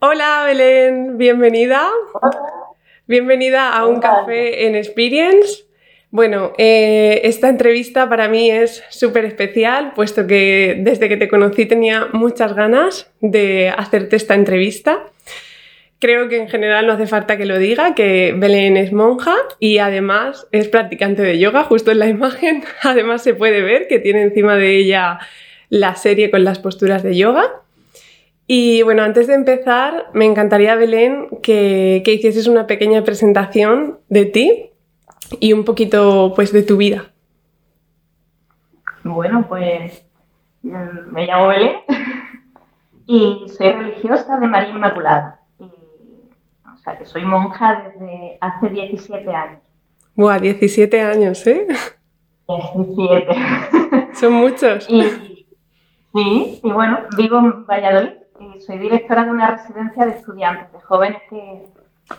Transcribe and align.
Hola 0.00 0.42
Belén, 0.44 1.16
bienvenida. 1.16 1.88
Bienvenida 3.06 3.74
a 3.74 3.86
un 3.86 4.00
café 4.00 4.66
en 4.66 4.74
Experience. 4.74 5.64
Bueno, 6.10 6.52
eh, 6.58 7.22
esta 7.24 7.48
entrevista 7.48 8.08
para 8.08 8.28
mí 8.28 8.50
es 8.50 8.84
súper 8.90 9.24
especial, 9.24 9.92
puesto 9.94 10.26
que 10.26 10.76
desde 10.78 11.08
que 11.08 11.16
te 11.16 11.28
conocí 11.28 11.66
tenía 11.66 12.08
muchas 12.12 12.54
ganas 12.54 13.10
de 13.20 13.70
hacerte 13.70 14.16
esta 14.16 14.34
entrevista. 14.34 15.04
Creo 16.00 16.28
que 16.28 16.36
en 16.36 16.48
general 16.48 16.86
no 16.86 16.92
hace 16.92 17.06
falta 17.06 17.38
que 17.38 17.46
lo 17.46 17.58
diga, 17.58 17.94
que 17.94 18.34
Belén 18.36 18.76
es 18.76 18.92
monja 18.92 19.34
y 19.58 19.78
además 19.78 20.46
es 20.52 20.68
practicante 20.68 21.22
de 21.22 21.38
yoga, 21.38 21.64
justo 21.64 21.90
en 21.92 22.00
la 22.00 22.08
imagen. 22.10 22.62
Además 22.82 23.22
se 23.22 23.34
puede 23.34 23.62
ver 23.62 23.88
que 23.88 24.00
tiene 24.00 24.22
encima 24.22 24.56
de 24.56 24.76
ella 24.76 25.18
la 25.70 25.94
serie 25.96 26.30
con 26.30 26.44
las 26.44 26.58
posturas 26.58 27.02
de 27.02 27.16
yoga. 27.16 27.63
Y 28.46 28.82
bueno, 28.82 29.02
antes 29.02 29.26
de 29.26 29.34
empezar, 29.34 30.06
me 30.12 30.26
encantaría, 30.26 30.74
Belén, 30.74 31.28
que, 31.42 32.02
que 32.04 32.12
hicieses 32.12 32.46
una 32.46 32.66
pequeña 32.66 33.02
presentación 33.02 33.98
de 34.08 34.26
ti 34.26 34.70
y 35.40 35.52
un 35.52 35.64
poquito 35.64 36.32
pues 36.36 36.52
de 36.52 36.62
tu 36.62 36.76
vida. 36.76 37.12
Bueno, 39.02 39.46
pues 39.48 40.04
me 40.62 41.26
llamo 41.26 41.48
Belén 41.48 41.76
y 43.06 43.46
soy 43.48 43.72
religiosa 43.72 44.38
de 44.38 44.46
María 44.46 44.70
Inmaculada. 44.70 45.40
o 45.58 46.78
sea, 46.78 46.98
que 46.98 47.06
soy 47.06 47.24
monja 47.24 47.82
desde 47.94 48.38
hace 48.40 48.68
17 48.68 49.30
años. 49.30 49.60
Buah, 50.14 50.38
17 50.38 51.00
años, 51.00 51.46
¿eh? 51.46 51.66
17. 52.46 53.26
Son 54.14 54.32
muchos. 54.34 54.88
Y, 54.88 55.02
sí, 56.12 56.60
y 56.62 56.72
bueno, 56.72 57.00
vivo 57.16 57.38
en 57.38 57.66
Valladolid 57.66 58.23
y 58.40 58.60
soy 58.60 58.78
directora 58.78 59.24
de 59.24 59.30
una 59.30 59.50
residencia 59.52 60.06
de 60.06 60.12
estudiantes, 60.12 60.72
de 60.72 60.80
jóvenes 60.80 61.22
que 61.30 61.68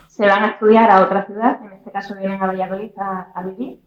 se 0.08 0.26
van 0.26 0.44
a 0.44 0.48
estudiar 0.48 0.90
a 0.90 1.02
otra 1.02 1.26
ciudad, 1.26 1.60
en 1.62 1.72
este 1.72 1.90
caso 1.90 2.14
vienen 2.16 2.42
a 2.42 2.46
Valladolid 2.46 2.90
a, 2.98 3.42
vivir, 3.42 3.80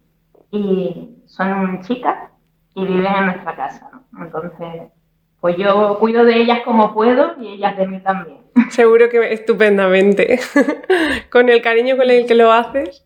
y 0.51 1.17
son 1.25 1.81
chicas 1.81 2.29
y 2.75 2.85
viven 2.85 3.13
en 3.13 3.25
nuestra 3.25 3.55
casa. 3.55 3.89
¿no? 4.11 4.23
Entonces, 4.23 4.91
pues 5.39 5.57
yo 5.57 5.97
cuido 5.99 6.25
de 6.25 6.35
ellas 6.37 6.59
como 6.65 6.93
puedo 6.93 7.35
y 7.39 7.53
ellas 7.53 7.77
de 7.77 7.87
mí 7.87 7.99
también. 8.01 8.39
Seguro 8.69 9.09
que 9.09 9.33
estupendamente. 9.33 10.39
con 11.31 11.49
el 11.49 11.61
cariño 11.61 11.97
con 11.97 12.09
el 12.09 12.25
que 12.25 12.35
lo 12.35 12.51
haces. 12.51 13.05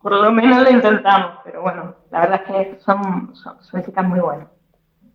Por 0.00 0.12
lo 0.12 0.30
menos 0.30 0.62
lo 0.62 0.70
intentamos, 0.70 1.40
pero 1.44 1.62
bueno, 1.62 1.96
la 2.10 2.20
verdad 2.20 2.42
es 2.42 2.68
que 2.68 2.80
son, 2.80 3.34
son, 3.34 3.82
chicas 3.84 4.04
muy 4.04 4.20
buenas. 4.20 4.48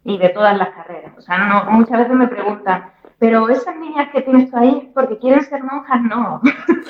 Y 0.04 0.18
de 0.18 0.30
todas 0.30 0.58
las 0.58 0.70
carreras. 0.70 1.03
O 1.24 1.26
sea, 1.26 1.38
no, 1.38 1.72
muchas 1.72 2.00
veces 2.00 2.16
me 2.18 2.28
preguntan, 2.28 2.92
pero 3.18 3.48
esas 3.48 3.78
niñas 3.78 4.10
que 4.12 4.24
tienes 4.24 4.52
tú 4.52 4.58
ahí, 4.58 4.92
porque 4.94 5.18
quieren 5.18 5.42
ser 5.42 5.64
monjas, 5.64 6.02
no. 6.02 6.42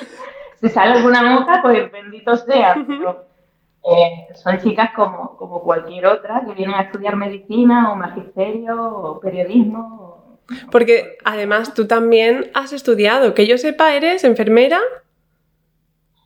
si 0.60 0.68
sale 0.68 0.94
alguna 0.94 1.22
monja, 1.22 1.62
pues 1.62 1.92
bendito 1.92 2.36
sea. 2.38 2.74
Pero, 2.84 3.26
eh, 3.84 4.34
son 4.34 4.58
chicas 4.58 4.90
como, 4.96 5.36
como 5.36 5.62
cualquier 5.62 6.06
otra 6.06 6.42
que 6.44 6.52
vienen 6.52 6.74
a 6.74 6.82
estudiar 6.82 7.14
medicina 7.14 7.92
o 7.92 7.94
magisterio 7.94 8.92
o 8.92 9.20
periodismo. 9.20 10.40
Porque 10.72 11.16
además 11.24 11.72
tú 11.72 11.86
también 11.86 12.50
has 12.54 12.72
estudiado, 12.72 13.34
que 13.34 13.46
yo 13.46 13.56
sepa, 13.56 13.94
eres 13.94 14.24
enfermera. 14.24 14.80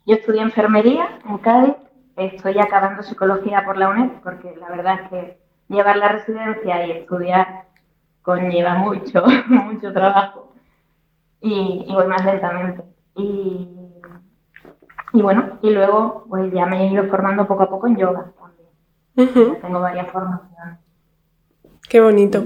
Yo 0.06 0.14
estudié 0.14 0.40
enfermería 0.40 1.18
en 1.28 1.36
Cádiz, 1.36 1.74
estoy 2.16 2.58
acabando 2.58 3.02
psicología 3.02 3.62
por 3.66 3.76
la 3.76 3.90
UNED, 3.90 4.12
porque 4.24 4.56
la 4.58 4.70
verdad 4.70 5.00
es 5.02 5.10
que 5.10 5.38
llevar 5.68 5.98
la 5.98 6.08
residencia 6.08 6.86
y 6.86 6.92
estudiar 6.92 7.67
conlleva 8.28 8.74
mucho, 8.74 9.24
mucho 9.48 9.90
trabajo 9.90 10.52
y, 11.40 11.86
voy 11.88 12.06
más 12.06 12.22
lentamente. 12.26 12.82
Y, 13.16 13.66
y, 15.14 15.22
bueno, 15.22 15.58
y 15.62 15.70
luego 15.70 16.26
pues 16.28 16.52
ya 16.52 16.66
me 16.66 16.82
he 16.82 16.92
ido 16.92 17.04
formando 17.04 17.46
poco 17.46 17.62
a 17.62 17.70
poco 17.70 17.86
en 17.86 17.96
yoga 17.96 18.30
también. 19.16 19.56
Tengo 19.62 19.80
varias 19.80 20.08
formaciones. 20.10 20.78
Qué 21.88 22.03
bonito. 22.03 22.44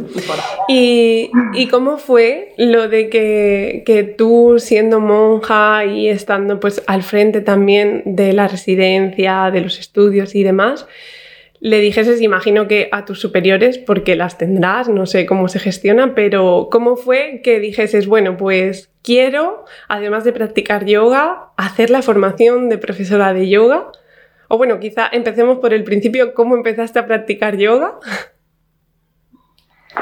¿Y, 0.69 1.33
¿Y, 1.53 1.67
cómo 1.67 1.99
fue 1.99 2.55
lo 2.59 2.89
de 2.89 3.11
que, 3.11 3.83
que, 3.85 4.05
tú 4.05 4.61
siendo 4.61 5.01
monja 5.01 5.85
y 5.85 6.09
estando 6.09 6.61
pues 6.61 6.81
al 6.87 7.03
frente 7.03 7.41
también 7.41 8.03
de 8.05 8.33
la 8.35 8.47
residencia, 8.47 9.51
de 9.51 9.63
los 9.63 9.81
estudios 9.81 10.37
y 10.37 10.45
demás, 10.45 10.87
le 11.65 11.79
dijeses, 11.79 12.21
imagino 12.21 12.67
que 12.67 12.89
a 12.91 13.05
tus 13.05 13.21
superiores, 13.21 13.79
porque 13.79 14.17
las 14.17 14.37
tendrás, 14.37 14.89
no 14.89 15.07
sé 15.07 15.27
cómo 15.27 15.47
se 15.47 15.61
gestiona, 15.61 16.13
pero 16.13 16.67
¿cómo 16.73 16.97
fue 16.97 17.41
que 17.45 17.61
dijeses, 17.61 18.09
bueno, 18.09 18.37
pues 18.37 18.93
quiero, 19.01 19.65
además 19.87 20.25
de 20.25 20.33
practicar 20.33 20.87
yoga, 20.87 21.51
hacer 21.57 21.89
la 21.91 22.03
formación 22.03 22.69
de 22.69 22.79
profesora 22.79 23.33
de 23.33 23.49
yoga? 23.49 23.93
O 24.49 24.59
bueno, 24.59 24.81
quizá 24.81 25.09
empecemos 25.13 25.59
por 25.59 25.73
el 25.73 25.85
principio, 25.85 26.35
¿cómo 26.35 26.57
empezaste 26.57 26.99
a 26.99 27.07
practicar 27.07 27.57
yoga? 27.57 27.95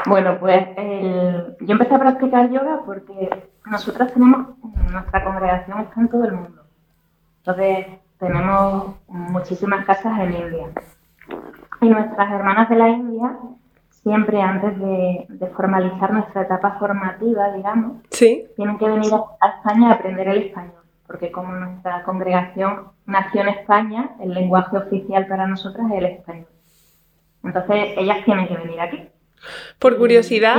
Bueno, 0.07 0.39
pues 0.39 0.65
yo 1.59 1.73
empecé 1.73 1.93
a 1.93 1.99
practicar 1.99 2.49
yoga 2.49 2.81
porque 2.87 3.29
nosotros 3.69 4.11
tenemos, 4.11 4.47
nuestra 4.91 5.23
congregación 5.23 5.81
está 5.81 6.01
en 6.01 6.09
todo 6.09 6.25
el 6.25 6.31
mundo. 6.31 6.63
Entonces, 7.45 7.85
tenemos 8.17 8.95
muchísimas 9.07 9.85
casas 9.85 10.21
en 10.21 10.33
India. 10.33 10.67
Y 11.81 11.89
nuestras 11.89 12.31
hermanas 12.31 12.69
de 12.69 12.75
la 12.75 12.89
India, 12.89 13.37
siempre 13.89 14.41
antes 14.41 14.77
de, 14.79 15.47
formalizar 15.55 16.13
nuestra 16.13 16.43
etapa 16.43 16.77
formativa, 16.79 17.51
digamos, 17.53 17.97
tienen 18.09 18.77
que 18.77 18.89
venir 18.89 19.13
a 19.13 19.47
España 19.47 19.89
a 19.89 19.93
aprender 19.93 20.27
el 20.27 20.37
español. 20.43 20.73
Porque 21.07 21.31
como 21.31 21.51
nuestra 21.53 22.03
congregación 22.03 22.87
nació 23.05 23.41
en 23.41 23.49
España, 23.49 24.11
el 24.21 24.33
lenguaje 24.33 24.77
oficial 24.77 25.27
para 25.27 25.47
nosotras 25.47 25.87
es 25.91 25.97
el 25.97 26.05
español. 26.05 26.47
Entonces, 27.43 27.93
ellas 27.97 28.23
tienen 28.23 28.47
que 28.47 28.55
venir 28.55 28.79
aquí. 28.79 29.09
Por 29.79 29.97
curiosidad, 29.97 30.55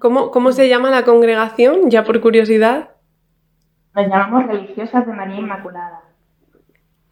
¿cómo, 0.00 0.30
¿cómo 0.30 0.52
se 0.52 0.68
llama 0.68 0.90
la 0.90 1.04
congregación? 1.04 1.90
Ya 1.90 2.04
por 2.04 2.20
curiosidad. 2.20 2.90
Nos 3.94 4.08
llamamos 4.08 4.46
religiosas 4.46 5.06
de 5.06 5.12
María 5.12 5.36
Inmaculada. 5.36 6.00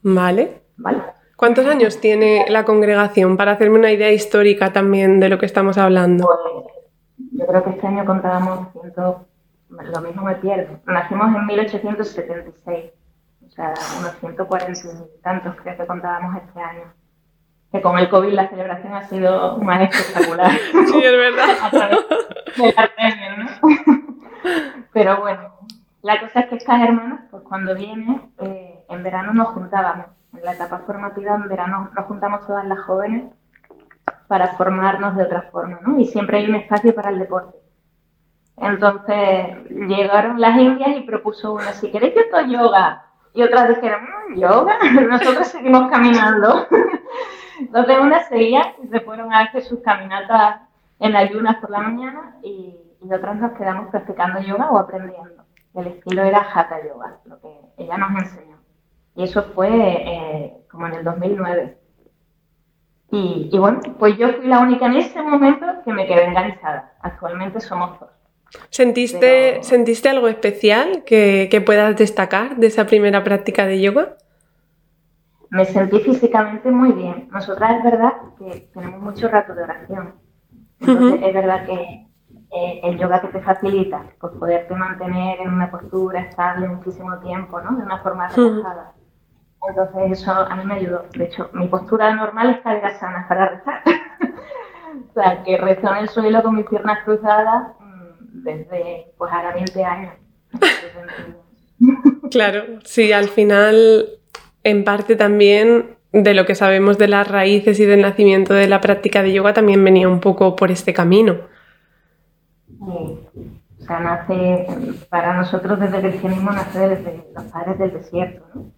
Vale. 0.02 0.62
Vale. 0.76 1.02
¿Cuántos 1.36 1.66
años 1.66 2.00
tiene 2.00 2.46
la 2.48 2.64
congregación? 2.64 3.36
Para 3.36 3.52
hacerme 3.52 3.78
una 3.78 3.90
idea 3.90 4.12
histórica 4.12 4.72
también 4.72 5.18
de 5.18 5.28
lo 5.28 5.38
que 5.38 5.46
estamos 5.46 5.78
hablando. 5.78 6.26
Pues, 6.26 6.74
yo 7.32 7.46
creo 7.46 7.64
que 7.64 7.70
este 7.70 7.86
año 7.86 8.04
contábamos 8.04 8.68
ciento, 8.72 9.26
lo 9.68 10.00
mismo 10.00 10.22
me 10.22 10.36
pierdo. 10.36 10.78
Nacimos 10.86 11.34
en 11.34 11.46
1876, 11.46 12.84
o 13.46 13.50
sea, 13.50 13.74
unos 13.98 14.16
140 14.20 14.72
y 14.72 15.22
tantos 15.22 15.56
creo 15.62 15.76
que 15.76 15.86
contábamos 15.86 16.36
este 16.36 16.60
año. 16.60 16.92
Que 17.72 17.82
con 17.82 17.98
el 17.98 18.08
COVID 18.08 18.32
la 18.32 18.48
celebración 18.48 18.94
ha 18.94 19.02
sido 19.08 19.58
más 19.58 19.82
espectacular. 19.82 20.50
sí, 20.72 21.02
es 21.02 21.12
verdad. 21.12 21.48
A 21.60 21.70
través 21.70 21.98
de 22.08 23.36
¿no? 23.36 23.48
Pero 24.92 25.20
bueno, 25.20 25.54
la 26.02 26.20
cosa 26.20 26.40
es 26.40 26.46
que 26.46 26.56
estas 26.56 26.80
hermanas, 26.80 27.22
pues 27.32 27.42
cuando 27.42 27.74
vienen, 27.74 28.30
eh, 28.38 28.84
en 28.88 29.02
verano 29.02 29.34
nos 29.34 29.48
juntábamos 29.48 30.06
en 30.36 30.44
la 30.44 30.52
etapa 30.52 30.80
formativa 30.80 31.34
en 31.34 31.48
verano 31.48 31.90
nos 31.94 32.06
juntamos 32.06 32.46
todas 32.46 32.64
las 32.66 32.80
jóvenes 32.80 33.32
para 34.26 34.48
formarnos 34.54 35.16
de 35.16 35.24
otra 35.24 35.42
forma, 35.42 35.78
¿no? 35.82 35.98
Y 35.98 36.06
siempre 36.06 36.38
hay 36.38 36.48
un 36.48 36.56
espacio 36.56 36.94
para 36.94 37.10
el 37.10 37.18
deporte. 37.18 37.58
Entonces 38.56 39.56
llegaron 39.70 40.40
las 40.40 40.58
indias 40.58 40.96
y 40.96 41.02
propuso 41.02 41.54
una, 41.54 41.72
si 41.72 41.90
queréis 41.90 42.14
yo 42.14 42.40
yoga. 42.46 43.04
Y 43.32 43.42
otras 43.42 43.68
dijeron, 43.68 44.02
mm, 44.02 44.38
yoga, 44.38 44.78
nosotros 45.08 45.48
seguimos 45.48 45.90
caminando. 45.90 46.66
Entonces 47.60 47.98
unas 48.00 48.28
seguían 48.28 48.74
y 48.82 48.88
se 48.88 49.00
fueron 49.00 49.32
a 49.32 49.40
hacer 49.40 49.62
sus 49.62 49.80
caminatas 49.80 50.60
en 51.00 51.16
ayunas 51.16 51.56
por 51.56 51.70
la 51.70 51.80
mañana 51.80 52.36
y, 52.42 52.76
y 53.02 53.12
otras 53.12 53.36
nos 53.36 53.52
quedamos 53.52 53.90
practicando 53.90 54.40
yoga 54.40 54.70
o 54.70 54.78
aprendiendo. 54.78 55.44
El 55.74 55.88
estilo 55.88 56.22
era 56.22 56.46
hatha 56.54 56.78
yoga, 56.86 57.18
lo 57.24 57.40
que 57.40 57.48
ella 57.76 57.98
nos 57.98 58.10
enseñó. 58.22 58.53
Y 59.16 59.24
eso 59.24 59.42
fue 59.54 59.68
eh, 59.70 60.52
como 60.70 60.86
en 60.86 60.94
el 60.94 61.04
2009. 61.04 61.78
Y, 63.10 63.48
y, 63.52 63.58
bueno, 63.58 63.80
pues 63.98 64.16
yo 64.18 64.32
fui 64.32 64.46
la 64.46 64.58
única 64.58 64.86
en 64.86 64.96
ese 64.96 65.22
momento 65.22 65.66
que 65.84 65.92
me 65.92 66.06
quedé 66.06 66.24
enganchada. 66.24 66.94
Actualmente 67.00 67.60
somos 67.60 68.00
dos. 68.00 68.10
¿Sentiste, 68.70 69.62
¿sentiste 69.62 70.08
algo 70.08 70.28
especial 70.28 71.04
que, 71.04 71.48
que, 71.50 71.60
puedas 71.60 71.96
destacar 71.96 72.56
de 72.56 72.68
esa 72.68 72.86
primera 72.86 73.22
práctica 73.24 73.66
de 73.66 73.80
yoga? 73.80 74.16
Me 75.50 75.64
sentí 75.64 76.00
físicamente 76.00 76.70
muy 76.70 76.92
bien. 76.92 77.28
Nosotras 77.30 77.78
es 77.78 77.84
verdad 77.84 78.12
que 78.38 78.68
tenemos 78.72 79.00
mucho 79.00 79.28
rato 79.28 79.54
de 79.54 79.62
oración. 79.62 80.14
Entonces 80.80 81.20
es 81.22 81.34
verdad 81.34 81.66
que 81.66 82.06
eh, 82.56 82.80
el 82.84 82.98
yoga 82.98 83.20
que 83.20 83.28
te 83.28 83.40
facilita 83.40 84.04
pues 84.20 84.32
poderte 84.34 84.74
mantener 84.74 85.40
en 85.40 85.52
una 85.52 85.70
postura 85.70 86.20
estable 86.20 86.68
muchísimo 86.68 87.18
tiempo, 87.18 87.60
¿no? 87.60 87.76
De 87.76 87.84
una 87.84 87.98
forma 87.98 88.28
relajada. 88.28 88.92
Entonces 89.68 90.20
eso 90.20 90.32
a 90.32 90.56
mí 90.56 90.64
me 90.64 90.74
ayudó. 90.74 91.04
De 91.16 91.24
hecho, 91.24 91.50
mi 91.52 91.68
postura 91.68 92.14
normal 92.14 92.50
es 92.50 92.60
cadera 92.60 92.98
sana 92.98 93.26
para 93.28 93.48
rezar. 93.48 93.82
o 95.10 95.12
sea, 95.14 95.42
que 95.42 95.56
rezo 95.56 95.90
en 95.90 95.96
el 95.96 96.08
suelo 96.08 96.42
con 96.42 96.56
mis 96.56 96.66
piernas 96.66 96.98
cruzadas, 97.04 97.68
mm, 97.78 98.42
desde 98.42 99.12
pues 99.16 99.32
ahora 99.32 99.54
20 99.54 99.84
años. 99.84 100.14
claro, 102.30 102.80
sí, 102.84 103.12
al 103.12 103.28
final, 103.28 104.08
en 104.62 104.84
parte 104.84 105.16
también 105.16 105.96
de 106.12 106.34
lo 106.34 106.46
que 106.46 106.54
sabemos 106.54 106.98
de 106.98 107.08
las 107.08 107.26
raíces 107.26 107.80
y 107.80 107.86
del 107.86 108.02
nacimiento 108.02 108.54
de 108.54 108.68
la 108.68 108.80
práctica 108.80 109.22
de 109.22 109.32
yoga 109.32 109.52
también 109.52 109.82
venía 109.82 110.08
un 110.08 110.20
poco 110.20 110.54
por 110.54 110.70
este 110.70 110.92
camino. 110.92 111.38
Sí. 112.68 113.18
O 113.80 113.86
sea, 113.86 114.00
nace, 114.00 114.66
para 115.10 115.36
nosotros 115.36 115.78
desde 115.78 115.98
el 115.98 116.02
cristianismo 116.08 116.52
nace 116.52 116.88
desde 116.88 117.24
los 117.34 117.44
padres 117.44 117.78
del 117.78 117.92
desierto, 117.92 118.46
¿no? 118.54 118.73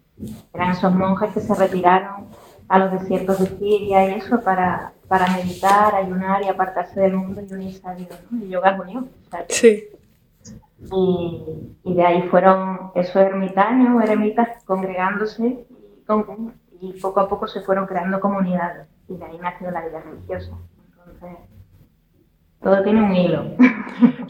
Eran 0.53 0.71
esos 0.73 0.95
monjes 0.95 1.33
que 1.33 1.41
se 1.41 1.55
retiraron 1.55 2.27
a 2.69 2.79
los 2.79 2.93
desiertos 2.93 3.39
de 3.39 3.47
Siria 3.47 4.09
y 4.09 4.19
eso 4.19 4.41
para, 4.41 4.93
para 5.09 5.29
meditar, 5.37 5.95
ayunar 5.95 6.43
y 6.43 6.49
apartarse 6.49 7.01
del 7.01 7.15
mundo 7.15 7.41
y 7.41 7.53
unirse 7.53 7.87
a 7.87 7.95
Dios, 7.95 8.19
¿no? 8.31 8.45
Y 8.45 8.49
yoga 8.49 8.79
unió. 8.81 9.09
sí. 9.49 9.89
Y, 10.93 11.43
y, 11.83 11.95
de 11.95 12.07
ahí 12.07 12.23
fueron 12.29 12.93
esos 12.95 13.17
ermitaños, 13.17 14.03
eremitas 14.05 14.63
congregándose 14.65 15.67
y, 16.81 16.87
y 16.87 17.01
poco 17.01 17.21
a 17.21 17.29
poco 17.29 17.49
se 17.49 17.63
fueron 17.63 17.87
creando 17.87 18.21
comunidades. 18.21 18.87
Y 19.09 19.17
de 19.17 19.25
ahí 19.25 19.39
nació 19.41 19.71
la 19.71 19.85
vida 19.85 20.01
religiosa. 20.01 20.53
Entonces, 20.99 21.39
todo 22.63 22.83
tiene 22.83 23.03
un 23.03 23.15
hilo. 23.15 23.45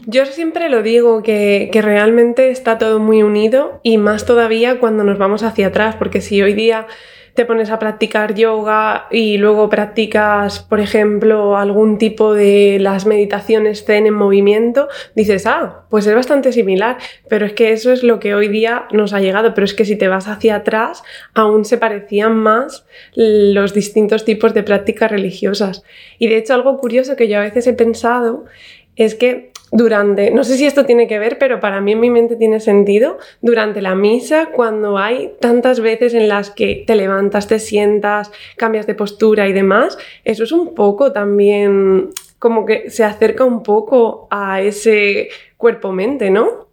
Yo 0.05 0.25
siempre 0.25 0.69
lo 0.69 0.83
digo, 0.83 1.21
que, 1.23 1.69
que, 1.71 1.81
realmente 1.81 2.49
está 2.49 2.77
todo 2.77 2.99
muy 2.99 3.23
unido 3.23 3.79
y 3.83 3.97
más 3.97 4.25
todavía 4.25 4.79
cuando 4.79 5.03
nos 5.03 5.17
vamos 5.17 5.43
hacia 5.43 5.67
atrás, 5.67 5.95
porque 5.95 6.21
si 6.21 6.41
hoy 6.41 6.53
día 6.53 6.87
te 7.37 7.45
pones 7.45 7.69
a 7.69 7.77
practicar 7.77 8.33
yoga 8.33 9.05
y 9.11 9.37
luego 9.37 9.69
practicas, 9.69 10.57
por 10.57 10.79
ejemplo, 10.79 11.55
algún 11.55 11.99
tipo 11.99 12.33
de 12.33 12.79
las 12.81 13.05
meditaciones 13.05 13.85
zen 13.85 14.07
en 14.07 14.15
movimiento, 14.15 14.87
dices, 15.13 15.45
ah, 15.45 15.85
pues 15.91 16.07
es 16.07 16.15
bastante 16.15 16.51
similar, 16.51 16.97
pero 17.29 17.45
es 17.45 17.53
que 17.53 17.73
eso 17.73 17.91
es 17.93 18.01
lo 18.01 18.19
que 18.19 18.33
hoy 18.33 18.47
día 18.47 18.87
nos 18.91 19.13
ha 19.13 19.19
llegado, 19.19 19.53
pero 19.53 19.65
es 19.65 19.75
que 19.75 19.85
si 19.85 19.95
te 19.95 20.07
vas 20.07 20.27
hacia 20.27 20.55
atrás, 20.55 21.03
aún 21.35 21.63
se 21.63 21.77
parecían 21.77 22.35
más 22.35 22.87
los 23.13 23.71
distintos 23.71 24.25
tipos 24.25 24.55
de 24.55 24.63
prácticas 24.63 25.11
religiosas. 25.11 25.83
Y 26.17 26.29
de 26.29 26.37
hecho 26.37 26.55
algo 26.55 26.79
curioso 26.79 27.15
que 27.15 27.27
yo 27.27 27.37
a 27.37 27.43
veces 27.43 27.67
he 27.67 27.73
pensado 27.73 28.45
es 28.95 29.13
que 29.13 29.51
durante, 29.71 30.31
no 30.31 30.43
sé 30.43 30.57
si 30.57 30.65
esto 30.65 30.85
tiene 30.85 31.07
que 31.07 31.19
ver, 31.19 31.37
pero 31.37 31.59
para 31.59 31.81
mí 31.81 31.91
en 31.91 31.99
mi 31.99 32.09
mente 32.09 32.35
tiene 32.35 32.59
sentido, 32.59 33.17
durante 33.41 33.81
la 33.81 33.95
misa, 33.95 34.49
cuando 34.53 34.97
hay 34.97 35.33
tantas 35.39 35.79
veces 35.79 36.13
en 36.13 36.27
las 36.27 36.49
que 36.51 36.83
te 36.87 36.95
levantas, 36.95 37.47
te 37.47 37.59
sientas, 37.59 38.31
cambias 38.55 38.87
de 38.87 38.95
postura 38.95 39.47
y 39.47 39.53
demás, 39.53 39.97
eso 40.23 40.43
es 40.43 40.51
un 40.51 40.73
poco 40.73 41.11
también 41.11 42.09
como 42.39 42.65
que 42.65 42.89
se 42.89 43.03
acerca 43.03 43.43
un 43.43 43.63
poco 43.63 44.27
a 44.29 44.61
ese 44.61 45.29
cuerpo-mente, 45.57 46.29
¿no? 46.29 46.67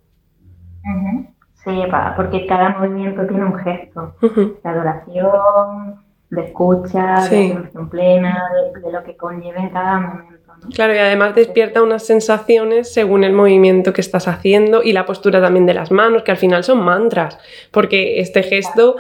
Sí, 1.65 1.83
porque 2.17 2.47
cada 2.47 2.79
movimiento 2.79 3.27
tiene 3.27 3.45
un 3.47 3.55
gesto 3.55 4.15
de 4.21 4.69
adoración, 4.69 6.05
de 6.29 6.43
escucha, 6.43 7.27
de 7.31 7.53
atención 7.53 7.89
plena, 7.89 8.51
de, 8.83 8.93
lo 8.93 9.03
que 9.03 9.17
conlleva 9.17 9.61
en 9.61 9.71
cada 9.71 9.99
momento. 9.99 10.44
Claro, 10.75 10.95
y 10.95 10.99
además 10.99 11.35
despierta 11.35 11.83
unas 11.83 12.07
sensaciones 12.07 12.93
según 12.93 13.25
el 13.25 13.33
movimiento 13.33 13.93
que 13.93 14.01
estás 14.01 14.29
haciendo 14.29 14.83
y 14.83 14.93
la 14.93 15.07
postura 15.07 15.41
también 15.41 15.67
de 15.67 15.75
las 15.75 15.91
manos, 15.91 16.23
que 16.23 16.31
al 16.31 16.37
final 16.37 16.65
son 16.65 16.83
mantras, 16.83 17.39
porque 17.71 18.21
este 18.21 18.43
gesto, 18.43 18.97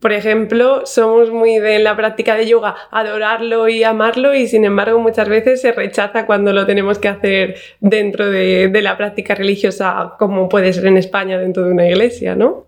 por 0.00 0.12
ejemplo, 0.12 0.84
somos 0.84 1.30
muy 1.30 1.58
de 1.58 1.78
la 1.78 1.96
práctica 1.96 2.34
de 2.34 2.46
yoga, 2.46 2.76
adorarlo 2.90 3.68
y 3.68 3.82
amarlo 3.82 4.34
y 4.34 4.46
sin 4.46 4.64
embargo 4.64 4.98
muchas 4.98 5.28
veces 5.28 5.62
se 5.62 5.72
rechaza 5.72 6.26
cuando 6.26 6.52
lo 6.52 6.66
tenemos 6.66 6.98
que 6.98 7.08
hacer 7.08 7.56
dentro 7.80 8.28
de, 8.28 8.68
de 8.68 8.82
la 8.82 8.96
práctica 8.96 9.34
religiosa, 9.34 10.14
como 10.18 10.48
puede 10.48 10.72
ser 10.72 10.86
en 10.86 10.98
España 10.98 11.38
dentro 11.38 11.64
de 11.64 11.72
una 11.72 11.88
iglesia, 11.88 12.36
¿no? 12.36 12.66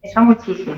Eso 0.00 0.20
muchísimo. 0.20 0.74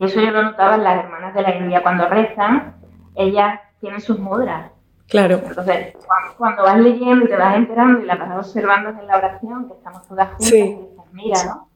Eso 0.00 0.20
yo 0.20 0.30
lo 0.30 0.42
notaba 0.42 0.76
en 0.76 0.84
las 0.84 1.04
hermanas 1.04 1.34
de 1.34 1.42
la 1.42 1.56
India. 1.56 1.82
Cuando 1.82 2.06
rezan, 2.08 2.76
ellas 3.16 3.60
tienen 3.80 4.00
sus 4.00 4.18
mudras 4.18 4.70
Claro. 5.08 5.40
Entonces, 5.44 5.94
cuando, 6.36 6.62
vas 6.64 6.78
leyendo 6.78 7.24
y 7.24 7.28
te 7.28 7.36
vas 7.36 7.56
enterando 7.56 8.00
y 8.00 8.04
la 8.04 8.16
vas 8.16 8.46
observando 8.46 8.90
en 8.90 9.06
la 9.06 9.16
oración, 9.16 9.66
que 9.66 9.74
estamos 9.74 10.06
todas 10.06 10.28
juntas, 10.28 10.52
y 10.52 10.62
dices, 10.62 10.86
mira, 11.12 11.44
¿no? 11.44 11.68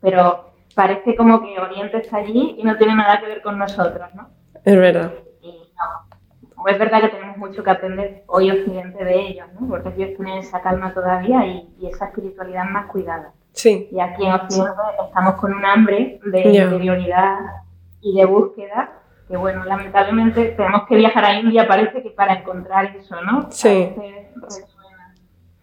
Pero 0.00 0.52
parece 0.74 1.14
como 1.14 1.42
que 1.42 1.58
Oriente 1.58 1.98
está 1.98 2.18
allí 2.18 2.56
y 2.58 2.64
no 2.64 2.76
tiene 2.76 2.94
nada 2.94 3.20
que 3.20 3.26
ver 3.26 3.42
con 3.42 3.58
nosotros, 3.58 4.14
¿no? 4.14 4.28
Es 4.64 4.76
verdad. 4.76 5.12
Y 5.42 5.70
no, 5.76 6.66
es 6.66 6.78
verdad 6.78 7.02
que 7.02 7.08
tenemos 7.08 7.36
mucho 7.36 7.62
que 7.62 7.70
aprender 7.70 8.24
hoy 8.26 8.50
Occidente 8.50 9.04
de 9.04 9.20
ellos, 9.20 9.46
¿no? 9.60 9.68
Porque 9.68 9.90
ellos 9.90 10.16
tienen 10.16 10.38
esa 10.38 10.62
calma 10.62 10.94
todavía 10.94 11.46
y, 11.46 11.68
esa 11.86 12.06
espiritualidad 12.06 12.64
más 12.64 12.86
cuidada. 12.86 13.32
Sí. 13.52 13.88
Y 13.92 14.00
aquí 14.00 14.24
en 14.24 14.32
Occidente 14.32 14.72
estamos 15.06 15.34
con 15.34 15.52
un 15.52 15.64
hambre 15.64 16.20
de 16.24 16.40
interioridad 16.40 17.38
y 18.00 18.16
de 18.16 18.24
búsqueda 18.24 18.97
que 19.28 19.36
bueno, 19.36 19.64
lamentablemente 19.64 20.54
tenemos 20.56 20.82
que 20.88 20.96
viajar 20.96 21.24
a 21.24 21.38
India, 21.38 21.68
parece 21.68 22.02
que 22.02 22.10
para 22.10 22.34
encontrar 22.34 22.96
eso, 22.96 23.20
¿no? 23.22 23.48
Sí. 23.50 23.90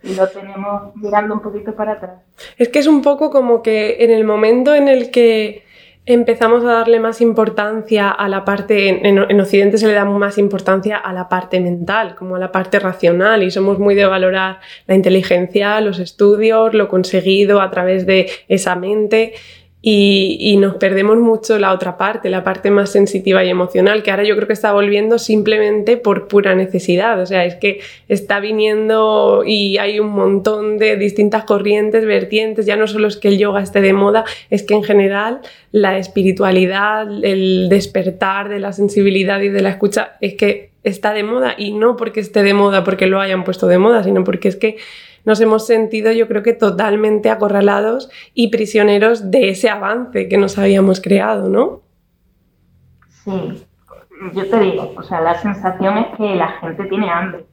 Y 0.03 0.13
lo 0.13 0.27
tenemos 0.27 0.95
mirando 0.95 1.33
un 1.33 1.41
poquito 1.41 1.75
para 1.75 1.93
atrás. 1.93 2.21
Es 2.57 2.69
que 2.69 2.77
es 2.77 2.85
un 2.85 3.01
poco 3.01 3.31
como 3.31 3.63
que 3.63 4.03
en 4.03 4.11
el 4.11 4.23
momento 4.23 4.75
en 4.75 4.87
el 4.87 5.09
que 5.09 5.63
empezamos 6.05 6.63
a 6.63 6.73
darle 6.73 6.99
más 6.99 7.19
importancia 7.21 8.09
a 8.09 8.29
la 8.29 8.45
parte, 8.45 8.89
en, 8.89 9.17
en, 9.17 9.41
Occidente 9.41 9.79
se 9.79 9.87
le 9.87 9.93
da 9.93 10.05
más 10.05 10.37
importancia 10.37 10.97
a 10.97 11.11
la 11.13 11.27
parte 11.27 11.59
mental, 11.59 12.13
como 12.13 12.35
a 12.35 12.39
la 12.39 12.51
parte 12.51 12.77
racional, 12.77 13.41
y 13.41 13.49
somos 13.49 13.79
muy 13.79 13.95
de 13.95 14.05
valorar 14.05 14.59
la 14.85 14.93
inteligencia, 14.93 15.81
los 15.81 15.97
estudios, 15.97 16.75
lo 16.75 16.87
conseguido 16.87 17.59
a 17.59 17.71
través 17.71 18.05
de 18.05 18.29
esa 18.47 18.75
mente 18.75 19.33
y, 19.87 20.57
nos 20.57 20.77
perdemos 20.77 21.19
mucho 21.19 21.59
la 21.59 21.71
otra 21.71 21.95
parte, 21.95 22.31
la 22.31 22.43
parte 22.43 22.71
más 22.71 22.89
sensitiva 22.89 23.43
y 23.43 23.49
emocional, 23.49 24.01
que 24.01 24.09
ahora 24.09 24.23
yo 24.23 24.35
creo 24.35 24.47
que 24.47 24.53
está 24.53 24.73
volviendo 24.73 25.19
simplemente 25.19 25.95
por 25.95 26.27
pura 26.27 26.55
necesidad. 26.55 27.21
O 27.21 27.27
sea, 27.27 27.45
es 27.45 27.53
que 27.53 27.81
está 28.07 28.39
viniendo 28.39 29.43
y 29.45 29.77
hay 29.77 29.99
un 29.99 30.07
montón 30.07 30.79
de 30.79 30.97
distintas 30.97 31.43
corrientes, 31.43 32.03
vertientes, 32.03 32.65
ya 32.65 32.77
no 32.77 32.87
solo 32.87 33.07
es 33.07 33.17
que 33.17 33.27
el 33.27 33.37
yoga 33.37 33.61
esté 33.61 33.79
de 33.81 33.93
moda, 33.93 34.25
es 34.49 34.63
que 34.63 34.73
en 34.73 34.81
general 34.81 35.41
la 35.71 35.99
espiritualidad, 35.99 37.07
el 37.23 37.69
despertar 37.69 38.49
de 38.49 38.59
la 38.59 38.73
sensibilidad 38.73 39.39
y 39.41 39.49
de 39.49 39.61
la 39.61 39.69
escucha 39.69 40.13
es 40.19 40.33
que 40.33 40.71
está 40.83 41.13
de 41.13 41.21
moda 41.21 41.53
y 41.59 41.73
no 41.73 41.95
porque 41.95 42.21
esté 42.21 42.41
de 42.41 42.55
moda 42.55 42.83
porque 42.83 43.05
lo 43.05 43.19
hayan 43.19 43.43
puesto 43.43 43.67
de 43.67 43.77
moda, 43.77 44.03
sino 44.03 44.23
porque 44.23 44.47
es 44.47 44.55
que 44.55 44.77
nos 45.25 45.41
hemos 45.41 45.65
sentido 45.65 46.11
yo 46.11 46.27
creo 46.27 46.43
que 46.43 46.53
totalmente 46.53 47.29
acorralados 47.29 48.09
y 48.33 48.49
prisioneros 48.49 49.31
de 49.31 49.49
ese 49.49 49.69
avance 49.69 50.29
que 50.29 50.37
nos 50.37 50.57
habíamos 50.57 51.01
creado, 51.01 51.49
¿no? 51.49 51.81
Sí, 53.09 53.65
yo 54.33 54.49
te 54.49 54.59
digo, 54.59 54.93
o 54.95 55.03
sea, 55.03 55.21
la 55.21 55.35
sensación 55.35 55.97
es 55.97 56.15
que 56.15 56.35
la 56.35 56.49
gente 56.59 56.85
tiene 56.85 57.09
hambre 57.09 57.45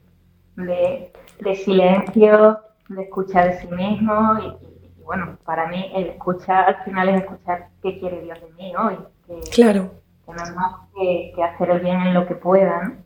de, 0.55 1.55
silencio, 1.55 2.59
de 2.89 3.01
escuchar 3.01 3.49
de 3.49 3.59
sí 3.59 3.67
mismo 3.67 4.37
y, 4.39 5.03
bueno, 5.03 5.37
para 5.43 5.67
mí 5.67 5.91
el 5.95 6.07
escuchar 6.07 6.69
al 6.69 6.83
final 6.85 7.09
es 7.09 7.21
escuchar 7.23 7.69
qué 7.81 7.99
quiere 7.99 8.21
Dios 8.21 8.39
de 8.39 8.51
mí 8.53 8.73
hoy. 8.75 8.97
Que, 9.25 9.39
claro. 9.51 9.91
Que 10.25 10.33
no 10.33 10.43
es 10.43 10.55
más 10.55 10.75
que, 10.95 11.33
hacer 11.43 11.71
el 11.71 11.79
bien 11.79 11.99
en 12.01 12.13
lo 12.13 12.27
que 12.27 12.35
puedan. 12.35 13.03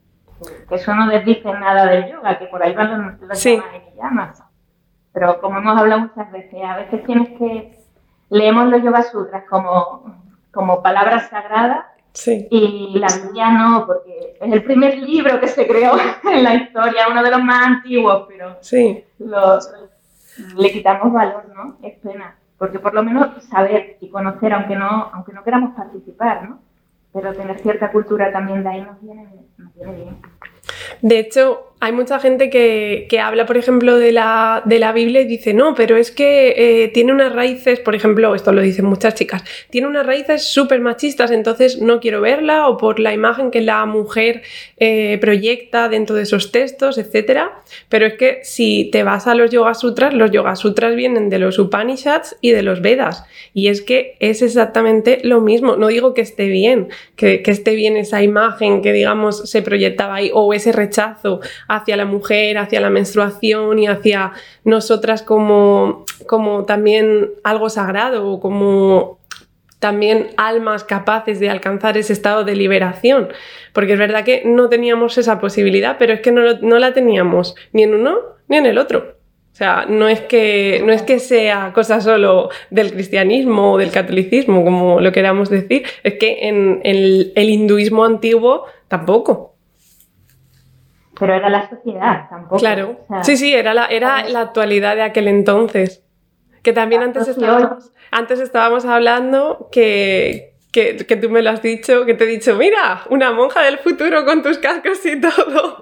Que, 0.69 0.75
eso 0.75 0.93
no 0.93 1.07
desdice 1.07 1.51
nada 1.53 1.85
del 1.85 2.11
yoga, 2.11 2.37
que 2.37 2.45
por 2.47 2.61
ahí 2.61 2.75
van 2.75 3.17
los, 3.19 3.21
los 3.21 3.39
sí. 3.39 3.59
llamas 3.95 4.43
pero 5.17 5.41
como 5.41 5.57
hemos 5.57 5.75
hablado 5.75 6.01
muchas 6.01 6.31
veces, 6.31 6.63
a 6.63 6.77
veces 6.77 7.03
tienes 7.03 7.29
que 7.39 7.75
leemos 8.29 8.67
los 8.67 8.83
Yoga 8.83 9.01
Sutras 9.01 9.45
como, 9.49 10.15
como 10.51 10.83
palabras 10.83 11.29
sagradas 11.29 11.87
y 12.51 12.99
la 12.99 13.07
Biblia 13.07 13.49
no, 13.49 13.87
porque 13.87 14.37
es 14.39 14.53
el 14.53 14.63
primer 14.63 14.95
libro 14.99 15.39
que 15.39 15.47
se 15.47 15.65
creó 15.67 15.93
en 16.31 16.43
la 16.43 16.53
historia, 16.53 17.07
uno 17.09 17.23
de 17.23 17.31
los 17.31 17.41
más 17.41 17.65
antiguos, 17.65 18.25
pero 18.27 18.57
sí. 18.61 19.03
le 20.55 20.71
quitamos 20.71 21.11
valor, 21.11 21.45
¿no? 21.55 21.77
Es 21.81 21.97
pena, 21.97 22.35
porque 22.59 22.77
por 22.77 22.93
lo 22.93 23.01
menos 23.01 23.43
saber 23.45 23.97
y 23.99 24.09
conocer, 24.09 24.53
aunque 24.53 24.75
no, 24.75 25.09
aunque 25.13 25.33
no 25.33 25.43
queramos 25.43 25.75
participar, 25.75 26.47
¿no? 26.47 26.59
Pero 27.11 27.33
tener 27.33 27.57
cierta 27.57 27.91
cultura 27.91 28.31
también 28.31 28.61
de 28.61 28.69
ahí 28.69 28.81
nos 28.83 29.01
viene, 29.01 29.29
nos 29.57 29.73
viene 29.73 29.93
bien. 29.93 30.17
De 31.01 31.19
hecho, 31.19 31.67
hay 31.79 31.91
mucha 31.91 32.19
gente 32.19 32.49
que, 32.49 33.19
habla, 33.19 33.45
por 33.45 33.55
ejemplo, 33.55 33.97
de 33.97 34.11
la, 34.11 34.63
de 34.65 34.79
la, 34.79 34.91
Biblia 34.93 35.21
y 35.21 35.25
dice, 35.25 35.53
no, 35.53 35.75
pero 35.75 35.95
es 35.95 36.09
que 36.09 36.55
eh, 36.57 36.87
tiene 36.87 37.11
unas 37.11 37.33
raíces, 37.33 37.79
por 37.79 37.93
ejemplo, 37.93 38.33
esto 38.33 38.51
lo 38.51 38.61
dicen 38.61 38.85
muchas 38.85 39.13
chicas, 39.13 39.43
tiene 39.69 39.87
unas 39.87 40.05
raíces 40.05 40.43
súper 40.43 40.79
machistas, 40.81 41.29
entonces 41.29 41.79
no 41.79 41.99
quiero 41.99 42.19
verla, 42.19 42.67
o 42.67 42.77
por 42.77 42.99
la 42.99 43.13
imagen 43.13 43.51
que 43.51 43.61
la 43.61 43.85
mujer 43.85 44.41
eh, 44.77 45.19
proyecta 45.21 45.87
dentro 45.87 46.15
de 46.15 46.23
esos 46.23 46.51
textos, 46.51 46.97
etc. 46.97 47.41
Pero 47.89 48.07
es 48.07 48.15
que 48.15 48.39
si 48.41 48.89
te 48.91 49.03
vas 49.03 49.27
a 49.27 49.35
los 49.35 49.51
Yoga 49.51 49.75
Sutras, 49.75 50.15
los 50.15 50.31
Yoga 50.31 50.55
Sutras 50.55 50.95
vienen 50.95 51.29
de 51.29 51.37
los 51.37 51.59
Upanishads 51.59 52.37
y 52.41 52.51
de 52.51 52.63
los 52.63 52.81
Vedas, 52.81 53.23
y 53.53 53.67
es 53.67 53.83
que 53.83 54.15
es 54.19 54.41
exactamente 54.41 55.19
lo 55.23 55.41
mismo. 55.41 55.75
No 55.75 55.87
digo 55.87 56.15
que 56.15 56.21
esté 56.21 56.47
bien, 56.47 56.87
que, 57.15 57.43
que 57.43 57.51
esté 57.51 57.75
bien 57.75 57.97
esa 57.97 58.23
imagen 58.23 58.81
que, 58.81 58.93
digamos, 58.93 59.47
se 59.47 59.61
proyectaba 59.61 60.15
ahí, 60.15 60.31
o 60.33 60.53
ese 60.57 60.71
rechazo 60.71 61.39
hacia 61.67 61.97
la 61.97 62.05
mujer, 62.05 62.57
hacia 62.57 62.81
la 62.81 62.89
menstruación 62.89 63.79
y 63.79 63.87
hacia 63.87 64.33
nosotras 64.63 65.23
como, 65.23 66.05
como 66.27 66.65
también 66.65 67.31
algo 67.43 67.69
sagrado 67.69 68.27
o 68.27 68.39
como 68.39 69.19
también 69.79 70.29
almas 70.37 70.83
capaces 70.83 71.39
de 71.39 71.49
alcanzar 71.49 71.97
ese 71.97 72.13
estado 72.13 72.43
de 72.43 72.55
liberación. 72.55 73.29
Porque 73.73 73.93
es 73.93 73.99
verdad 73.99 74.23
que 74.23 74.43
no 74.45 74.69
teníamos 74.69 75.17
esa 75.17 75.39
posibilidad, 75.39 75.97
pero 75.99 76.13
es 76.13 76.21
que 76.21 76.31
no, 76.31 76.41
no 76.61 76.79
la 76.79 76.93
teníamos 76.93 77.55
ni 77.73 77.83
en 77.83 77.93
uno 77.93 78.17
ni 78.47 78.57
en 78.57 78.65
el 78.65 78.77
otro. 78.77 79.17
O 79.53 79.55
sea, 79.57 79.87
no 79.89 80.07
es, 80.07 80.21
que, 80.21 80.83
no 80.85 80.93
es 80.93 81.01
que 81.01 81.17
sea 81.17 81.71
cosa 81.73 81.99
solo 81.99 82.51
del 82.69 82.93
cristianismo 82.93 83.73
o 83.73 83.77
del 83.79 83.89
catolicismo, 83.89 84.63
como 84.63 85.01
lo 85.01 85.11
queramos 85.11 85.49
decir, 85.49 85.83
es 86.03 86.13
que 86.19 86.47
en, 86.47 86.79
el, 86.83 87.33
hinduismo 87.35 88.05
antiguo 88.05 88.65
tampoco. 88.87 89.56
Pero 91.19 91.33
era 91.33 91.49
la 91.49 91.69
sociedad, 91.69 92.27
tampoco. 92.29 92.57
Claro. 92.57 92.99
sí, 93.23 93.37
sí, 93.37 93.53
era 93.53 93.73
la, 93.73 93.85
era 93.85 94.23
la 94.27 94.41
actualidad 94.41 94.95
de 94.95 95.03
aquel 95.03 95.27
entonces. 95.27 96.03
Que 96.63 96.73
también 96.73 97.01
antes 97.01 97.27
estábamos, 97.27 97.91
antes 98.11 98.39
estábamos 98.39 98.85
hablando 98.85 99.69
que, 99.71 100.55
que, 100.71 100.97
que, 100.97 101.15
tú 101.15 101.29
me 101.29 101.41
lo 101.41 101.51
has 101.51 101.61
dicho, 101.61 102.05
que 102.05 102.13
te 102.13 102.25
he 102.25 102.27
dicho, 102.27 102.55
mira, 102.55 103.03
una 103.09 103.31
monja 103.31 103.61
del 103.63 103.77
futuro 103.77 104.25
con 104.25 104.43
tus 104.43 104.57
cascos 104.57 105.05
y 105.05 105.19
todo. 105.21 105.79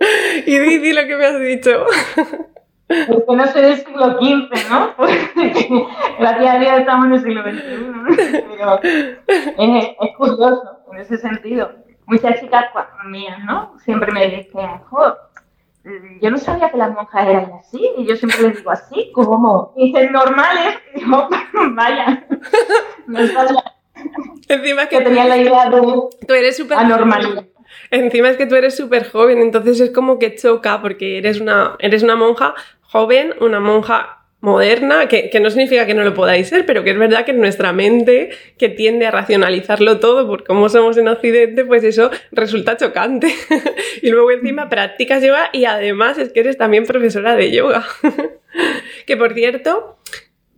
y 0.46 0.58
di, 0.58 0.78
di 0.78 0.92
lo 0.92 1.02
que 1.06 1.16
me 1.16 1.26
has 1.26 1.40
dicho. 1.40 1.86
Porque 3.08 3.36
no 3.36 3.46
soy 3.46 3.62
del 3.62 3.76
siglo 3.76 4.18
XV, 4.18 4.70
¿no? 4.70 4.94
Porque 4.96 5.86
gracias 6.18 6.54
a 6.54 6.58
Dios 6.58 6.78
estamos 6.78 7.06
en 7.06 7.12
el 7.12 7.22
siglo 7.22 7.42
XXI. 7.42 7.62
Pero 8.48 8.80
es, 8.82 10.16
curioso 10.16 10.62
en 10.92 11.00
ese 11.00 11.18
sentido. 11.18 11.72
Muchas 12.12 12.40
chicas 12.40 12.66
mías, 13.06 13.38
¿no? 13.44 13.74
Siempre 13.84 14.12
me 14.12 14.28
dicen, 14.28 14.78
jo, 14.90 15.16
yo 16.20 16.30
no 16.30 16.36
sabía 16.36 16.70
que 16.70 16.76
las 16.76 16.92
monjas 16.92 17.26
eran 17.26 17.52
así, 17.54 17.90
y 17.96 18.06
yo 18.06 18.16
siempre 18.16 18.42
les 18.42 18.58
digo 18.58 18.70
así, 18.70 19.10
como, 19.14 19.72
y 19.76 19.86
dicen 19.86 20.12
normales, 20.12 20.76
y 20.94 21.00
digo, 21.00 21.28
vaya, 21.70 22.26
no 23.06 23.26
sabía. 23.28 23.64
Encima 24.48 24.86
que, 24.86 24.98
que 24.98 25.04
tenía 25.04 25.24
la 25.24 25.38
idea 25.38 25.70
de 25.70 25.80
tú 25.80 26.34
eres 26.34 26.56
súper 26.56 26.78
anormal. 26.78 27.48
Encima 27.90 28.28
es 28.28 28.36
que 28.36 28.46
tú 28.46 28.56
eres 28.56 28.76
súper 28.76 29.10
joven, 29.10 29.38
entonces 29.38 29.80
es 29.80 29.90
como 29.90 30.18
que 30.18 30.34
choca 30.34 30.82
porque 30.82 31.18
eres 31.18 31.40
una, 31.40 31.76
eres 31.78 32.02
una 32.02 32.16
monja 32.16 32.54
joven, 32.82 33.34
una 33.40 33.58
monja 33.58 34.21
moderna, 34.42 35.06
que, 35.06 35.30
no 35.40 35.50
significa 35.50 35.86
que 35.86 35.94
no 35.94 36.02
lo 36.02 36.14
podáis 36.14 36.48
ser, 36.48 36.66
pero 36.66 36.82
que 36.82 36.90
es 36.90 36.98
verdad 36.98 37.24
que 37.24 37.32
nuestra 37.32 37.72
mente, 37.72 38.30
que 38.58 38.68
tiende 38.68 39.06
a 39.06 39.12
racionalizarlo 39.12 40.00
todo 40.00 40.26
por 40.26 40.44
cómo 40.44 40.68
somos 40.68 40.96
en 40.98 41.06
Occidente, 41.06 41.64
pues 41.64 41.84
eso 41.84 42.10
resulta 42.32 42.76
chocante. 42.76 43.32
y 44.02 44.10
luego 44.10 44.32
encima 44.32 44.68
practicas 44.68 45.22
yoga 45.22 45.48
y 45.52 45.64
además 45.64 46.18
es 46.18 46.32
que 46.32 46.40
eres 46.40 46.58
también 46.58 46.86
profesora 46.86 47.36
de 47.36 47.52
yoga. 47.52 47.86
que 49.06 49.16
por 49.16 49.32
cierto, 49.32 49.98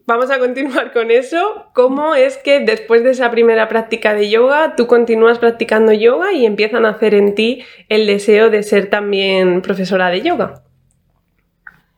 vamos 0.06 0.30
a 0.30 0.38
continuar 0.38 0.94
con 0.94 1.10
eso. 1.10 1.66
¿Cómo 1.74 2.14
es 2.14 2.38
que 2.38 2.60
después 2.60 3.04
de 3.04 3.10
esa 3.10 3.30
primera 3.30 3.68
práctica 3.68 4.14
de 4.14 4.30
yoga, 4.30 4.76
tú 4.76 4.86
continúas 4.86 5.38
practicando 5.38 5.92
yoga 5.92 6.32
y 6.32 6.46
empiezan 6.46 6.86
a 6.86 6.90
hacer 6.90 7.12
en 7.12 7.34
ti 7.34 7.62
el 7.90 8.06
deseo 8.06 8.48
de 8.48 8.62
ser 8.62 8.88
también 8.88 9.60
profesora 9.60 10.08
de 10.08 10.22
yoga? 10.22 10.62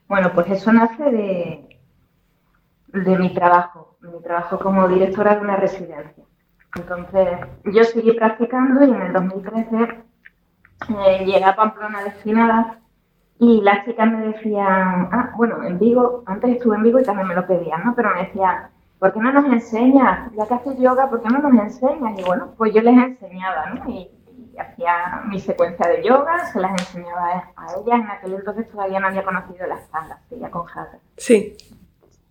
Bueno, 0.08 0.32
pues 0.34 0.50
eso 0.50 0.72
nace 0.72 1.02
de, 1.02 1.65
de 3.04 3.18
mi 3.18 3.34
trabajo, 3.34 3.96
mi 4.00 4.22
trabajo 4.22 4.58
como 4.58 4.88
directora 4.88 5.36
de 5.36 5.40
una 5.42 5.56
residencia. 5.56 6.24
Entonces, 6.76 7.28
yo 7.64 7.84
seguí 7.84 8.12
practicando 8.12 8.84
y 8.84 8.90
en 8.90 9.02
el 9.02 9.12
2013 9.12 10.04
eh, 10.88 11.24
llegué 11.24 11.44
a 11.44 11.56
Pamplona 11.56 12.04
destinada 12.04 12.80
y 13.38 13.60
las 13.62 13.84
chicas 13.84 14.10
me 14.10 14.28
decían, 14.28 15.08
ah, 15.12 15.32
bueno, 15.36 15.62
en 15.62 15.78
Vigo, 15.78 16.22
antes 16.26 16.56
estuve 16.56 16.76
en 16.76 16.82
Vigo 16.82 16.98
y 16.98 17.04
también 17.04 17.28
me 17.28 17.34
lo 17.34 17.46
pedían, 17.46 17.84
¿no? 17.84 17.94
Pero 17.94 18.14
me 18.14 18.24
decían, 18.24 18.68
¿por 18.98 19.12
qué 19.12 19.20
no 19.20 19.32
nos 19.32 19.44
enseñas? 19.46 20.30
Ya 20.34 20.46
que 20.46 20.54
haces 20.54 20.78
yoga, 20.78 21.08
¿por 21.08 21.22
qué 21.22 21.28
no 21.28 21.38
nos 21.38 21.52
enseñas? 21.52 22.18
Y 22.18 22.22
bueno, 22.22 22.52
pues 22.56 22.72
yo 22.74 22.80
les 22.82 22.96
enseñaba, 22.96 23.70
¿no? 23.70 23.90
Y, 23.90 24.10
hacía 24.58 25.20
mi 25.28 25.38
secuencia 25.38 25.86
de 25.86 26.02
yoga, 26.02 26.46
se 26.46 26.58
las 26.58 26.70
enseñaba 26.70 27.52
a 27.56 27.66
ellas. 27.74 28.00
En 28.00 28.10
aquel 28.10 28.34
entonces 28.34 28.66
todavía 28.70 28.98
no 29.00 29.08
había 29.08 29.22
conocido 29.22 29.66
las 29.66 29.86
tangas, 29.90 30.18
seguía 30.30 30.50
con 30.50 30.66
Hatha. 30.66 30.98
Sí. 31.18 31.54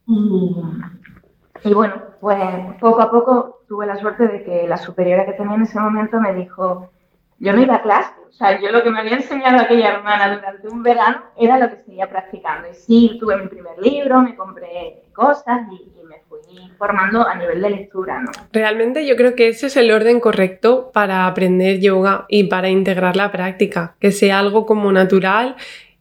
Y, 0.07 1.73
bueno, 1.73 1.95
pues 2.19 2.39
poco 2.79 3.01
a 3.01 3.11
poco 3.11 3.61
tuve 3.67 3.87
la 3.87 3.97
suerte 3.97 4.27
de 4.27 4.43
que 4.43 4.67
la 4.67 4.77
superiora 4.77 5.25
que 5.25 5.33
tenía 5.33 5.55
en 5.55 5.63
ese 5.63 5.79
momento 5.79 6.19
me 6.19 6.33
dijo, 6.33 6.91
yo 7.39 7.53
no 7.53 7.61
iba 7.61 7.75
a 7.75 7.81
clase, 7.81 8.13
o 8.27 8.31
sea, 8.31 8.59
yo 8.61 8.71
lo 8.71 8.83
que 8.83 8.91
me 8.91 8.99
había 8.99 9.15
enseñado 9.15 9.61
aquella 9.61 9.93
hermana 9.93 10.35
durante 10.35 10.67
un 10.67 10.83
verano 10.83 11.23
era 11.37 11.57
lo 11.57 11.69
que 11.69 11.77
seguía 11.77 12.09
practicando. 12.09 12.69
Y 12.69 12.73
sí, 12.73 13.17
tuve 13.19 13.37
mi 13.37 13.47
primer 13.47 13.77
libro, 13.79 14.21
me 14.21 14.35
compré 14.35 15.03
cosas 15.13 15.61
y, 15.71 15.95
me 16.05 16.21
fui 16.29 16.39
formando 16.77 17.27
a 17.27 17.33
nivel 17.33 17.61
de 17.61 17.69
lectura, 17.71 18.21
¿no? 18.21 18.31
Realmente 18.53 19.07
yo 19.07 19.15
creo 19.15 19.35
que 19.35 19.47
ese 19.47 19.67
es 19.67 19.77
el 19.77 19.89
orden 19.89 20.19
correcto 20.19 20.91
para 20.93 21.25
aprender 21.25 21.79
yoga 21.79 22.25
y 22.29 22.43
para 22.43 22.69
integrar 22.69 23.15
la 23.15 23.31
práctica, 23.31 23.95
que 23.99 24.11
sea 24.11 24.37
algo 24.37 24.67
como 24.67 24.91
natural 24.91 25.55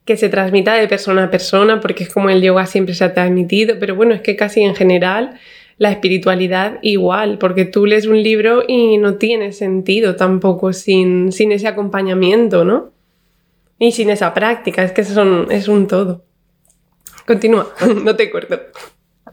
que 0.05 0.17
se 0.17 0.29
transmita 0.29 0.75
de 0.75 0.87
persona 0.87 1.25
a 1.25 1.31
persona, 1.31 1.79
porque 1.79 2.03
es 2.03 2.13
como 2.13 2.29
el 2.29 2.41
yoga 2.41 2.67
siempre 2.67 2.93
se 2.93 3.03
ha 3.03 3.13
transmitido, 3.13 3.77
pero 3.79 3.95
bueno, 3.95 4.13
es 4.13 4.21
que 4.21 4.35
casi 4.35 4.61
en 4.61 4.75
general 4.75 5.39
la 5.77 5.91
espiritualidad 5.91 6.77
igual, 6.81 7.37
porque 7.37 7.65
tú 7.65 7.85
lees 7.85 8.05
un 8.05 8.21
libro 8.21 8.63
y 8.67 8.97
no 8.97 9.15
tiene 9.15 9.51
sentido 9.51 10.15
tampoco 10.15 10.73
sin, 10.73 11.31
sin 11.31 11.51
ese 11.51 11.67
acompañamiento, 11.67 12.63
¿no? 12.63 12.91
Y 13.77 13.91
sin 13.91 14.09
esa 14.09 14.33
práctica, 14.33 14.83
es 14.83 14.93
que 14.93 15.03
son, 15.03 15.47
es 15.51 15.67
un 15.67 15.87
todo. 15.87 16.23
Continúa, 17.27 17.67
no 18.03 18.15
te 18.15 18.29
corto. 18.29 18.57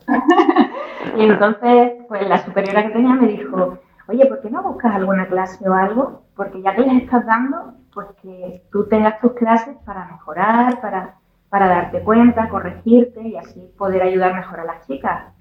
y 1.18 1.22
entonces, 1.22 1.92
pues 2.08 2.26
la 2.28 2.44
superiora 2.44 2.86
que 2.86 2.94
tenía 2.94 3.14
me 3.14 3.28
dijo, 3.28 3.78
oye, 4.08 4.26
¿por 4.26 4.40
qué 4.40 4.50
no 4.50 4.62
buscas 4.62 4.94
alguna 4.94 5.28
clase 5.28 5.68
o 5.68 5.74
algo? 5.74 6.22
Porque 6.34 6.60
ya 6.62 6.74
que 6.74 6.82
les 6.82 7.02
estás 7.02 7.24
dando, 7.26 7.74
pues 7.92 8.08
que 8.22 8.62
tú 8.70 8.86
tengas 8.86 9.20
tus 9.20 9.32
clases 9.32 9.76
para 9.84 10.06
mejorar, 10.06 10.80
para, 10.80 11.16
para 11.48 11.68
darte 11.68 12.00
cuenta, 12.00 12.48
corregirte 12.48 13.20
y 13.22 13.36
así 13.36 13.70
poder 13.76 14.02
ayudar 14.02 14.34
mejor 14.34 14.60
a 14.60 14.64
las 14.64 14.86
chicas. 14.86 15.32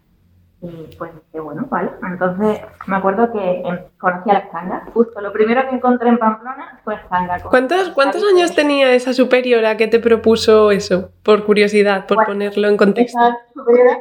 Y 0.64 0.96
pues 0.96 1.12
dije, 1.14 1.40
bueno, 1.40 1.66
vale. 1.72 1.90
Entonces 2.04 2.62
me 2.86 2.96
acuerdo 2.96 3.32
que 3.32 3.62
em, 3.66 3.80
conocí 3.98 4.30
a 4.30 4.34
las 4.34 4.52
tangas. 4.52 4.84
Justo 4.94 5.20
lo 5.20 5.34
primero 5.34 5.68
que 5.68 5.76
encontré 5.76 6.10
en 6.10 6.20
Pamplona 6.20 6.80
fue 6.84 6.98
tanga. 7.10 7.40
¿Cuántos, 7.40 7.90
¿Cuántos 7.90 8.24
años 8.32 8.54
tenía 8.54 8.94
esa 8.94 9.14
superiora 9.14 9.76
que 9.76 9.88
te 9.88 10.00
propuso 10.00 10.70
eso? 10.70 11.10
Por 11.24 11.46
curiosidad, 11.46 12.06
por 12.06 12.26
ponerlo 12.26 12.68
en 12.68 12.78
contexto. 12.78 13.20
Esa 13.20 13.38
superiora 13.56 13.98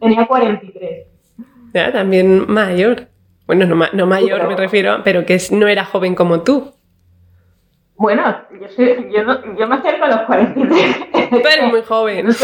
tenía 0.00 0.26
43. 0.26 1.06
Ya, 1.72 1.90
también 1.90 2.44
mayor. 2.46 3.08
Bueno, 3.46 3.64
no, 3.64 3.86
no 3.92 4.06
mayor 4.06 4.46
me 4.46 4.56
refiero, 4.56 4.98
pero 5.02 5.24
que 5.24 5.38
no 5.50 5.66
era 5.66 5.86
joven 5.86 6.14
como 6.14 6.42
tú. 6.42 6.74
Bueno, 8.02 8.34
yo, 8.60 8.68
soy, 8.70 9.12
yo, 9.12 9.22
no, 9.22 9.54
yo 9.54 9.68
me 9.68 9.76
acerco 9.76 10.04
a 10.06 10.08
los 10.08 10.22
43. 10.22 11.30
Tú 11.30 11.36
eres 11.36 11.70
muy 11.70 11.82
joven. 11.82 12.26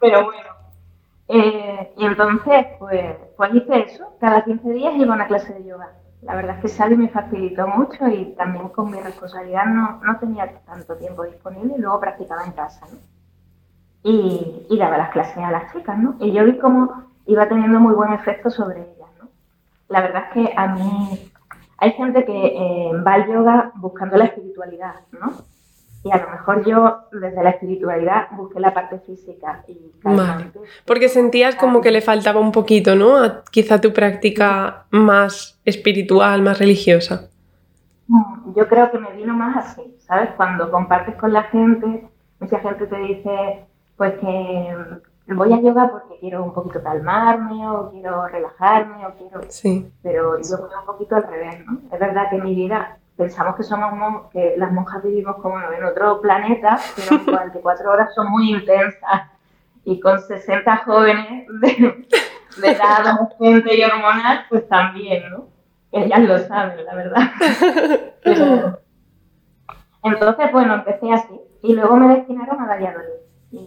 pero 0.00 0.24
bueno. 0.26 0.50
Eh, 1.28 1.94
y 1.96 2.04
entonces, 2.04 2.66
pues, 2.78 3.16
pues 3.38 3.54
hice 3.54 3.80
eso. 3.80 4.04
Cada 4.20 4.44
15 4.44 4.70
días 4.70 4.92
iba 4.96 5.14
a 5.14 5.16
una 5.16 5.26
clase 5.28 5.54
de 5.54 5.64
yoga. 5.64 5.94
La 6.20 6.34
verdad 6.34 6.56
es 6.56 6.62
que 6.62 6.68
Sally 6.68 6.94
me 6.94 7.08
facilitó 7.08 7.66
mucho 7.66 8.06
y 8.06 8.34
también 8.36 8.68
con 8.68 8.90
mi 8.90 9.00
responsabilidad 9.00 9.64
no, 9.64 9.98
no 10.04 10.18
tenía 10.18 10.52
tanto 10.66 10.94
tiempo 10.96 11.24
disponible 11.24 11.72
y 11.74 11.80
luego 11.80 11.98
practicaba 11.98 12.44
en 12.44 12.52
casa. 12.52 12.84
¿no? 12.92 12.98
Y, 14.02 14.66
y, 14.68 14.76
daba 14.76 14.98
las 14.98 15.08
clases 15.08 15.38
a 15.38 15.50
las 15.50 15.72
chicas, 15.72 15.96
¿no? 15.96 16.16
Y 16.20 16.32
yo 16.32 16.44
vi 16.44 16.58
cómo 16.58 17.04
iba 17.24 17.48
teniendo 17.48 17.80
muy 17.80 17.94
buen 17.94 18.12
efecto 18.12 18.50
sobre 18.50 18.82
ellas, 18.82 19.08
¿no? 19.18 19.30
La 19.88 20.02
verdad 20.02 20.24
es 20.26 20.32
que 20.34 20.52
a 20.54 20.66
mí 20.66 21.32
hay 21.78 21.92
gente 21.92 22.24
que 22.24 22.46
eh, 22.46 22.90
va 23.06 23.14
al 23.14 23.26
yoga 23.26 23.72
buscando 23.76 24.16
la 24.16 24.26
espiritualidad, 24.26 24.94
¿no? 25.12 25.32
Y 26.04 26.10
a 26.12 26.18
lo 26.18 26.30
mejor 26.30 26.64
yo, 26.64 26.98
desde 27.10 27.42
la 27.42 27.50
espiritualidad, 27.50 28.28
busqué 28.36 28.60
la 28.60 28.72
parte 28.72 29.00
física. 29.00 29.64
Y 29.66 29.76
Porque 30.84 31.08
sentías 31.08 31.56
como 31.56 31.80
que 31.80 31.90
le 31.90 32.00
faltaba 32.00 32.38
un 32.38 32.52
poquito, 32.52 32.94
¿no? 32.94 33.16
A 33.16 33.42
quizá 33.50 33.80
tu 33.80 33.92
práctica 33.92 34.86
más 34.90 35.60
espiritual, 35.64 36.42
más 36.42 36.60
religiosa. 36.60 37.28
Yo 38.54 38.68
creo 38.68 38.90
que 38.92 38.98
me 38.98 39.10
vino 39.12 39.34
más 39.34 39.56
así, 39.56 39.96
¿sabes? 39.98 40.30
Cuando 40.36 40.70
compartes 40.70 41.16
con 41.16 41.32
la 41.32 41.42
gente, 41.44 42.06
mucha 42.38 42.60
gente 42.60 42.86
te 42.86 42.98
dice, 42.98 43.64
pues 43.96 44.14
que 44.20 44.76
voy 45.34 45.52
a 45.52 45.60
yoga 45.60 45.90
porque 45.90 46.18
quiero 46.20 46.44
un 46.44 46.52
poquito 46.52 46.82
calmarme 46.82 47.68
o 47.68 47.90
quiero 47.90 48.26
relajarme 48.28 49.06
o 49.06 49.14
quiero... 49.14 49.40
Sí. 49.48 49.90
Pero 50.02 50.38
yo 50.38 50.58
voy 50.58 50.70
un 50.78 50.86
poquito 50.86 51.16
al 51.16 51.24
revés, 51.24 51.66
¿no? 51.66 51.80
Es 51.92 51.98
verdad 51.98 52.30
que 52.30 52.36
en 52.36 52.44
mi 52.44 52.54
vida 52.54 52.98
pensamos 53.16 53.56
que 53.56 53.62
somos 53.62 54.26
que 54.30 54.54
las 54.56 54.70
monjas 54.72 55.02
vivimos 55.02 55.36
como 55.36 55.60
en 55.60 55.84
otro 55.84 56.20
planeta, 56.20 56.78
pero 56.96 57.24
44 57.24 57.90
horas 57.90 58.14
son 58.14 58.30
muy 58.30 58.50
intensas 58.50 59.30
y 59.84 59.98
con 60.00 60.20
60 60.20 60.76
jóvenes 60.78 61.46
de, 61.60 62.06
de 62.60 62.70
edad 62.70 63.06
adolescente 63.06 63.76
y 63.76 63.82
hormonal, 63.82 64.44
pues 64.48 64.68
también, 64.68 65.30
¿no? 65.30 65.48
Ellas 65.92 66.20
lo 66.20 66.38
saben, 66.40 66.84
la 66.84 66.94
verdad. 66.94 67.30
Entonces, 70.02 70.52
bueno, 70.52 70.74
empecé 70.74 71.12
así. 71.12 71.40
Y 71.62 71.72
luego 71.74 71.96
me 71.96 72.14
destinaron 72.16 72.60
a 72.60 72.66
Valladolid. 72.66 73.08
Y, 73.50 73.58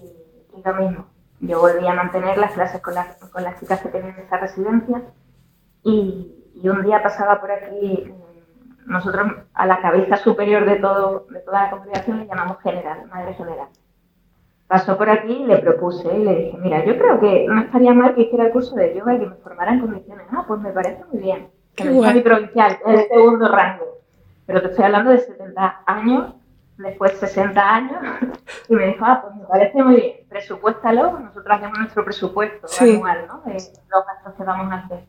y 0.56 0.62
lo 0.64 0.74
mismo. 0.76 1.06
Yo 1.42 1.60
volví 1.60 1.88
a 1.88 1.94
mantener 1.94 2.38
las 2.38 2.52
clases 2.54 2.82
con 2.82 2.96
las, 2.96 3.16
con 3.18 3.44
las 3.44 3.60
chicas 3.60 3.82
que 3.82 3.90
tenían 3.90 4.18
esa 4.20 4.38
residencia. 4.38 5.04
Y, 5.84 6.52
y 6.62 6.70
un 6.70 6.84
día 6.84 7.02
pasaba 7.02 7.40
por 7.40 7.52
aquí, 7.52 8.06
mm, 8.06 8.92
nosotros 8.92 9.28
a 9.54 9.66
la 9.66 9.82
cabeza 9.82 10.18
superior 10.18 10.66
de, 10.66 10.78
todo, 10.78 11.26
de 11.30 11.40
toda 11.40 11.64
la 11.64 11.70
congregación 11.70 12.20
le 12.20 12.28
llamamos 12.28 12.60
general, 12.62 13.06
madre 13.08 13.34
general. 13.36 13.68
Pasó 14.68 14.98
por 14.98 15.10
aquí 15.10 15.32
y 15.32 15.46
le 15.46 15.58
propuse 15.58 16.16
y 16.16 16.24
le 16.24 16.36
dije, 16.36 16.58
mira, 16.60 16.86
yo 16.86 16.98
creo 16.98 17.20
que 17.20 17.48
no 17.48 17.62
estaría 17.62 17.94
mal 17.94 18.14
que 18.14 18.22
hiciera 18.22 18.46
el 18.46 18.52
curso 18.52 18.76
de 18.76 18.96
yoga 18.96 19.16
y 19.16 19.20
que 19.20 19.26
me 19.26 19.36
formara 19.38 19.74
en 19.74 19.80
condiciones. 19.80 20.28
Ah, 20.32 20.44
pues 20.48 20.60
me 20.60 20.72
parece 20.72 21.04
muy 21.12 21.22
bien. 21.22 21.48
Que 21.76 21.86
me 21.86 22.14
mi 22.14 22.22
provincial, 22.22 22.78
el 22.86 23.08
segundo 23.08 23.48
rango. 23.48 23.86
Pero 24.46 24.62
te 24.62 24.68
estoy 24.68 24.86
hablando 24.86 25.12
de 25.12 25.20
70 25.20 25.82
años, 25.86 26.34
después 26.80 27.12
60 27.20 27.76
años, 27.76 28.02
y 28.70 28.74
me 28.74 28.88
dijo, 28.88 29.06
ah, 29.06 29.22
pues 29.22 29.36
me 29.36 29.46
parece 29.46 29.84
muy 29.84 29.96
bien, 29.96 30.14
presupuéstalo, 30.30 31.20
nosotros 31.20 31.58
hacemos 31.58 31.78
nuestro 31.78 32.06
presupuesto 32.06 32.68
anual, 32.80 33.26
¿no? 33.28 33.42
De 33.46 33.54
los 33.54 34.06
gastos 34.06 34.34
que 34.38 34.44
vamos 34.44 34.72
a 34.72 34.76
hacer. 34.78 35.00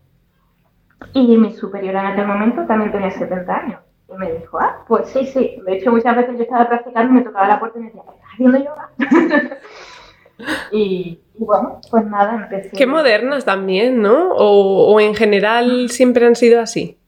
Y 1.12 1.36
mi 1.36 1.52
superior 1.54 1.94
en 1.94 2.06
aquel 2.06 2.26
momento 2.26 2.66
también 2.66 2.92
tenía 2.92 3.10
70 3.10 3.56
años. 3.56 3.80
Y 4.08 4.14
me 4.14 4.32
dijo, 4.32 4.58
ah, 4.58 4.84
pues 4.86 5.08
sí, 5.08 5.24
sí. 5.26 5.62
De 5.64 5.76
hecho, 5.76 5.92
muchas 5.92 6.16
veces 6.16 6.36
yo 6.36 6.42
estaba 6.42 6.68
practicando 6.68 7.12
y 7.12 7.16
me 7.16 7.22
tocaba 7.22 7.46
la 7.46 7.60
puerta 7.60 7.78
y 7.78 7.82
me 7.82 7.86
decía, 7.86 8.02
¿estás 8.02 8.30
haciendo 8.32 8.58
yoga? 8.58 8.90
y, 10.72 11.20
bueno, 11.38 11.80
pues 11.90 12.04
nada, 12.06 12.34
empecé. 12.34 12.76
Qué 12.76 12.86
modernas 12.86 13.44
también, 13.44 14.02
¿no? 14.02 14.32
O, 14.32 14.92
o, 14.92 15.00
en 15.00 15.14
general 15.14 15.88
siempre 15.88 16.26
han 16.26 16.34
sido 16.34 16.60
así. 16.60 16.98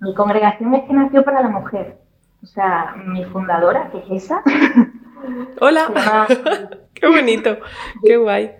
Mi 0.00 0.14
congregación 0.14 0.74
es 0.74 0.84
que 0.84 0.92
nació 0.92 1.24
para 1.24 1.42
la 1.42 1.48
mujer. 1.48 2.05
O 2.46 2.48
sea, 2.48 2.94
mi 3.04 3.24
fundadora, 3.24 3.90
que 3.90 3.98
es 3.98 4.24
esa. 4.24 4.40
Hola. 5.60 6.28
Qué 6.94 7.08
bonito, 7.08 7.58
qué 8.04 8.16
guay. 8.16 8.52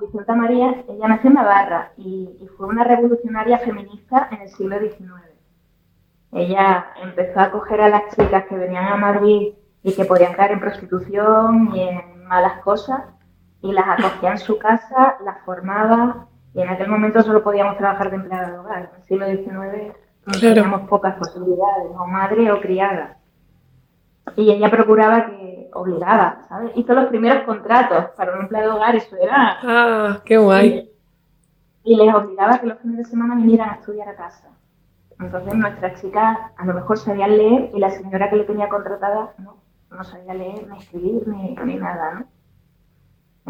Vicenta, 0.00 0.34
María, 0.34 0.84
ella 0.88 1.08
nació 1.08 1.28
en 1.28 1.34
Navarra 1.34 1.92
y, 1.98 2.48
fue 2.56 2.68
una 2.68 2.84
revolucionaria 2.84 3.58
feminista 3.58 4.28
en 4.30 4.42
el 4.42 4.48
siglo 4.48 4.78
XIX. 4.78 5.10
Ella 6.32 6.86
empezó 7.02 7.40
a 7.40 7.50
coger 7.50 7.82
a 7.82 7.88
las 7.90 8.16
chicas 8.16 8.44
que 8.48 8.56
venían 8.56 8.86
a 8.86 8.96
Madrid 8.96 9.52
y 9.82 9.94
que 9.94 10.04
podían 10.06 10.32
caer 10.32 10.52
en 10.52 10.60
prostitución 10.60 11.74
y 11.74 11.82
en 11.82 12.24
malas 12.24 12.62
cosas 12.62 13.02
y 13.60 13.72
las 13.72 13.86
acogía 13.86 14.30
en 14.30 14.38
su 14.38 14.58
casa, 14.58 15.16
las 15.24 15.44
formaba 15.44 16.28
y 16.54 16.62
en 16.62 16.68
aquel 16.70 16.88
momento 16.88 17.22
solo 17.22 17.42
podíamos 17.42 17.76
trabajar 17.76 18.08
de 18.10 18.16
empleada 18.16 18.50
de 18.52 18.58
hogar. 18.58 18.90
En 18.94 19.00
el 19.00 19.02
siglo 19.02 19.26
XIX 19.26 19.94
teníamos 20.24 20.88
pocas 20.88 21.16
posibilidades, 21.16 21.90
o 21.96 22.06
madre 22.06 22.50
o 22.52 22.60
criada. 22.60 23.16
Y 24.36 24.50
ella 24.50 24.70
procuraba 24.70 25.26
que 25.26 25.70
obligaba, 25.72 26.42
¿sabes? 26.48 26.72
Hizo 26.76 26.94
los 26.94 27.06
primeros 27.06 27.44
contratos 27.44 28.10
para 28.16 28.34
un 28.34 28.42
empleado 28.42 28.70
de 28.70 28.76
hogar, 28.76 28.96
eso 28.96 29.16
era. 29.16 29.58
Ah, 29.62 30.20
qué 30.24 30.36
guay. 30.36 30.90
Y, 31.84 31.96
les 31.96 32.14
obligaba 32.14 32.58
que 32.58 32.66
los 32.66 32.78
fines 32.78 32.98
de 32.98 33.04
semana 33.04 33.36
vinieran 33.36 33.70
a 33.70 33.74
estudiar 33.74 34.08
a 34.08 34.16
casa. 34.16 34.48
Entonces 35.18 35.54
nuestras 35.54 36.00
chicas 36.00 36.38
a 36.56 36.64
lo 36.64 36.74
mejor 36.74 36.98
sabían 36.98 37.36
leer 37.36 37.70
y 37.74 37.78
la 37.78 37.90
señora 37.90 38.30
que 38.30 38.36
le 38.36 38.44
tenía 38.44 38.68
contratada 38.68 39.34
no, 39.38 39.56
no 39.90 40.04
sabía 40.04 40.34
leer, 40.34 40.66
ni 40.68 40.78
escribir, 40.78 41.28
ni, 41.28 41.56
ni 41.56 41.76
nada, 41.76 42.14
¿no? 42.14 42.26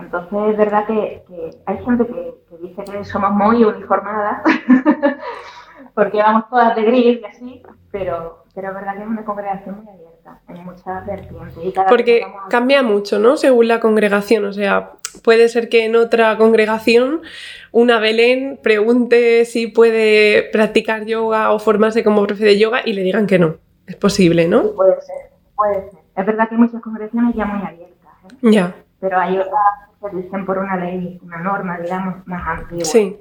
Entonces 0.02 0.52
es 0.52 0.56
verdad 0.56 0.86
que, 0.86 1.24
hay 1.66 1.84
gente 1.84 2.06
que, 2.06 2.34
que, 2.48 2.56
dice 2.58 2.84
que 2.84 3.04
somos 3.04 3.32
muy 3.32 3.64
uniformadas, 3.64 4.42
porque 6.04 6.18
vamos 6.18 6.48
todas 6.48 6.74
de 6.74 6.82
gris 6.82 7.20
y 7.20 7.24
así, 7.24 7.62
pero, 7.90 8.44
pero 8.54 8.68
es 8.68 8.74
verdad 8.74 8.96
que 8.96 9.02
es 9.02 9.08
una 9.08 9.24
congregación 9.24 9.76
muy 9.76 9.88
abierta 9.88 10.40
en 10.48 10.64
muchas 10.64 11.06
vertientes. 11.06 11.74
Porque 11.88 12.22
cambia 12.48 12.82
mucho, 12.82 13.18
¿no? 13.18 13.36
Según 13.36 13.68
la 13.68 13.80
congregación. 13.80 14.46
O 14.46 14.52
sea, 14.52 14.92
puede 15.22 15.48
ser 15.48 15.68
que 15.68 15.84
en 15.84 15.96
otra 15.96 16.38
congregación 16.38 17.20
una 17.72 17.98
Belén 17.98 18.58
pregunte 18.62 19.44
si 19.44 19.66
puede 19.66 20.48
practicar 20.52 21.04
yoga 21.04 21.52
o 21.52 21.58
formarse 21.58 22.02
como 22.02 22.26
profe 22.26 22.44
de 22.44 22.58
yoga 22.58 22.80
y 22.84 22.94
le 22.94 23.02
digan 23.02 23.26
que 23.26 23.38
no. 23.38 23.56
Es 23.86 23.96
posible, 23.96 24.48
¿no? 24.48 24.72
puede 24.72 25.00
ser, 25.02 25.30
puede 25.54 25.90
ser. 25.90 26.00
Es 26.16 26.26
verdad 26.26 26.48
que 26.48 26.54
hay 26.54 26.60
muchas 26.60 26.80
congregaciones 26.80 27.34
ya 27.34 27.44
muy 27.44 27.66
abiertas. 27.66 28.12
¿eh? 28.24 28.36
Ya. 28.42 28.74
Pero 29.00 29.18
hay 29.18 29.36
otras 29.36 29.52
que 30.00 30.16
dicen 30.16 30.46
por 30.46 30.58
una 30.58 30.76
ley, 30.76 31.20
una 31.22 31.38
norma, 31.38 31.78
digamos, 31.78 32.26
más 32.26 32.46
antigua. 32.46 32.84
Sí. 32.84 33.18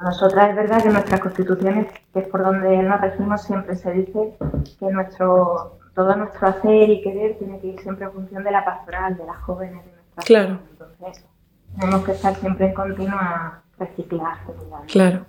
Nosotras 0.00 0.50
es 0.50 0.56
verdad 0.56 0.82
que 0.82 0.88
nuestras 0.88 1.20
constituciones, 1.20 1.86
que 2.12 2.20
es 2.20 2.28
por 2.28 2.42
donde 2.42 2.82
nos 2.82 3.00
regimos, 3.00 3.42
siempre 3.42 3.76
se 3.76 3.92
dice 3.92 4.36
que 4.78 4.86
nuestro 4.90 5.78
todo 5.94 6.16
nuestro 6.16 6.48
hacer 6.48 6.88
y 6.88 7.02
querer 7.02 7.36
tiene 7.38 7.60
que 7.60 7.66
ir 7.68 7.80
siempre 7.80 8.06
en 8.06 8.12
función 8.12 8.44
de 8.44 8.50
la 8.50 8.64
pastoral, 8.64 9.16
de 9.16 9.26
las 9.26 9.36
jóvenes, 9.38 9.84
de 9.84 9.92
nuestras 9.92 10.24
Claro. 10.24 10.58
Entonces, 10.70 11.24
tenemos 11.78 12.04
que 12.04 12.12
estar 12.12 12.34
siempre 12.36 12.66
en 12.66 12.74
continua 12.74 13.62
reciclar. 13.80 14.38
Claro. 14.86 15.26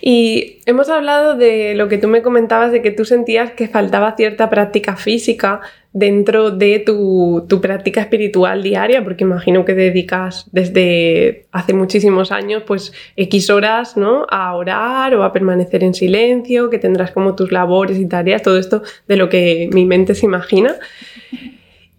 Y 0.00 0.58
hemos 0.66 0.90
hablado 0.90 1.36
de 1.36 1.74
lo 1.74 1.88
que 1.88 1.96
tú 1.96 2.08
me 2.08 2.20
comentabas, 2.20 2.72
de 2.72 2.82
que 2.82 2.90
tú 2.90 3.04
sentías 3.04 3.52
que 3.52 3.68
faltaba 3.68 4.16
cierta 4.16 4.50
práctica 4.50 4.96
física 4.96 5.60
dentro 5.94 6.50
de 6.50 6.80
tu, 6.80 7.46
tu, 7.48 7.60
práctica 7.60 8.00
espiritual 8.00 8.62
diaria, 8.62 9.04
porque 9.04 9.24
imagino 9.24 9.64
que 9.64 9.74
dedicas 9.74 10.46
desde 10.52 11.46
hace 11.52 11.74
muchísimos 11.74 12.32
años 12.32 12.64
pues 12.66 12.92
X 13.16 13.50
horas 13.50 13.96
¿no? 13.96 14.26
a 14.30 14.54
orar 14.54 15.14
o 15.14 15.22
a 15.22 15.32
permanecer 15.32 15.84
en 15.84 15.94
silencio, 15.94 16.68
que 16.68 16.78
tendrás 16.78 17.12
como 17.12 17.34
tus 17.34 17.52
labores 17.52 17.98
y 17.98 18.06
tareas, 18.06 18.42
todo 18.42 18.58
esto 18.58 18.82
de 19.06 19.16
lo 19.16 19.28
que 19.28 19.70
mi 19.72 19.84
mente 19.84 20.14
se 20.14 20.26
imagina 20.26 20.76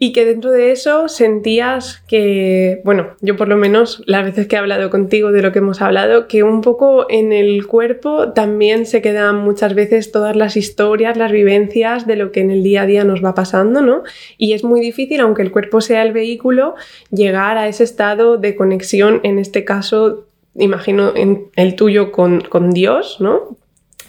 y 0.03 0.11
que 0.11 0.25
dentro 0.25 0.51
de 0.51 0.73
eso 0.73 1.07
sentías 1.07 2.03
que, 2.09 2.81
bueno, 2.83 3.11
yo 3.21 3.37
por 3.37 3.47
lo 3.47 3.55
menos 3.55 4.03
las 4.05 4.25
veces 4.25 4.47
que 4.47 4.57
he 4.57 4.59
hablado 4.59 4.89
contigo 4.89 5.31
de 5.31 5.41
lo 5.41 5.53
que 5.53 5.59
hemos 5.59 5.81
hablado, 5.81 6.27
que 6.27 6.43
un 6.43 6.59
poco 6.59 7.05
en 7.09 7.31
el 7.31 7.65
cuerpo 7.67 8.33
también 8.33 8.85
se 8.85 9.01
quedan 9.01 9.37
muchas 9.37 9.75
veces 9.75 10.11
todas 10.11 10.35
las 10.35 10.57
historias, 10.57 11.15
las 11.15 11.31
vivencias 11.31 12.05
de 12.05 12.17
lo 12.17 12.33
que 12.33 12.41
en 12.41 12.51
el 12.51 12.63
día 12.63 12.81
a 12.81 12.85
día 12.85 13.05
nos 13.05 13.23
va 13.23 13.33
pasando, 13.33 13.81
¿no? 13.81 14.03
Y 14.37 14.51
es 14.51 14.65
muy 14.65 14.81
difícil, 14.81 15.21
aunque 15.21 15.41
el 15.41 15.51
cuerpo 15.51 15.79
sea 15.79 16.03
el 16.03 16.11
vehículo, 16.11 16.75
llegar 17.09 17.57
a 17.57 17.69
ese 17.69 17.85
estado 17.85 18.35
de 18.35 18.57
conexión, 18.57 19.21
en 19.23 19.39
este 19.39 19.63
caso 19.63 20.25
imagino 20.55 21.13
en 21.15 21.47
el 21.55 21.77
tuyo 21.77 22.11
con, 22.11 22.41
con 22.41 22.71
Dios, 22.71 23.21
¿no? 23.21 23.55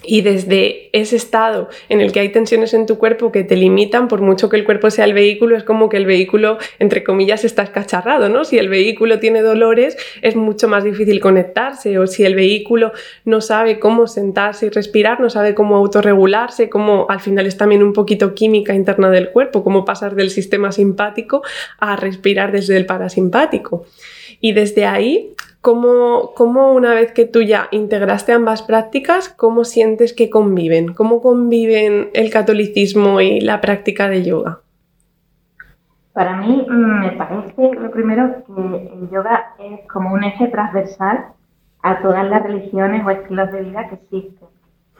Y 0.07 0.21
desde 0.23 0.91
ese 0.93 1.17
estado 1.17 1.69
en 1.89 2.01
el 2.01 2.13
que 2.13 2.21
hay 2.21 2.31
tensiones 2.31 2.75
en 2.75 2.87
tu 2.87 2.99
cuerpo 2.99 3.33
que 3.33 3.45
te 3.45 3.57
limitan, 3.57 4.09
por 4.09 4.21
mucho 4.21 4.49
que 4.49 4.57
el 4.57 4.65
cuerpo 4.65 4.91
sea 4.91 5.05
el 5.05 5.15
vehículo, 5.15 5.57
es 5.57 5.65
como 5.65 5.89
que 5.89 5.97
el 5.97 6.07
vehículo, 6.07 6.59
entre 6.79 7.05
comillas, 7.05 7.45
está 7.45 7.63
escacharrado, 7.63 8.29
¿no? 8.29 8.45
Si 8.45 8.59
el 8.59 8.69
vehículo 8.69 9.19
tiene 9.19 9.43
dolores, 9.43 9.97
es 10.23 10.37
mucho 10.37 10.69
más 10.69 10.85
difícil 10.85 11.21
conectarse, 11.21 11.99
o 11.99 12.07
si 12.07 12.25
el 12.25 12.35
vehículo 12.35 12.93
no 13.25 13.41
sabe 13.41 13.79
cómo 13.79 14.07
sentarse 14.07 14.67
y 14.67 14.71
respirar, 14.71 15.21
no 15.21 15.31
sabe 15.31 15.55
cómo 15.55 15.77
autorregularse, 15.77 16.69
cómo 16.69 17.07
al 17.09 17.21
final 17.21 17.47
es 17.47 17.57
también 17.57 17.83
un 17.83 17.93
poquito 17.93 18.35
química 18.35 18.75
interna 18.75 19.11
del 19.11 19.31
cuerpo, 19.31 19.65
cómo 19.65 19.85
pasar 19.85 20.15
del 20.15 20.31
sistema 20.31 20.73
simpático 20.73 21.43
a 21.79 21.97
respirar 21.97 22.53
desde 22.53 22.77
el 22.77 22.87
parasimpático. 22.87 23.87
Y 24.41 24.53
desde 24.53 24.85
ahí 24.85 25.35
¿Cómo, 25.65 26.35
¿Cómo, 26.35 26.75
una 26.75 26.93
vez 26.93 27.13
que 27.13 27.25
tú 27.25 27.41
ya 27.41 27.69
integraste 27.71 28.35
ambas 28.35 28.61
prácticas, 28.61 29.31
cómo 29.31 29.65
sientes 29.65 30.13
que 30.13 30.29
conviven? 30.29 30.93
¿Cómo 30.93 31.23
conviven 31.23 32.11
el 32.13 32.31
catolicismo 32.31 33.23
y 33.23 33.41
la 33.41 33.63
práctica 33.63 34.11
de 34.11 34.23
yoga? 34.23 34.59
Para 36.13 36.37
mí 36.37 36.67
mm, 36.69 37.01
me 37.01 37.13
parece 37.13 37.81
lo 37.81 37.91
primero 37.91 38.45
que 38.45 38.93
el 38.93 39.09
yoga 39.11 39.55
es 39.59 39.89
como 39.91 40.13
un 40.13 40.25
eje 40.25 40.49
transversal 40.49 41.29
a 41.83 42.03
todas 42.03 42.29
las 42.29 42.43
religiones 42.43 43.03
o 43.07 43.09
estilos 43.09 43.51
de 43.51 43.63
vida 43.63 43.89
que 43.89 43.95
existen. 43.95 44.49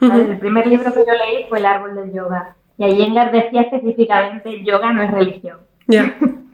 El 0.01 0.39
primer 0.39 0.65
libro 0.65 0.91
que 0.91 1.05
yo 1.05 1.13
leí 1.13 1.45
fue 1.47 1.59
El 1.59 1.67
árbol 1.67 1.93
del 1.93 2.11
yoga 2.11 2.55
y 2.79 2.85
allí 2.85 3.13
decía 3.31 3.61
específicamente 3.61 4.63
yoga 4.63 4.91
no 4.93 5.03
es 5.03 5.11
religión. 5.11 5.59
Ya. 5.85 6.11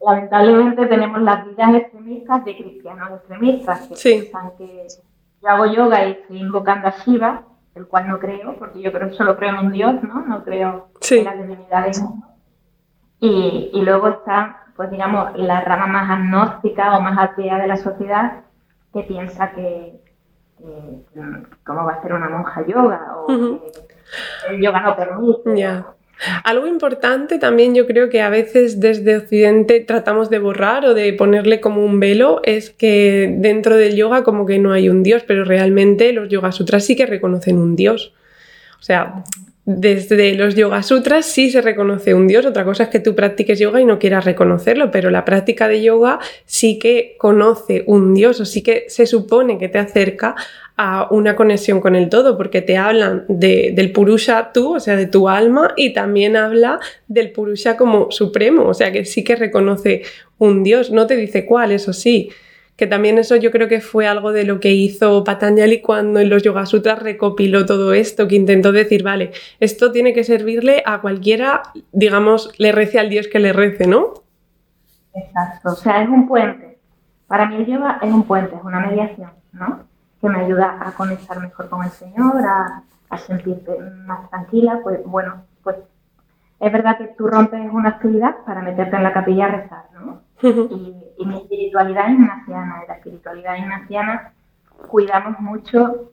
lamentablemente 0.00 0.86
tenemos 0.86 1.20
las 1.22 1.46
vidas 1.46 1.74
extremistas 1.74 2.44
de 2.44 2.56
cristianos 2.56 3.10
extremistas 3.10 3.88
que 3.88 3.94
piensan 3.94 4.52
que 4.56 4.86
yo 5.42 5.48
hago 5.48 5.66
yoga 5.66 6.04
y 6.04 6.12
estoy 6.12 6.38
invocando 6.40 6.88
a 6.88 6.94
Shiva, 7.04 7.42
el 7.74 7.86
cual 7.86 8.08
no 8.08 8.18
creo, 8.18 8.56
porque 8.58 8.80
yo 8.80 8.92
creo 8.92 9.12
solo 9.12 9.36
creo 9.36 9.50
en 9.50 9.66
un 9.66 9.72
Dios, 9.72 10.02
¿no? 10.02 10.22
No 10.26 10.44
creo 10.44 10.88
en 11.10 11.24
la 11.24 11.34
divinidad 11.34 11.86
de 11.86 12.00
mundo. 12.00 12.26
Y, 13.20 13.70
y 13.72 13.82
luego 13.82 14.08
está, 14.08 14.64
pues 14.76 14.90
digamos, 14.90 15.36
la 15.36 15.60
rama 15.60 15.86
más 15.86 16.10
agnóstica 16.10 16.96
o 16.96 17.00
más 17.00 17.18
atea 17.18 17.58
de 17.58 17.66
la 17.66 17.76
sociedad 17.76 18.44
que 18.92 19.02
piensa 19.02 19.52
que, 19.52 20.00
cómo 21.64 21.84
va 21.84 21.92
a 21.92 22.02
ser 22.02 22.12
una 22.14 22.28
monja 22.28 22.66
yoga 22.66 23.16
o 23.16 23.26
que 23.26 24.54
el 24.54 24.62
yoga 24.62 24.80
no 24.80 24.96
permite. 24.96 25.54
Algo 26.42 26.66
importante 26.66 27.38
también 27.38 27.74
yo 27.74 27.86
creo 27.86 28.08
que 28.08 28.20
a 28.20 28.28
veces 28.28 28.80
desde 28.80 29.16
Occidente 29.16 29.80
tratamos 29.80 30.30
de 30.30 30.38
borrar 30.38 30.84
o 30.84 30.94
de 30.94 31.12
ponerle 31.12 31.60
como 31.60 31.84
un 31.84 32.00
velo 32.00 32.40
es 32.44 32.70
que 32.70 33.32
dentro 33.38 33.76
del 33.76 33.94
yoga 33.94 34.24
como 34.24 34.44
que 34.44 34.58
no 34.58 34.72
hay 34.72 34.88
un 34.88 35.02
dios, 35.02 35.22
pero 35.26 35.44
realmente 35.44 36.12
los 36.12 36.28
Yoga 36.28 36.50
Sutras 36.50 36.84
sí 36.84 36.96
que 36.96 37.06
reconocen 37.06 37.58
un 37.58 37.76
dios. 37.76 38.12
O 38.80 38.82
sea, 38.82 39.24
desde 39.70 40.32
los 40.32 40.54
Yoga 40.54 40.82
Sutras 40.82 41.26
sí 41.26 41.50
se 41.50 41.60
reconoce 41.60 42.14
un 42.14 42.26
Dios. 42.26 42.46
Otra 42.46 42.64
cosa 42.64 42.84
es 42.84 42.88
que 42.88 43.00
tú 43.00 43.14
practiques 43.14 43.58
yoga 43.58 43.82
y 43.82 43.84
no 43.84 43.98
quieras 43.98 44.24
reconocerlo, 44.24 44.90
pero 44.90 45.10
la 45.10 45.26
práctica 45.26 45.68
de 45.68 45.82
yoga 45.82 46.20
sí 46.46 46.78
que 46.78 47.16
conoce 47.18 47.84
un 47.86 48.14
Dios 48.14 48.40
o 48.40 48.46
sí 48.46 48.62
que 48.62 48.86
se 48.88 49.04
supone 49.04 49.58
que 49.58 49.68
te 49.68 49.78
acerca 49.78 50.34
a 50.78 51.08
una 51.10 51.36
conexión 51.36 51.82
con 51.82 51.96
el 51.96 52.08
todo, 52.08 52.38
porque 52.38 52.62
te 52.62 52.78
hablan 52.78 53.26
del 53.28 53.92
Purusha 53.92 54.52
tú, 54.54 54.76
o 54.76 54.80
sea, 54.80 54.96
de 54.96 55.06
tu 55.06 55.28
alma, 55.28 55.74
y 55.76 55.92
también 55.92 56.36
habla 56.36 56.80
del 57.06 57.30
Purusha 57.32 57.76
como 57.76 58.10
supremo, 58.10 58.64
o 58.64 58.72
sea, 58.72 58.90
que 58.90 59.04
sí 59.04 59.22
que 59.22 59.36
reconoce 59.36 60.00
un 60.38 60.62
Dios. 60.62 60.90
No 60.90 61.06
te 61.06 61.16
dice 61.16 61.44
cuál, 61.44 61.72
eso 61.72 61.92
sí, 61.92 62.30
que 62.78 62.86
también 62.86 63.18
eso 63.18 63.34
yo 63.34 63.50
creo 63.50 63.66
que 63.66 63.80
fue 63.80 64.06
algo 64.06 64.30
de 64.30 64.44
lo 64.44 64.60
que 64.60 64.72
hizo 64.72 65.24
Patanjali 65.24 65.82
cuando 65.82 66.20
en 66.20 66.30
los 66.30 66.44
Yoga 66.44 66.64
Sutras 66.64 67.02
recopiló 67.02 67.66
todo 67.66 67.92
esto, 67.92 68.28
que 68.28 68.36
intentó 68.36 68.70
decir, 68.70 69.02
vale, 69.02 69.32
esto 69.58 69.90
tiene 69.90 70.14
que 70.14 70.22
servirle 70.22 70.84
a 70.86 71.00
cualquiera, 71.00 71.64
digamos, 71.90 72.54
le 72.56 72.70
rece 72.70 73.00
al 73.00 73.10
Dios 73.10 73.26
que 73.26 73.40
le 73.40 73.52
rece, 73.52 73.88
¿no? 73.88 74.14
Exacto, 75.12 75.70
o 75.72 75.74
sea, 75.74 76.04
es 76.04 76.08
un 76.08 76.28
puente. 76.28 76.78
Para 77.26 77.46
mí 77.48 77.56
el 77.56 77.66
yoga 77.66 77.98
es 78.00 78.12
un 78.12 78.22
puente, 78.22 78.54
es 78.54 78.62
una 78.62 78.78
mediación, 78.78 79.32
¿no? 79.50 79.80
Que 80.20 80.28
me 80.28 80.38
ayuda 80.38 80.78
a 80.80 80.92
conectar 80.92 81.40
mejor 81.40 81.68
con 81.68 81.82
el 81.84 81.90
Señor, 81.90 82.36
a, 82.46 82.84
a 83.10 83.18
sentirte 83.18 83.72
más 84.06 84.30
tranquila, 84.30 84.78
pues 84.84 85.00
bueno, 85.04 85.42
pues 85.64 85.74
es 86.60 86.72
verdad 86.72 86.98
que 86.98 87.08
tú 87.16 87.28
rompes 87.28 87.60
una 87.72 87.90
actividad 87.90 88.36
para 88.44 88.62
meterte 88.62 88.96
en 88.96 89.02
la 89.04 89.12
capilla 89.12 89.46
a 89.46 89.48
rezar, 89.48 89.84
¿no? 89.94 90.22
y, 90.42 91.26
mi 91.26 91.36
espiritualidad 91.36 92.08
ignaciana. 92.08 92.82
En 92.82 92.88
la 92.88 92.94
espiritualidad 92.94 93.56
ignaciana 93.56 94.32
cuidamos 94.88 95.38
mucho 95.40 96.12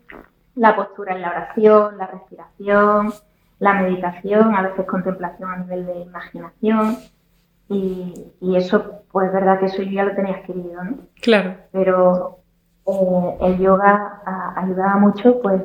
la 0.55 0.75
postura 0.75 1.15
en 1.15 1.21
la 1.21 1.29
oración, 1.29 1.97
la 1.97 2.07
respiración, 2.07 3.13
la 3.59 3.73
meditación, 3.73 4.55
a 4.55 4.61
veces 4.63 4.85
contemplación 4.85 5.51
a 5.51 5.57
nivel 5.57 5.85
de 5.85 5.99
imaginación. 6.01 6.97
Y, 7.67 8.31
eso, 8.55 9.03
pues 9.11 9.27
es 9.27 9.33
verdad 9.33 9.59
que 9.59 9.65
eso 9.65 9.81
yo 9.81 9.91
ya 9.91 10.03
lo 10.03 10.15
tenía 10.15 10.37
escrito, 10.37 10.83
¿no? 10.83 10.97
Claro. 11.21 11.55
Pero 11.71 12.39
eh, 12.85 13.37
el 13.41 13.57
yoga 13.57 14.21
ayudaba 14.55 14.97
mucho, 14.97 15.41
pues 15.41 15.61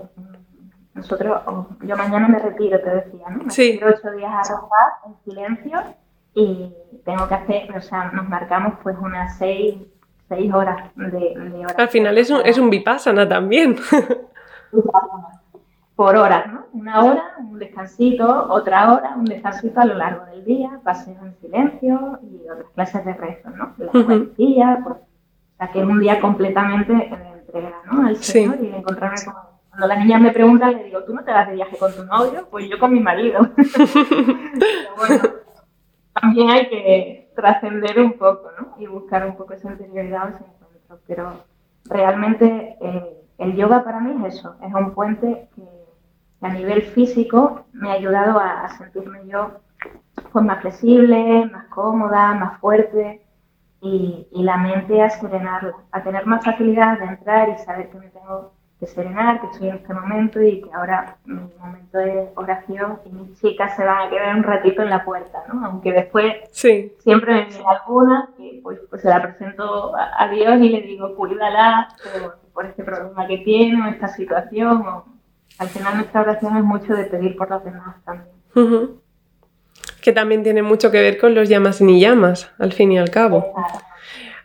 nosotros, 1.00 1.40
yo 1.82 1.96
mañana 1.96 2.28
me 2.28 2.38
retiro, 2.38 2.78
te 2.78 2.90
decía, 2.90 3.30
¿no? 3.30 3.44
Me 3.44 3.50
sí. 3.50 3.80
ocho 3.82 4.10
días 4.12 4.30
a 4.30 4.42
rezar 4.42 4.68
en 5.06 5.16
silencio 5.24 5.82
y 6.34 6.74
tengo 7.06 7.26
que 7.26 7.34
hacer, 7.34 7.74
o 7.74 7.80
sea, 7.80 8.10
nos 8.12 8.28
marcamos 8.28 8.74
pues 8.82 8.94
unas 9.00 9.38
seis, 9.38 9.76
seis 10.28 10.52
horas 10.52 10.90
de, 10.94 11.62
horas. 11.64 11.78
Al 11.78 11.88
final 11.88 12.18
es 12.18 12.28
un, 12.30 12.42
es 12.44 12.58
un 12.58 12.68
vipassana 12.68 13.26
también. 13.26 13.78
Por 15.96 16.16
horas, 16.16 16.52
¿no? 16.52 16.66
Una 16.72 17.02
hora, 17.02 17.24
un 17.38 17.58
descansito, 17.58 18.48
otra 18.50 18.92
hora, 18.92 19.14
un 19.16 19.24
descansito 19.24 19.80
a 19.80 19.86
lo 19.86 19.94
largo 19.94 20.26
del 20.26 20.44
día, 20.44 20.80
paseo 20.84 21.16
en 21.24 21.34
silencio 21.40 22.20
y 22.22 22.46
otras 22.48 22.68
clases 22.74 23.06
de 23.06 23.14
rezo, 23.14 23.48
¿no? 23.50 23.72
La 23.78 23.86
uh 23.86 23.90
pues, 23.90 24.04
o 24.38 24.98
sea, 25.56 25.68
que 25.72 25.80
es 25.80 25.86
un 25.86 26.00
día 26.00 26.20
completamente 26.20 26.92
de 26.92 27.04
entrega, 27.04 27.80
¿no? 27.90 28.06
Al 28.06 28.16
Señor 28.16 28.58
y 28.62 28.66
de 28.68 28.76
encontrarme 28.78 29.16
con 29.24 29.49
cuando 29.80 29.94
las 29.94 30.04
niñas 30.04 30.20
me 30.20 30.30
preguntan, 30.30 30.76
le 30.76 30.84
digo, 30.84 31.02
¿tú 31.04 31.14
no 31.14 31.24
te 31.24 31.32
vas 31.32 31.48
de 31.48 31.54
viaje 31.54 31.78
con 31.78 31.90
tu 31.94 32.04
novio? 32.04 32.46
Pues 32.50 32.68
yo 32.68 32.78
con 32.78 32.92
mi 32.92 33.00
marido. 33.00 33.40
Pero 33.56 34.94
bueno, 34.98 35.22
también 36.12 36.50
hay 36.50 36.68
que 36.68 37.32
trascender 37.34 37.98
un 37.98 38.12
poco, 38.12 38.50
¿no? 38.58 38.74
Y 38.78 38.86
buscar 38.86 39.24
un 39.24 39.38
poco 39.38 39.54
esa 39.54 39.70
interioridad 39.70 40.34
ese 40.34 40.44
encuentro. 40.44 40.98
Pero 41.06 41.32
realmente 41.86 42.76
eh, 42.78 43.24
el 43.38 43.56
yoga 43.56 43.82
para 43.82 44.00
mí 44.00 44.26
es 44.26 44.34
eso, 44.34 44.54
es 44.62 44.74
un 44.74 44.92
puente 44.92 45.48
que 45.54 45.62
a 46.42 46.52
nivel 46.52 46.82
físico 46.82 47.64
me 47.72 47.88
ha 47.88 47.94
ayudado 47.94 48.38
a, 48.38 48.68
sentirme 48.76 49.26
yo 49.28 49.60
pues, 50.30 50.44
más 50.44 50.60
flexible, 50.60 51.46
más 51.46 51.68
cómoda, 51.68 52.34
más 52.34 52.60
fuerte 52.60 53.22
y, 53.80 54.28
y 54.30 54.42
la 54.42 54.58
mente 54.58 55.00
a 55.00 55.08
serenarla, 55.08 55.74
a 55.90 56.02
tener 56.02 56.26
más 56.26 56.44
facilidad 56.44 56.98
de 56.98 57.06
entrar 57.06 57.48
y 57.48 57.56
saber 57.64 57.88
que 57.88 57.98
me 57.98 58.08
tengo 58.08 58.59
de 58.80 58.86
serenar, 58.86 59.40
que 59.40 59.46
estoy 59.48 59.68
en 59.68 59.76
este 59.76 59.92
momento 59.92 60.40
y 60.40 60.62
que 60.62 60.72
ahora 60.72 61.18
mi 61.26 61.40
momento 61.58 61.98
de 61.98 62.30
oración 62.34 62.98
y 63.04 63.10
mis 63.10 63.38
chicas 63.38 63.76
se 63.76 63.84
van 63.84 64.06
a 64.06 64.10
quedar 64.10 64.34
un 64.34 64.42
ratito 64.42 64.82
en 64.82 64.88
la 64.88 65.04
puerta, 65.04 65.44
¿no? 65.52 65.66
Aunque 65.66 65.92
después 65.92 66.34
siempre 66.50 67.34
me 67.34 67.44
viene 67.44 67.64
alguna 67.66 68.30
que 68.38 68.60
pues, 68.62 68.80
pues, 68.88 69.02
se 69.02 69.08
la 69.08 69.22
presento 69.22 69.92
a, 69.94 70.28
Dios 70.28 70.60
y 70.62 70.70
le 70.70 70.80
digo, 70.80 71.14
cuídala 71.14 71.88
por, 72.54 72.64
este 72.64 72.82
problema 72.82 73.26
que 73.26 73.38
tiene 73.38 73.82
o 73.82 73.90
esta 73.90 74.08
situación. 74.08 74.82
al 75.58 75.68
final 75.68 75.96
nuestra 75.96 76.22
oración 76.22 76.56
es 76.56 76.64
mucho 76.64 76.94
de 76.94 77.04
pedir 77.04 77.36
por 77.36 77.50
los 77.50 77.62
demás 77.62 77.96
también. 78.04 79.00
Que 80.00 80.12
también 80.12 80.42
tiene 80.42 80.62
mucho 80.62 80.90
que 80.90 81.02
ver 81.02 81.18
con 81.18 81.34
los 81.34 81.50
llamas 81.50 81.82
y 81.82 81.84
ni 81.84 82.00
llamas, 82.00 82.50
al 82.58 82.72
fin 82.72 82.92
y 82.92 82.98
al 82.98 83.10
cabo. 83.10 83.52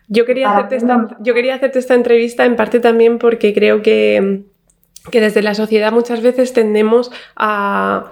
Yo 0.08 0.26
quería, 0.26 0.52
hacerte 0.52 0.76
esta, 0.76 1.18
yo 1.20 1.34
quería 1.34 1.56
hacerte 1.56 1.80
esta 1.80 1.96
entrevista 1.96 2.46
en 2.46 2.56
parte 2.56 2.80
también 2.80 3.18
porque 3.18 3.54
creo 3.54 3.82
que, 3.82 4.44
desde 5.12 5.42
la 5.42 5.56
sociedad 5.56 5.92
muchas 5.92 6.22
veces 6.22 6.54
tendemos 6.54 7.12
a, 7.36 8.12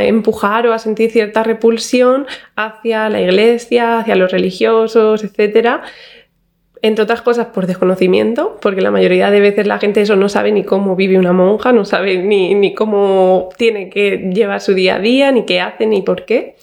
empujar 0.00 0.66
o 0.66 0.74
a 0.74 0.78
sentir 0.78 1.10
cierta 1.10 1.42
repulsión 1.42 2.26
hacia 2.54 3.08
la 3.08 3.22
iglesia, 3.22 4.00
hacia 4.00 4.14
los 4.14 4.30
religiosos, 4.30 5.24
etc. 5.24 5.80
Entre 6.82 7.02
otras 7.02 7.22
cosas 7.22 7.46
por 7.46 7.66
desconocimiento, 7.66 8.58
porque 8.60 8.82
la 8.82 8.90
mayoría 8.90 9.30
de 9.30 9.40
veces 9.40 9.66
la 9.66 9.78
gente 9.78 10.02
eso 10.02 10.16
no 10.16 10.28
sabe 10.28 10.52
ni 10.52 10.64
cómo 10.64 10.96
vive 10.96 11.18
una 11.18 11.32
monja, 11.32 11.72
no 11.72 11.86
sabe 11.86 12.18
ni, 12.18 12.54
ni 12.54 12.74
cómo 12.74 13.48
tiene 13.56 13.88
que 13.88 14.30
llevar 14.34 14.60
su 14.60 14.74
día 14.74 14.96
a 14.96 14.98
día, 14.98 15.32
ni 15.32 15.46
qué 15.46 15.62
hace, 15.62 15.86
ni 15.86 16.02
por 16.02 16.26
qué 16.26 16.56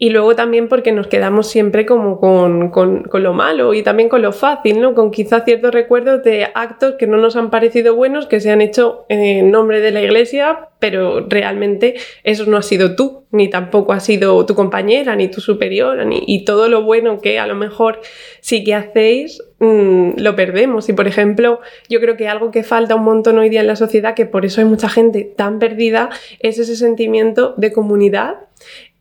y 0.00 0.10
luego 0.10 0.36
también 0.36 0.68
porque 0.68 0.92
nos 0.92 1.08
quedamos 1.08 1.48
siempre 1.48 1.84
como 1.84 2.20
con, 2.20 2.70
con, 2.70 3.02
con, 3.02 3.22
lo 3.24 3.32
malo 3.32 3.74
y 3.74 3.82
también 3.82 4.08
con 4.08 4.22
lo 4.22 4.32
fácil, 4.32 4.80
¿no? 4.80 4.94
Con 4.94 5.10
quizá 5.10 5.44
ciertos 5.44 5.72
recuerdos 5.72 6.22
de 6.22 6.46
actos 6.54 6.94
que 6.98 7.08
no 7.08 7.16
nos 7.16 7.34
han 7.34 7.50
parecido 7.50 7.96
buenos, 7.96 8.26
que 8.26 8.38
se 8.40 8.52
han 8.52 8.60
hecho 8.60 9.06
en 9.08 9.50
nombre 9.50 9.80
de 9.80 9.90
la 9.90 10.00
iglesia, 10.00 10.68
pero 10.78 11.26
realmente 11.28 11.96
eso 12.22 12.44
no 12.46 12.56
ha 12.56 12.62
sido 12.62 12.94
tú, 12.94 13.24
ni 13.32 13.50
tampoco 13.50 13.92
ha 13.92 13.98
sido 13.98 14.46
tu 14.46 14.54
compañera, 14.54 15.16
ni 15.16 15.26
tu 15.26 15.40
superiora, 15.40 16.04
ni, 16.04 16.22
y 16.24 16.44
todo 16.44 16.68
lo 16.68 16.82
bueno 16.82 17.20
que 17.20 17.40
a 17.40 17.48
lo 17.48 17.56
mejor 17.56 18.00
sí 18.40 18.62
que 18.62 18.76
hacéis, 18.76 19.42
mm, 19.58 20.10
lo 20.18 20.36
perdemos. 20.36 20.88
Y 20.88 20.92
por 20.92 21.08
ejemplo, 21.08 21.60
yo 21.88 22.00
creo 22.00 22.16
que 22.16 22.28
algo 22.28 22.52
que 22.52 22.62
falta 22.62 22.94
un 22.94 23.02
montón 23.02 23.36
hoy 23.38 23.48
día 23.48 23.62
en 23.62 23.66
la 23.66 23.74
sociedad, 23.74 24.14
que 24.14 24.26
por 24.26 24.46
eso 24.46 24.60
hay 24.60 24.66
mucha 24.68 24.88
gente 24.88 25.24
tan 25.36 25.58
perdida, 25.58 26.10
es 26.38 26.60
ese 26.60 26.76
sentimiento 26.76 27.54
de 27.56 27.72
comunidad 27.72 28.36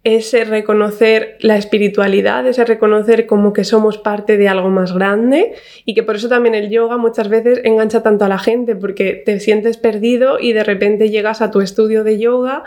ese 0.04 0.46
reconocer 0.46 1.38
la 1.42 1.58
espiritualidad, 1.58 2.48
ese 2.48 2.64
reconocer 2.64 3.26
como 3.26 3.52
que 3.52 3.64
somos 3.64 3.98
parte 3.98 4.38
de 4.38 4.48
algo 4.48 4.70
más 4.70 4.94
grande 4.94 5.54
y 5.86 5.94
que 5.94 6.04
por 6.04 6.16
eso 6.16 6.30
también 6.30 6.56
el 6.56 6.70
yoga 6.70 6.98
muchas 6.98 7.28
veces 7.28 7.60
engancha 7.64 8.04
tanto 8.04 8.24
a 8.24 8.30
la 8.30 8.40
gente 8.40 8.76
porque 8.76 9.22
te 9.26 9.40
sientes 9.40 9.76
perdido 9.78 10.40
y 10.40 10.54
de 10.54 10.64
repente 10.64 11.10
llegas 11.10 11.42
a 11.42 11.52
tu 11.52 11.60
estudio 11.60 12.04
de 12.04 12.20
yoga 12.20 12.64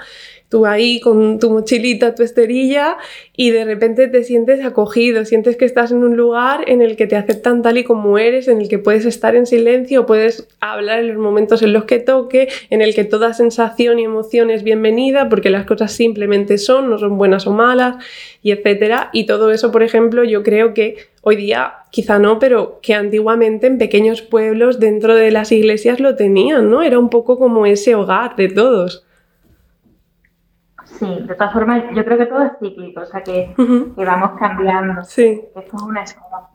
tú 0.51 0.67
ahí 0.67 1.01
con 1.01 1.39
tu 1.39 1.49
mochilita, 1.49 2.15
tu 2.15 2.25
esterilla 2.25 2.99
y 3.37 3.53
de 3.53 3.65
repente 3.65 4.09
te 4.09 4.25
sientes 4.25 4.63
acogido, 4.65 5.25
sientes 5.25 5.57
que 5.57 5.65
estás 5.65 5.93
en 5.93 6.03
un 6.03 6.17
lugar 6.17 6.65
en 6.67 6.83
el 6.83 6.97
que 6.97 7.07
te 7.07 7.17
aceptan 7.17 7.63
tal 7.63 7.79
y 7.79 7.85
como 7.85 8.19
eres, 8.19 8.49
en 8.49 8.61
el 8.61 8.69
que 8.69 8.79
puedes 8.79 9.07
estar 9.07 9.37
en 9.37 9.47
silencio, 9.47 10.07
puedes 10.07 10.49
hablar 10.59 10.99
en 10.99 11.09
los 11.09 11.19
momentos 11.19 11.63
en 11.63 11.73
los 11.73 11.85
que 11.85 12.01
toque, 12.01 12.49
en 12.69 12.83
el 12.83 12.95
que 12.95 13.05
toda 13.05 13.33
sensación 13.33 14.01
y 14.01 14.05
emoción 14.05 14.51
es 14.51 14.65
bienvenida 14.65 15.29
porque 15.29 15.51
las 15.51 15.67
cosas 15.67 15.93
simplemente 15.93 16.59
son, 16.59 16.91
no 16.91 16.99
son 16.99 17.17
buenas 17.17 17.47
o 17.47 17.53
malas 17.53 18.05
y 18.43 18.51
etcétera. 18.51 19.11
Y 19.13 19.27
todo 19.27 19.53
eso, 19.53 19.71
por 19.71 19.85
ejemplo, 19.85 20.25
yo 20.25 20.43
creo 20.43 20.75
que 20.75 20.97
hoy 21.23 21.37
día 21.37 21.75
quizá 21.93 22.19
no, 22.19 22.41
pero 22.41 22.81
que 22.83 22.95
antiguamente 22.95 23.69
en 23.69 23.79
pequeños 23.79 24.21
pueblos 24.21 24.81
dentro 24.81 25.15
de 25.15 25.31
las 25.31 25.53
iglesias 25.53 26.01
lo 26.01 26.17
tenían, 26.17 26.71
¿no? 26.71 26.83
Era 26.83 26.99
un 26.99 27.09
poco 27.09 27.39
como 27.39 27.67
ese 27.67 27.95
hogar 27.95 28.35
de 28.35 28.49
todos. 28.49 29.05
Sí, 30.99 31.19
de 31.27 31.35
todas 31.35 31.53
formas, 31.53 31.85
yo 31.95 32.05
creo 32.05 32.19
que 32.19 32.27
todo 32.27 32.43
es 32.43 32.53
cíclico, 32.61 33.01
o 33.01 33.07
sea 33.07 33.23
que, 33.23 33.55
vamos 33.97 34.39
cambiando. 34.39 35.03
Sí. 35.05 35.43
Esto 35.55 35.77
es 35.77 35.83
una 35.83 36.03
escuela. 36.03 36.49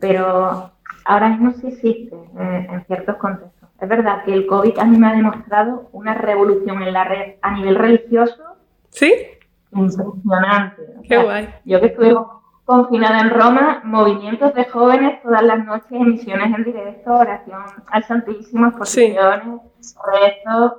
Pero 0.00 0.70
ahora 1.04 1.28
mismo 1.28 1.52
sí 1.52 1.68
existe 1.68 2.16
eh, 2.16 2.66
en 2.70 2.84
ciertos 2.86 3.16
contextos. 3.16 3.68
Es 3.80 3.88
verdad 3.88 4.24
que 4.24 4.32
el 4.32 4.46
COVID 4.46 4.78
a 4.78 4.84
mí 4.84 4.98
me 4.98 5.08
ha 5.08 5.12
demostrado 5.12 5.88
una 5.92 6.14
revolución 6.14 6.82
en 6.82 6.92
la 6.92 7.04
red 7.04 7.34
a 7.40 7.52
nivel 7.52 7.76
religioso. 7.76 8.42
¿Sí? 8.90 9.12
Impresionante. 9.72 10.82
Qué 11.08 11.22
guay. 11.22 11.48
Yo 11.64 11.80
que 11.80 11.86
estuve 11.86 12.14
confinada 12.64 13.20
en 13.20 13.30
Roma, 13.30 13.80
movimientos 13.84 14.54
de 14.54 14.64
jóvenes 14.66 15.22
todas 15.22 15.42
las 15.42 15.64
noches, 15.64 15.90
emisiones 15.90 16.54
en 16.54 16.64
directo, 16.64 17.12
oración 17.12 17.62
al 17.86 18.04
Santísimo, 18.04 18.68
exposiciones, 18.68 19.60
sí. 19.80 19.94
rezos 20.12 20.72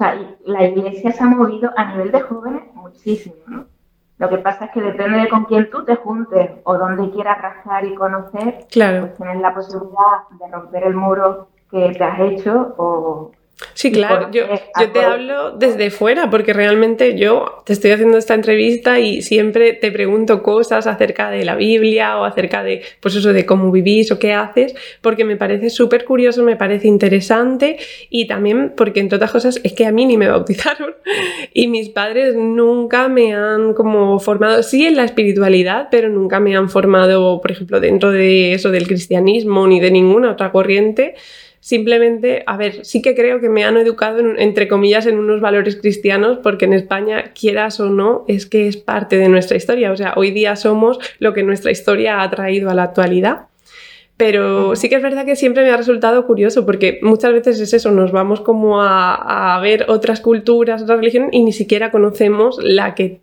sea, 0.00 0.18
la 0.44 0.64
iglesia 0.64 1.12
se 1.12 1.22
ha 1.22 1.26
movido 1.26 1.70
a 1.76 1.84
nivel 1.92 2.10
de 2.10 2.20
jóvenes 2.20 2.62
muchísimo, 2.74 3.36
¿no? 3.46 3.66
Lo 4.18 4.28
que 4.28 4.38
pasa 4.38 4.66
es 4.66 4.70
que 4.72 4.82
depende 4.82 5.18
de 5.18 5.28
con 5.30 5.44
quién 5.44 5.70
tú 5.70 5.82
te 5.84 5.96
juntes 5.96 6.50
o 6.64 6.76
dónde 6.76 7.10
quieras 7.10 7.40
rascar 7.40 7.86
y 7.86 7.94
conocer, 7.94 8.66
claro. 8.70 9.00
pues 9.00 9.16
tienes 9.16 9.40
la 9.40 9.54
posibilidad 9.54 10.28
de 10.38 10.46
romper 10.52 10.84
el 10.84 10.94
muro 10.94 11.48
que 11.70 11.92
te 11.92 12.04
has 12.04 12.20
hecho 12.20 12.74
o, 12.76 13.32
Sí, 13.74 13.92
claro, 13.92 14.30
yo, 14.30 14.46
yo, 14.78 14.90
te 14.90 15.00
hablo 15.00 15.52
desde 15.52 15.90
fuera 15.90 16.30
porque 16.30 16.52
realmente 16.52 17.16
yo 17.18 17.62
te 17.64 17.72
estoy 17.72 17.92
haciendo 17.92 18.18
esta 18.18 18.34
entrevista 18.34 19.00
y 19.00 19.22
siempre 19.22 19.72
te 19.72 19.90
pregunto 19.90 20.42
cosas 20.42 20.86
acerca 20.86 21.30
de 21.30 21.44
la 21.44 21.56
Biblia 21.56 22.18
o 22.18 22.24
acerca 22.24 22.62
de, 22.62 22.82
pues 23.00 23.16
eso, 23.16 23.32
de 23.32 23.46
cómo 23.46 23.70
vivís 23.70 24.10
o 24.12 24.18
qué 24.18 24.32
haces, 24.32 24.74
porque 25.00 25.24
me 25.24 25.36
parece 25.36 25.70
súper 25.70 26.04
curioso, 26.04 26.42
me 26.42 26.56
parece 26.56 26.88
interesante 26.88 27.78
y 28.08 28.26
también 28.26 28.72
porque, 28.76 29.00
entre 29.00 29.16
otras 29.16 29.30
cosas, 29.30 29.60
es 29.62 29.72
que 29.72 29.86
a 29.86 29.92
mí 29.92 30.06
ni 30.06 30.16
me 30.16 30.28
bautizaron 30.30 30.94
y 31.52 31.68
mis 31.68 31.88
padres 31.88 32.34
nunca 32.34 33.08
me 33.08 33.34
han 33.34 33.74
como 33.74 34.18
formado, 34.20 34.62
sí 34.62 34.86
en 34.86 34.96
la 34.96 35.04
espiritualidad, 35.04 35.88
pero 35.90 36.08
nunca 36.08 36.40
me 36.40 36.56
han 36.56 36.70
formado, 36.70 37.40
por 37.40 37.50
ejemplo, 37.50 37.80
dentro 37.80 38.10
de 38.10 38.52
eso 38.52 38.70
del 38.70 38.86
cristianismo 38.86 39.66
ni 39.66 39.80
de 39.80 39.90
ninguna 39.90 40.32
otra 40.32 40.50
corriente. 40.50 41.14
Simplemente, 41.60 42.42
a 42.46 42.56
ver, 42.56 42.86
sí 42.86 43.02
que 43.02 43.14
creo 43.14 43.38
que 43.38 43.50
me 43.50 43.64
han 43.64 43.76
educado, 43.76 44.18
entre 44.38 44.66
comillas, 44.66 45.04
en 45.04 45.18
unos 45.18 45.42
valores 45.42 45.76
cristianos, 45.76 46.38
porque 46.42 46.64
en 46.64 46.72
España, 46.72 47.32
quieras 47.38 47.80
o 47.80 47.90
no, 47.90 48.24
es 48.28 48.46
que 48.46 48.66
es 48.66 48.78
parte 48.78 49.18
de 49.18 49.28
nuestra 49.28 49.58
historia. 49.58 49.92
O 49.92 49.96
sea, 49.96 50.14
hoy 50.16 50.30
día 50.30 50.56
somos 50.56 50.98
lo 51.18 51.34
que 51.34 51.42
nuestra 51.42 51.70
historia 51.70 52.22
ha 52.22 52.30
traído 52.30 52.70
a 52.70 52.74
la 52.74 52.84
actualidad. 52.84 53.48
Pero 54.16 54.74
sí 54.74 54.88
que 54.88 54.96
es 54.96 55.02
verdad 55.02 55.26
que 55.26 55.36
siempre 55.36 55.62
me 55.62 55.70
ha 55.70 55.76
resultado 55.76 56.26
curioso, 56.26 56.64
porque 56.64 56.98
muchas 57.02 57.32
veces 57.32 57.60
es 57.60 57.74
eso, 57.74 57.90
nos 57.90 58.10
vamos 58.10 58.40
como 58.40 58.82
a, 58.82 59.58
ver 59.62 59.86
otras 59.88 60.20
culturas, 60.20 60.82
otras 60.82 60.98
religiones, 60.98 61.30
y 61.32 61.42
ni 61.42 61.52
siquiera 61.52 61.90
conocemos 61.90 62.58
la 62.62 62.94
que 62.94 63.20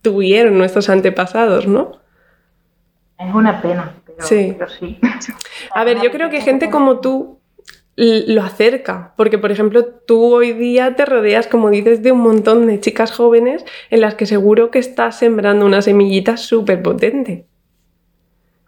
tuvieron 0.00 0.56
nuestros 0.56 0.88
antepasados, 0.88 1.66
¿no? 1.66 1.92
Es 3.18 3.34
una 3.34 3.60
pena, 3.62 3.94
pero 4.04 4.26
sí. 4.26 4.54
Pero 4.58 4.70
sí. 4.70 4.98
A 5.74 5.84
ver, 5.84 6.02
yo 6.02 6.10
creo 6.10 6.28
que 6.28 6.42
gente 6.42 6.68
como 6.68 7.00
tú 7.00 7.35
lo 7.96 8.42
acerca, 8.42 9.14
porque 9.16 9.38
por 9.38 9.50
ejemplo 9.50 9.86
tú 9.86 10.34
hoy 10.34 10.52
día 10.52 10.94
te 10.96 11.06
rodeas, 11.06 11.46
como 11.46 11.70
dices, 11.70 12.02
de 12.02 12.12
un 12.12 12.20
montón 12.20 12.66
de 12.66 12.78
chicas 12.78 13.10
jóvenes 13.10 13.64
en 13.90 14.02
las 14.02 14.14
que 14.14 14.26
seguro 14.26 14.70
que 14.70 14.78
estás 14.78 15.18
sembrando 15.18 15.64
una 15.64 15.80
semillita 15.80 16.36
súper 16.36 16.82
potente. 16.82 17.46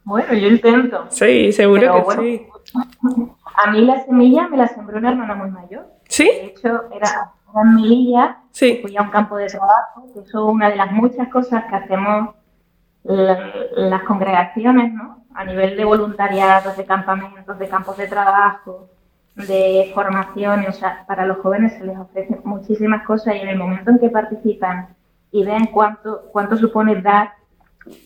Bueno, 0.04 0.32
yo 0.32 0.48
intento. 0.48 1.04
Sí, 1.10 1.52
seguro 1.52 2.06
que 2.08 2.16
sí. 2.16 2.46
A 3.54 3.70
mí 3.70 3.84
la 3.84 4.02
semilla 4.04 4.48
me 4.48 4.56
la 4.56 4.68
sembró 4.68 4.96
una 4.96 5.10
hermana 5.10 5.34
muy 5.34 5.50
mayor. 5.50 5.86
¿Sí? 6.08 6.24
De 6.24 6.46
hecho, 6.46 6.84
era, 6.90 7.32
en 7.62 7.74
Melilla, 7.74 8.38
sí. 8.50 8.78
fui 8.80 8.96
a 8.96 9.02
un 9.02 9.10
campo 9.10 9.36
de 9.36 9.46
trabajo, 9.46 10.10
que 10.14 10.20
eso 10.20 10.48
es 10.48 10.54
una 10.54 10.70
de 10.70 10.76
las 10.76 10.90
muchas 10.92 11.28
cosas 11.28 11.64
que 11.68 11.76
hacemos 11.76 12.34
las 13.04 14.02
congregaciones, 14.04 14.92
¿no? 14.92 15.24
A 15.34 15.44
nivel 15.44 15.76
de 15.76 15.84
voluntariados, 15.84 16.76
de 16.76 16.84
campamentos, 16.84 17.58
de 17.58 17.68
campos 17.68 17.96
de 17.96 18.06
trabajo, 18.06 18.88
de 19.46 19.90
formación, 19.94 20.64
o 20.68 20.72
sea, 20.72 21.04
para 21.06 21.24
los 21.24 21.38
jóvenes 21.38 21.74
se 21.74 21.84
les 21.84 21.96
ofrece 21.96 22.40
muchísimas 22.44 23.06
cosas 23.06 23.36
y 23.36 23.38
en 23.38 23.48
el 23.48 23.58
momento 23.58 23.90
en 23.90 23.98
que 23.98 24.10
participan 24.10 24.88
y 25.30 25.44
ven 25.44 25.66
cuánto, 25.66 26.22
cuánto 26.32 26.56
supone 26.56 27.00
dar 27.00 27.32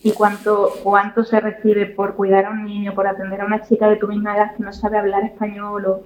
y 0.03 0.11
cuánto, 0.13 0.69
cuánto 0.83 1.23
se 1.23 1.39
recibe 1.39 1.87
por 1.87 2.15
cuidar 2.15 2.45
a 2.45 2.51
un 2.51 2.65
niño, 2.65 2.93
por 2.93 3.07
atender 3.07 3.41
a 3.41 3.45
una 3.45 3.63
chica 3.63 3.87
de 3.87 3.95
tu 3.95 4.07
misma 4.07 4.35
edad 4.35 4.55
que 4.55 4.63
no 4.63 4.71
sabe 4.71 4.97
hablar 4.97 5.23
español, 5.23 5.85
o, 5.85 6.03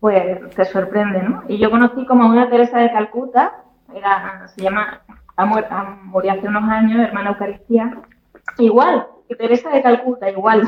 pues 0.00 0.50
te 0.54 0.64
sorprende, 0.66 1.22
¿no? 1.22 1.44
Y 1.48 1.58
yo 1.58 1.70
conocí 1.70 2.04
como 2.06 2.28
una 2.28 2.50
Teresa 2.50 2.78
de 2.78 2.92
Calcuta, 2.92 3.64
era, 3.94 4.46
se 4.48 4.62
llama, 4.62 5.00
murió 6.04 6.32
hace 6.32 6.48
unos 6.48 6.68
años, 6.68 7.00
hermana 7.00 7.30
Eucaristía, 7.30 7.98
igual, 8.58 9.06
Teresa 9.38 9.70
de 9.70 9.82
Calcuta, 9.82 10.30
igual, 10.30 10.62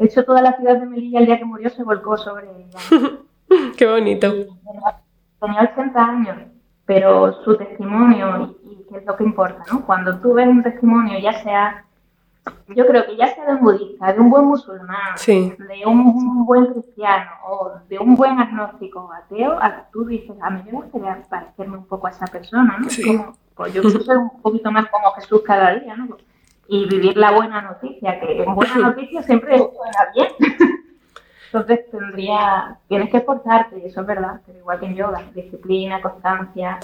de 0.00 0.06
hecho, 0.06 0.24
toda 0.24 0.40
la 0.40 0.56
ciudad 0.56 0.78
de 0.78 0.86
Melilla 0.86 1.20
el 1.20 1.26
día 1.26 1.38
que 1.38 1.44
murió 1.44 1.68
se 1.68 1.84
volcó 1.84 2.16
sobre 2.16 2.46
ella. 2.46 2.78
Qué 3.76 3.86
bonito. 3.86 4.32
tenía 5.38 5.70
80 5.74 6.02
años, 6.02 6.36
pero 6.86 7.44
su 7.44 7.54
testimonio, 7.58 8.56
y, 8.64 8.86
qué 8.88 8.96
es 8.96 9.04
lo 9.04 9.14
que 9.14 9.24
importa, 9.24 9.62
¿no? 9.70 9.84
Cuando 9.84 10.18
tú 10.18 10.32
ves 10.32 10.48
un 10.48 10.62
testimonio, 10.62 11.18
ya 11.18 11.42
sea, 11.42 11.84
yo 12.68 12.86
creo 12.86 13.04
que 13.04 13.16
ya 13.18 13.34
sea 13.34 13.44
de 13.44 13.52
un 13.56 13.60
budista, 13.60 14.10
de 14.10 14.20
un 14.20 14.30
buen 14.30 14.46
musulmán, 14.46 15.16
de 15.26 15.82
un, 15.84 16.46
buen 16.46 16.72
cristiano 16.72 17.32
o 17.46 17.72
de 17.86 17.98
un 17.98 18.16
buen 18.16 18.38
agnóstico 18.38 19.10
ateo, 19.12 19.58
tú 19.92 20.06
dices, 20.06 20.34
a 20.40 20.48
mí 20.48 20.62
me 20.64 20.72
gustaría 20.72 21.22
parecerme 21.28 21.76
un 21.76 21.84
poco 21.84 22.06
a 22.06 22.10
esa 22.10 22.26
persona, 22.26 22.78
¿no? 22.78 22.88
Como, 23.06 23.36
pues 23.54 23.74
yo 23.74 23.82
soy 23.82 24.16
un 24.16 24.40
poquito 24.40 24.72
más 24.72 24.88
como 24.88 25.12
Jesús 25.12 25.42
cada 25.44 25.74
día, 25.74 25.94
¿no? 25.94 26.16
Y 26.70 26.86
vivir 26.86 27.16
la 27.16 27.32
buena 27.32 27.60
noticia, 27.60 28.20
que 28.20 28.42
en 28.42 28.54
buena 28.54 28.74
noticia 28.76 29.22
siempre 29.24 29.58
suena 29.58 30.08
bien. 30.14 30.28
Entonces 31.52 31.90
tendría, 31.90 32.78
tienes 32.88 33.10
que 33.10 33.16
esforzarte, 33.16 33.84
eso 33.84 34.02
es 34.02 34.06
verdad, 34.06 34.40
pero 34.46 34.60
igual 34.60 34.78
que 34.78 34.86
en 34.86 34.94
yoga, 34.94 35.20
disciplina, 35.34 36.00
constancia, 36.00 36.78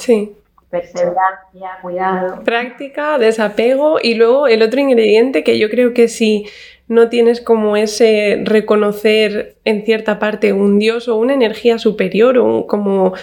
perseverancia, 0.68 1.78
cuidado. 1.80 2.42
Práctica, 2.42 3.16
desapego 3.18 3.98
y 4.02 4.14
luego 4.14 4.48
el 4.48 4.62
otro 4.62 4.80
ingrediente 4.80 5.44
que 5.44 5.60
yo 5.60 5.70
creo 5.70 5.94
que 5.94 6.08
si 6.08 6.46
no 6.88 7.08
tienes 7.08 7.40
como 7.40 7.76
ese 7.76 8.42
reconocer 8.44 9.54
en 9.64 9.84
cierta 9.84 10.18
parte 10.18 10.52
un 10.52 10.80
dios 10.80 11.06
o 11.06 11.16
una 11.16 11.34
energía 11.34 11.78
superior 11.78 12.38
o 12.38 12.66
como 12.66 13.14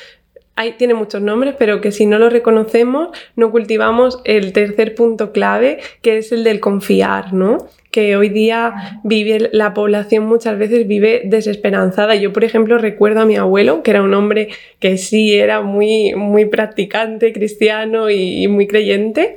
tiene 0.78 0.94
muchos 0.94 1.22
nombres, 1.22 1.56
pero 1.58 1.82
que 1.82 1.92
si 1.92 2.06
no 2.06 2.20
lo 2.20 2.30
reconocemos, 2.30 3.10
no 3.36 3.52
cultivamos 3.52 4.20
el 4.24 4.54
tercer 4.54 4.96
punto 4.96 5.32
clave, 5.32 5.80
que 6.02 6.18
es 6.18 6.32
el 6.32 6.44
del 6.44 6.60
confiar, 6.60 7.34
¿no? 7.34 7.58
Que 7.92 8.16
hoy 8.16 8.30
día 8.30 9.00
vive 9.04 9.50
la 9.52 9.74
población 9.74 10.26
muchas 10.26 10.58
veces 10.58 10.88
vive 10.88 11.22
desesperanzada. 11.26 12.16
Yo, 12.16 12.34
por 12.34 12.44
ejemplo, 12.44 12.78
recuerdo 12.78 13.22
a 13.22 13.26
mi 13.26 13.36
abuelo, 13.36 13.84
que 13.84 13.92
era 13.92 14.02
un 14.02 14.13
hombre 14.13 14.50
que 14.80 14.98
sí 14.98 15.36
era 15.36 15.62
muy, 15.62 16.13
muy 16.16 16.46
practicante, 16.46 17.34
cristiano 17.34 18.10
y 18.10 18.48
muy 18.48 18.68
creyente, 18.68 19.36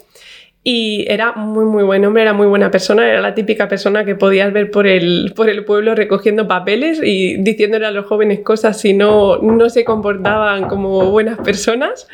y 0.68 1.05
era 1.07 1.31
muy 1.35 1.64
muy 1.64 1.85
buen 1.85 2.05
hombre, 2.05 2.22
era 2.22 2.33
muy 2.33 2.48
buena 2.48 2.72
persona, 2.72 3.09
era 3.09 3.20
la 3.20 3.37
típica 3.37 3.68
persona 3.68 4.05
que 4.05 4.16
podías 4.16 4.52
ver 4.52 4.72
por 4.72 4.88
el, 4.88 5.33
por 5.37 5.48
el 5.48 5.64
pueblo 5.64 5.94
recogiendo 5.94 6.48
papeles 6.48 7.00
y 7.00 7.37
diciéndole 7.37 7.87
a 7.87 7.92
los 7.92 8.07
jóvenes 8.07 8.40
cosas 8.40 8.81
si 8.81 8.92
no, 8.92 9.38
no 9.38 9.70
se 9.70 9.85
comportaban 9.85 10.66
como 10.66 11.09
buenas 11.12 11.38
personas. 11.38 12.09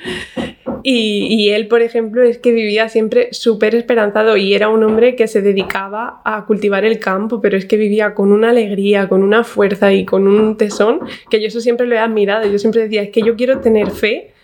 Y, 0.82 1.28
y 1.30 1.48
él, 1.52 1.66
por 1.66 1.80
ejemplo, 1.80 2.22
es 2.22 2.36
que 2.36 2.52
vivía 2.52 2.90
siempre 2.90 3.28
súper 3.32 3.74
esperanzado 3.74 4.36
y 4.36 4.52
era 4.52 4.68
un 4.68 4.84
hombre 4.84 5.16
que 5.16 5.28
se 5.28 5.40
dedicaba 5.40 6.20
a 6.22 6.44
cultivar 6.44 6.84
el 6.84 6.98
campo, 6.98 7.40
pero 7.40 7.56
es 7.56 7.64
que 7.64 7.78
vivía 7.78 8.12
con 8.12 8.32
una 8.32 8.50
alegría, 8.50 9.08
con 9.08 9.22
una 9.22 9.44
fuerza 9.44 9.94
y 9.94 10.04
con 10.04 10.26
un 10.26 10.58
tesón, 10.58 11.00
que 11.30 11.40
yo 11.40 11.46
eso 11.46 11.62
siempre 11.62 11.86
lo 11.86 11.94
he 11.94 11.98
admirado. 11.98 12.46
Yo 12.46 12.58
siempre 12.58 12.82
decía, 12.82 13.00
es 13.00 13.08
que 13.08 13.22
yo 13.22 13.34
quiero 13.34 13.60
tener 13.60 13.90
fe, 13.90 14.34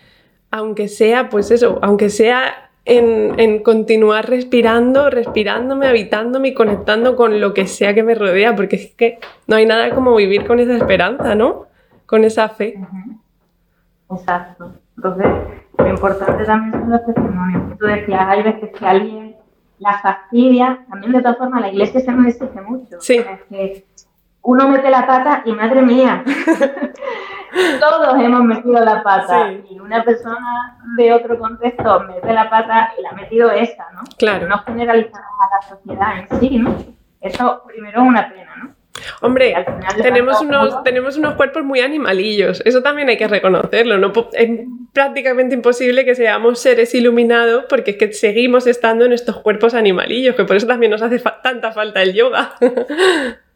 aunque 0.49 0.87
sea, 0.87 1.29
pues 1.29 1.51
eso, 1.51 1.77
aunque 1.83 2.09
sea 2.09 2.68
en, 2.85 3.61
continuar 3.63 4.29
respirando, 4.29 5.09
respirándome, 5.09 5.87
habitándome 5.87 6.49
y 6.49 6.53
conectando 6.53 7.15
con 7.15 7.39
lo 7.39 7.53
que 7.53 7.67
sea 7.67 7.93
que 7.93 8.03
me 8.03 8.15
rodea, 8.15 8.55
porque 8.55 8.75
es 8.77 8.93
que 8.95 9.19
no 9.47 9.55
hay 9.55 9.65
nada 9.65 9.93
como 9.93 10.15
vivir 10.15 10.45
con 10.45 10.59
esa 10.59 10.75
esperanza, 10.75 11.35
¿no? 11.35 11.67
Con 12.05 12.23
esa 12.23 12.49
fe. 12.49 12.79
Exacto. 14.11 14.73
Entonces, 14.97 15.27
lo 15.77 15.87
importante 15.87 16.43
también 16.45 16.73
son 16.73 16.89
los 16.89 17.05
testimonios. 17.05 17.77
Tú 17.77 17.85
decías, 17.85 18.21
hay 18.27 18.43
veces 18.43 18.69
que 18.77 18.85
alguien 18.85 19.35
la 19.79 19.99
fastidia, 19.99 20.85
también 20.89 21.13
de 21.13 21.21
todas 21.21 21.37
formas 21.37 21.61
la 21.61 21.69
iglesia 21.69 22.01
se 22.01 22.11
nos 22.11 22.27
exige 22.27 22.61
mucho. 22.61 22.99
Sí. 22.99 23.17
Es 23.17 23.43
que 23.49 23.85
uno 24.41 24.69
mete 24.69 24.89
la 24.89 25.07
pata 25.07 25.43
y 25.45 25.53
madre 25.53 25.81
mía, 25.81 26.23
todos 27.79 28.15
hemos 28.21 28.43
metido 28.43 28.83
la 28.83 29.03
pata 29.03 29.51
y 29.69 29.79
una 29.79 30.03
persona 30.03 30.77
de 30.97 31.13
otro 31.13 31.37
contexto 31.37 32.01
mete 32.01 32.33
la 32.33 32.49
pata 32.49 32.93
y 32.97 33.01
la 33.01 33.09
ha 33.09 33.13
metido 33.13 33.51
esa, 33.51 33.85
¿no? 33.93 34.01
Claro. 34.17 34.47
No 34.47 34.59
generalizamos 34.59 35.29
a 35.39 35.55
la 35.55 35.69
sociedad 35.69 36.19
en 36.19 36.39
sí, 36.39 36.57
¿no? 36.59 36.75
Eso 37.21 37.63
primero 37.67 38.01
es 38.01 38.07
una 38.07 38.29
pena, 38.29 38.55
¿no? 38.55 38.79
Hombre, 39.21 39.55
tenemos 40.01 40.41
unos, 40.41 40.83
tenemos 40.83 41.17
unos 41.17 41.35
cuerpos 41.35 41.63
muy 41.63 41.79
animalillos, 41.79 42.61
eso 42.65 42.81
también 42.81 43.09
hay 43.09 43.17
que 43.17 43.27
reconocerlo, 43.27 43.97
¿no? 43.97 44.11
Es 44.33 44.49
prácticamente 44.93 45.55
imposible 45.55 46.05
que 46.05 46.15
seamos 46.15 46.59
seres 46.59 46.93
iluminados 46.95 47.65
porque 47.69 47.91
es 47.91 47.97
que 47.97 48.11
seguimos 48.13 48.67
estando 48.67 49.05
en 49.05 49.13
estos 49.13 49.37
cuerpos 49.37 49.73
animalillos, 49.73 50.35
que 50.35 50.43
por 50.43 50.55
eso 50.55 50.67
también 50.67 50.91
nos 50.91 51.01
hace 51.01 51.21
tanta 51.43 51.71
falta 51.71 52.01
el 52.01 52.13
yoga. 52.13 52.55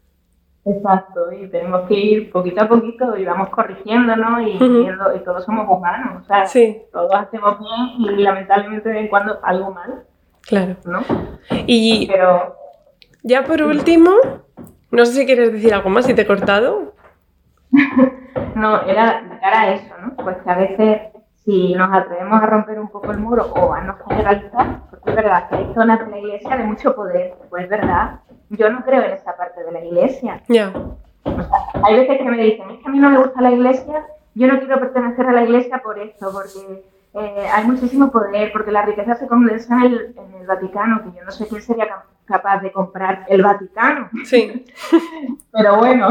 Exacto, 0.65 1.29
y 1.33 1.49
tenemos 1.49 1.81
que 1.89 1.93
ir 1.93 2.31
poquito 2.31 2.61
a 2.61 2.67
poquito 2.69 3.17
y 3.17 3.25
vamos 3.25 3.49
corrigiéndonos 3.49 4.41
y, 4.43 4.51
y 4.51 5.19
todos 5.25 5.43
somos 5.43 5.67
humanos, 5.69 6.23
o 6.23 6.25
sea, 6.25 6.45
todos 6.91 7.13
hacemos 7.15 7.59
bien 7.59 8.13
y 8.17 8.21
lamentablemente 8.23 8.87
de 8.87 8.95
vez 8.95 9.03
en 9.03 9.09
cuando 9.09 9.39
algo 9.43 9.71
mal. 9.71 10.05
Claro. 10.41 10.77
¿No? 10.85 11.01
Y 11.67 12.07
Pero... 12.07 12.55
ya 13.23 13.43
por 13.43 13.61
último, 13.61 14.11
no 14.91 15.05
sé 15.05 15.13
si 15.13 15.25
quieres 15.25 15.51
decir 15.51 15.73
algo 15.73 15.89
más, 15.89 16.05
si 16.05 16.13
te 16.13 16.21
he 16.21 16.27
cortado. 16.27 16.93
no, 18.55 18.81
era 18.83 19.21
de 19.21 19.39
cara 19.39 19.61
a 19.61 19.73
eso, 19.73 19.93
¿no? 20.01 20.15
Pues 20.15 20.37
que 20.43 20.49
a 20.49 20.55
veces 20.55 21.01
si 21.43 21.73
nos 21.73 21.93
atrevemos 21.93 22.41
a 22.41 22.45
romper 22.45 22.79
un 22.79 22.87
poco 22.87 23.11
el 23.11 23.17
muro 23.17 23.51
o 23.53 23.73
a 23.73 23.81
no 23.81 23.97
generalizar, 24.07 24.81
porque 24.89 25.09
es 25.09 25.15
verdad 25.15 25.49
que 25.49 25.55
hay 25.55 25.73
zonas 25.73 25.99
de 25.99 26.09
la 26.09 26.17
iglesia 26.19 26.55
de 26.55 26.63
mucho 26.63 26.95
poder, 26.95 27.33
pues 27.49 27.65
es 27.65 27.69
verdad, 27.69 28.21
yo 28.49 28.69
no 28.69 28.83
creo 28.83 29.03
en 29.03 29.11
esa 29.11 29.35
parte 29.35 29.63
de 29.63 29.71
la 29.71 29.83
iglesia. 29.83 30.41
Ya. 30.47 30.73
hay 31.83 31.95
veces 31.95 32.17
que 32.17 32.23
me 32.23 32.43
dicen, 32.43 32.69
es 32.71 32.79
que 32.79 32.87
a 32.87 32.91
mí 32.91 32.99
no 32.99 33.09
me 33.09 33.17
gusta 33.17 33.41
la 33.41 33.51
iglesia 33.51 34.05
yo 34.35 34.47
no 34.47 34.59
quiero 34.59 34.79
pertenecer 34.79 35.25
a 35.27 35.31
la 35.31 35.43
iglesia 35.43 35.81
por 35.83 35.99
esto, 35.99 36.31
porque 36.31 36.83
eh, 37.13 37.47
hay 37.51 37.65
muchísimo 37.65 38.11
poder, 38.11 38.51
porque 38.51 38.71
la 38.71 38.83
riqueza 38.83 39.15
se 39.15 39.27
condensa 39.27 39.75
en 39.75 39.93
el, 39.93 40.15
en 40.17 40.41
el, 40.41 40.47
Vaticano, 40.47 41.03
que 41.03 41.17
yo 41.17 41.23
no 41.23 41.31
sé 41.31 41.47
quién 41.47 41.61
sería 41.61 42.03
capaz 42.25 42.61
de 42.61 42.71
comprar 42.71 43.25
el 43.29 43.43
Vaticano. 43.43 44.09
Sí. 44.25 44.65
Pero 45.51 45.77
bueno. 45.77 46.09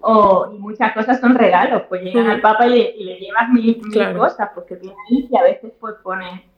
O, 0.00 0.50
y 0.54 0.58
muchas 0.58 0.92
cosas 0.92 1.20
son 1.20 1.34
regalos, 1.34 1.82
pues 1.88 2.02
llegan 2.02 2.28
al 2.28 2.40
Papa 2.40 2.66
y 2.66 2.70
le, 2.70 3.04
le 3.04 3.20
llevas 3.20 3.48
mil, 3.50 3.80
cosas, 4.16 4.50
porque 4.54 4.76
tiene 4.76 4.96
ahí 5.08 5.28
y 5.30 5.36
a 5.36 5.42
veces 5.42 5.72
pues 5.80 5.94
pone... 6.02 6.50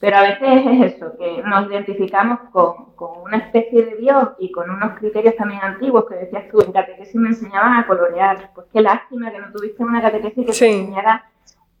Pero 0.00 0.16
a 0.16 0.22
veces 0.22 0.64
es 0.66 0.94
eso, 0.94 1.16
que 1.18 1.42
nos 1.42 1.68
identificamos 1.68 2.38
con, 2.52 2.92
con, 2.94 3.18
una 3.22 3.38
especie 3.38 3.84
de 3.84 3.96
Dios 3.96 4.28
y 4.38 4.52
con 4.52 4.70
unos 4.70 4.96
criterios 4.98 5.34
también 5.34 5.60
antiguos 5.60 6.04
que 6.08 6.14
decías 6.14 6.48
tú, 6.50 6.60
en 6.60 6.72
catequesis 6.72 7.16
me 7.16 7.30
enseñaban 7.30 7.74
a 7.74 7.86
colorear. 7.86 8.50
Pues 8.54 8.68
qué 8.72 8.80
lástima 8.80 9.32
que 9.32 9.40
no 9.40 9.50
tuviste 9.50 9.82
una 9.82 10.00
catequesis 10.00 10.46
que 10.46 10.52
te 10.52 10.80
enseñara 10.80 11.24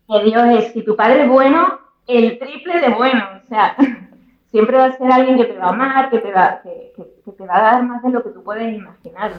que 0.08 0.24
Dios 0.24 0.44
es, 0.58 0.72
si 0.72 0.82
tu 0.82 0.96
padre 0.96 1.24
es 1.24 1.28
bueno, 1.28 1.78
el 2.06 2.38
triple 2.38 2.80
de 2.80 2.88
bueno. 2.88 3.24
O 3.44 3.46
sea, 3.46 3.76
siempre 4.50 4.76
va 4.76 4.86
a 4.86 4.96
ser 4.96 5.12
alguien 5.12 5.36
que 5.36 5.44
te 5.44 5.58
va 5.58 5.66
a 5.66 5.70
amar, 5.70 6.10
que 6.10 6.18
te 6.18 6.32
va, 6.32 6.60
que, 6.62 6.94
te 7.36 7.46
va 7.46 7.58
a 7.58 7.62
dar 7.62 7.82
más 7.84 8.02
de 8.02 8.10
lo 8.10 8.24
que 8.24 8.30
tú 8.30 8.42
puedes 8.42 8.74
imaginar. 8.74 9.32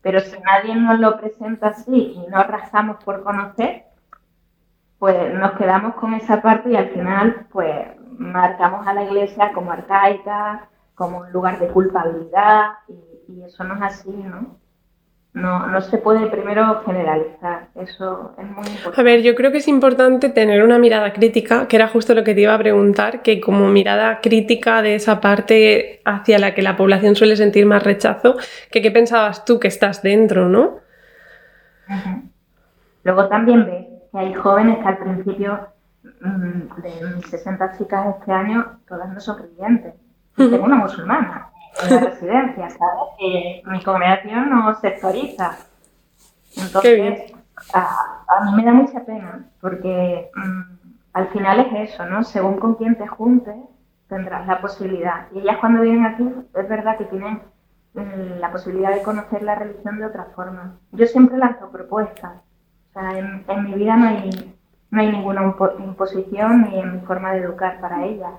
Pero 0.00 0.20
si 0.20 0.38
nadie 0.40 0.74
nos 0.76 0.98
lo 1.00 1.18
presenta 1.18 1.68
así 1.68 2.14
y 2.14 2.26
no 2.30 2.42
rascamos 2.44 3.02
por 3.04 3.22
conocer, 3.22 3.84
pues 4.98 5.34
nos 5.34 5.52
quedamos 5.52 5.94
con 5.96 6.14
esa 6.14 6.40
parte 6.40 6.70
y 6.70 6.76
al 6.76 6.88
final, 6.90 7.46
pues 7.50 7.86
marcamos 8.18 8.86
a 8.86 8.92
la 8.92 9.04
iglesia 9.04 9.52
como 9.54 9.72
arcaica, 9.72 10.68
como 10.94 11.20
un 11.20 11.32
lugar 11.32 11.58
de 11.58 11.68
culpabilidad 11.68 12.72
y, 12.88 13.32
y 13.32 13.44
eso 13.44 13.64
no 13.64 13.76
es 13.76 13.82
así, 13.82 14.10
¿no? 14.10 14.58
No, 15.34 15.66
no 15.68 15.80
se 15.80 15.98
puede 15.98 16.26
primero 16.26 16.82
generalizar, 16.84 17.68
eso 17.76 18.34
es 18.38 18.44
muy 18.44 18.66
importante. 18.66 19.00
A 19.00 19.04
ver, 19.04 19.22
yo 19.22 19.36
creo 19.36 19.52
que 19.52 19.58
es 19.58 19.68
importante 19.68 20.30
tener 20.30 20.64
una 20.64 20.78
mirada 20.78 21.12
crítica, 21.12 21.68
que 21.68 21.76
era 21.76 21.86
justo 21.86 22.14
lo 22.14 22.24
que 22.24 22.34
te 22.34 22.40
iba 22.40 22.54
a 22.54 22.58
preguntar, 22.58 23.22
que 23.22 23.40
como 23.40 23.68
mirada 23.68 24.20
crítica 24.20 24.82
de 24.82 24.96
esa 24.96 25.20
parte 25.20 26.00
hacia 26.04 26.38
la 26.38 26.54
que 26.54 26.62
la 26.62 26.76
población 26.76 27.14
suele 27.14 27.36
sentir 27.36 27.66
más 27.66 27.84
rechazo, 27.84 28.36
que 28.72 28.82
qué 28.82 28.90
pensabas 28.90 29.44
tú 29.44 29.60
que 29.60 29.68
estás 29.68 30.02
dentro, 30.02 30.48
¿no? 30.48 30.80
Luego 33.04 33.28
también 33.28 33.64
ves 33.66 33.86
que 34.10 34.18
hay 34.18 34.34
jóvenes 34.34 34.78
que 34.78 34.88
al 34.88 34.98
principio 34.98 35.68
de 36.02 37.14
mis 37.16 37.26
60 37.26 37.78
chicas 37.78 38.16
este 38.18 38.32
año, 38.32 38.78
todas 38.86 39.08
no 39.08 39.20
son 39.20 39.36
creyentes. 39.36 39.94
Tengo 40.36 40.64
una 40.64 40.76
musulmana 40.76 41.50
en 41.82 41.94
la 41.94 42.00
residencia, 42.00 42.70
¿sabes? 42.70 43.64
Mi 43.64 43.82
congregación 43.82 44.50
no 44.50 44.74
sectoriza. 44.76 45.58
Entonces, 46.56 47.32
a, 47.72 48.24
a, 48.28 48.44
mí 48.44 48.56
me 48.56 48.64
da 48.64 48.72
mucha 48.72 49.04
pena, 49.04 49.46
porque 49.60 50.30
mm, 50.34 50.60
al 51.12 51.28
final 51.28 51.60
es 51.60 51.90
eso, 51.90 52.06
¿no? 52.06 52.22
Según 52.24 52.58
con 52.58 52.74
quién 52.76 52.96
te 52.96 53.06
juntes, 53.06 53.56
tendrás 54.08 54.46
la 54.46 54.60
posibilidad. 54.60 55.26
Y 55.32 55.40
ellas 55.40 55.58
cuando 55.58 55.82
vienen 55.82 56.06
aquí, 56.06 56.28
es 56.54 56.68
verdad 56.68 56.96
que 56.96 57.04
tienen 57.04 57.42
mm, 57.94 58.38
la 58.40 58.50
posibilidad 58.50 58.94
de 58.94 59.02
conocer 59.02 59.42
la 59.42 59.54
religión 59.54 59.98
de 59.98 60.06
otra 60.06 60.26
forma. 60.34 60.78
Yo 60.92 61.06
siempre 61.06 61.38
lanzo 61.38 61.70
propuestas. 61.70 62.40
O 62.90 62.92
sea, 63.00 63.18
en, 63.18 63.44
en 63.46 63.64
mi 63.64 63.74
vida 63.74 63.96
no 63.96 64.08
hay, 64.08 64.57
no 64.90 65.00
hay 65.00 65.12
ninguna 65.12 65.54
imposición 65.78 66.62
ni 66.62 66.78
en 66.78 66.94
mi 66.94 67.00
forma 67.00 67.32
de 67.32 67.40
educar 67.40 67.80
para 67.80 68.04
ellas. 68.04 68.32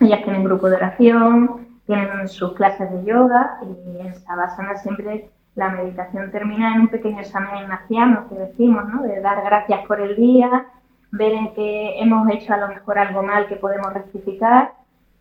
Ellas 0.00 0.22
tienen 0.24 0.44
grupo 0.44 0.68
de 0.68 0.76
oración, 0.76 1.68
tienen 1.86 2.28
sus 2.28 2.54
clases 2.54 2.90
de 2.90 3.04
yoga 3.04 3.58
y 3.62 4.00
en 4.00 4.14
Savasana 4.14 4.76
siempre 4.76 5.30
la 5.54 5.68
meditación 5.68 6.30
termina 6.32 6.74
en 6.74 6.82
un 6.82 6.88
pequeño 6.88 7.20
examen 7.20 7.62
ignaciano 7.62 8.28
que 8.28 8.34
decimos, 8.34 8.88
¿no? 8.88 9.02
De 9.02 9.20
dar 9.20 9.42
gracias 9.44 9.86
por 9.86 10.00
el 10.00 10.16
día, 10.16 10.66
ver 11.12 11.32
en 11.32 11.54
qué 11.54 12.00
hemos 12.00 12.28
hecho 12.30 12.54
a 12.54 12.56
lo 12.56 12.68
mejor 12.68 12.98
algo 12.98 13.22
mal 13.22 13.46
que 13.46 13.56
podemos 13.56 13.92
rectificar, 13.92 14.72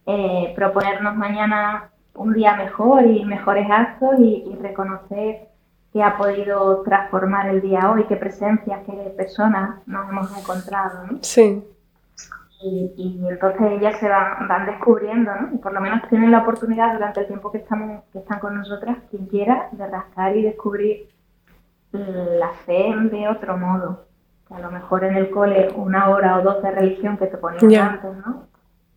eh, 0.07 0.53
proponernos 0.55 1.15
mañana 1.15 1.91
un 2.15 2.33
día 2.33 2.55
mejor 2.55 3.05
y 3.05 3.23
mejores 3.25 3.69
actos 3.69 4.19
y, 4.19 4.43
y, 4.51 4.55
reconocer 4.61 5.47
que 5.93 6.01
ha 6.01 6.17
podido 6.17 6.81
transformar 6.81 7.47
el 7.49 7.61
día 7.61 7.91
hoy, 7.91 8.05
qué 8.05 8.15
presencias, 8.15 8.81
qué 8.83 8.93
personas 9.15 9.77
nos 9.85 10.09
hemos 10.09 10.35
encontrado, 10.35 11.05
¿no? 11.05 11.19
Sí. 11.21 11.63
Y, 12.63 13.21
entonces 13.29 13.73
ellas 13.73 13.99
se 13.99 14.09
van, 14.09 14.47
van 14.47 14.65
descubriendo, 14.65 15.31
¿no? 15.35 15.53
Y 15.53 15.57
por 15.57 15.71
lo 15.71 15.81
menos 15.81 16.01
tienen 16.09 16.31
la 16.31 16.39
oportunidad 16.39 16.93
durante 16.93 17.19
el 17.19 17.27
tiempo 17.27 17.51
que, 17.51 17.59
estamos, 17.59 18.03
que 18.11 18.19
están 18.19 18.39
con 18.39 18.55
nosotras, 18.55 18.97
quien 19.11 19.27
quiera, 19.27 19.67
de 19.71 19.85
rascar 19.85 20.35
y 20.35 20.41
descubrir 20.41 21.09
la 21.91 22.49
fe 22.65 22.95
de 23.11 23.27
otro 23.27 23.57
modo. 23.57 24.05
Que 24.47 24.55
a 24.55 24.59
lo 24.59 24.71
mejor 24.71 25.03
en 25.03 25.15
el 25.15 25.29
cole 25.29 25.69
una 25.75 26.09
hora 26.09 26.37
o 26.37 26.41
dos 26.41 26.63
de 26.63 26.71
religión 26.71 27.17
que 27.17 27.27
te 27.27 27.37
ponían 27.37 27.89
antes, 27.89 28.17
¿no? 28.25 28.47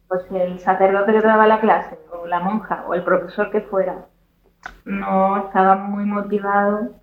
Pues 0.09 0.23
el 0.31 0.61
sacerdote 0.61 1.13
que 1.13 1.21
te 1.21 1.27
daba 1.27 1.47
la 1.47 1.61
clase, 1.61 1.99
o 2.13 2.27
la 2.27 2.41
monja, 2.41 2.85
o 2.89 2.95
el 2.95 3.03
profesor 3.03 3.51
que 3.51 3.61
fuera, 3.61 4.07
no 4.85 5.47
estaba 5.47 5.77
muy 5.77 6.05
motivado 6.05 6.95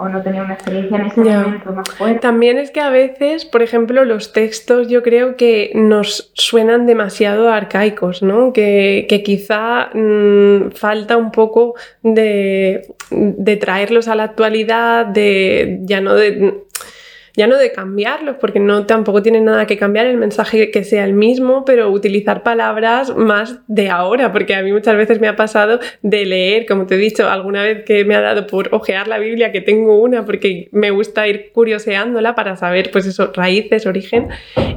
o 0.00 0.08
no 0.08 0.22
tenía 0.22 0.44
una 0.44 0.54
experiencia 0.54 0.96
en 0.96 1.06
ese 1.06 1.20
momento 1.20 1.72
más 1.72 1.90
fuerte. 1.90 2.20
También 2.20 2.56
es 2.58 2.70
que 2.70 2.80
a 2.80 2.88
veces, 2.88 3.44
por 3.44 3.62
ejemplo, 3.62 4.04
los 4.04 4.32
textos 4.32 4.86
yo 4.86 5.02
creo 5.02 5.36
que 5.36 5.72
nos 5.74 6.30
suenan 6.34 6.86
demasiado 6.86 7.50
arcaicos, 7.50 8.22
¿no? 8.22 8.52
Que, 8.52 9.22
quizá 9.24 9.90
mm, 9.92 10.70
falta 10.70 11.16
un 11.16 11.32
poco 11.32 11.74
de, 12.04 12.94
de 13.10 13.56
traerlos 13.56 14.06
a 14.06 14.14
la 14.14 14.22
actualidad, 14.22 15.04
de 15.04 15.80
ya 15.82 16.00
no 16.00 16.14
de 16.14 16.62
ya 17.38 17.46
no 17.46 17.56
de 17.56 17.70
cambiarlos, 17.70 18.36
porque 18.40 18.58
no 18.58 18.84
tampoco 18.84 19.22
tiene 19.22 19.40
nada 19.40 19.64
que 19.64 19.78
cambiar 19.78 20.06
el 20.06 20.16
mensaje 20.16 20.72
que 20.72 20.82
sea 20.82 21.04
el 21.04 21.12
mismo, 21.12 21.64
pero 21.64 21.88
utilizar 21.88 22.42
palabras 22.42 23.16
más 23.16 23.60
de 23.68 23.90
ahora, 23.90 24.32
porque 24.32 24.56
a 24.56 24.62
mí 24.62 24.72
muchas 24.72 24.96
veces 24.96 25.20
me 25.20 25.28
ha 25.28 25.36
pasado 25.36 25.78
de 26.02 26.26
leer, 26.26 26.66
como 26.66 26.86
te 26.86 26.96
he 26.96 26.98
dicho, 26.98 27.28
alguna 27.28 27.62
vez 27.62 27.84
que 27.84 28.04
me 28.04 28.16
ha 28.16 28.20
dado 28.20 28.48
por 28.48 28.74
ojear 28.74 29.06
la 29.06 29.18
Biblia, 29.18 29.52
que 29.52 29.60
tengo 29.60 30.02
una, 30.02 30.24
porque 30.24 30.68
me 30.72 30.90
gusta 30.90 31.28
ir 31.28 31.52
curioseándola 31.52 32.34
para 32.34 32.56
saber, 32.56 32.90
pues 32.90 33.06
eso, 33.06 33.30
raíces, 33.32 33.86
origen, 33.86 34.30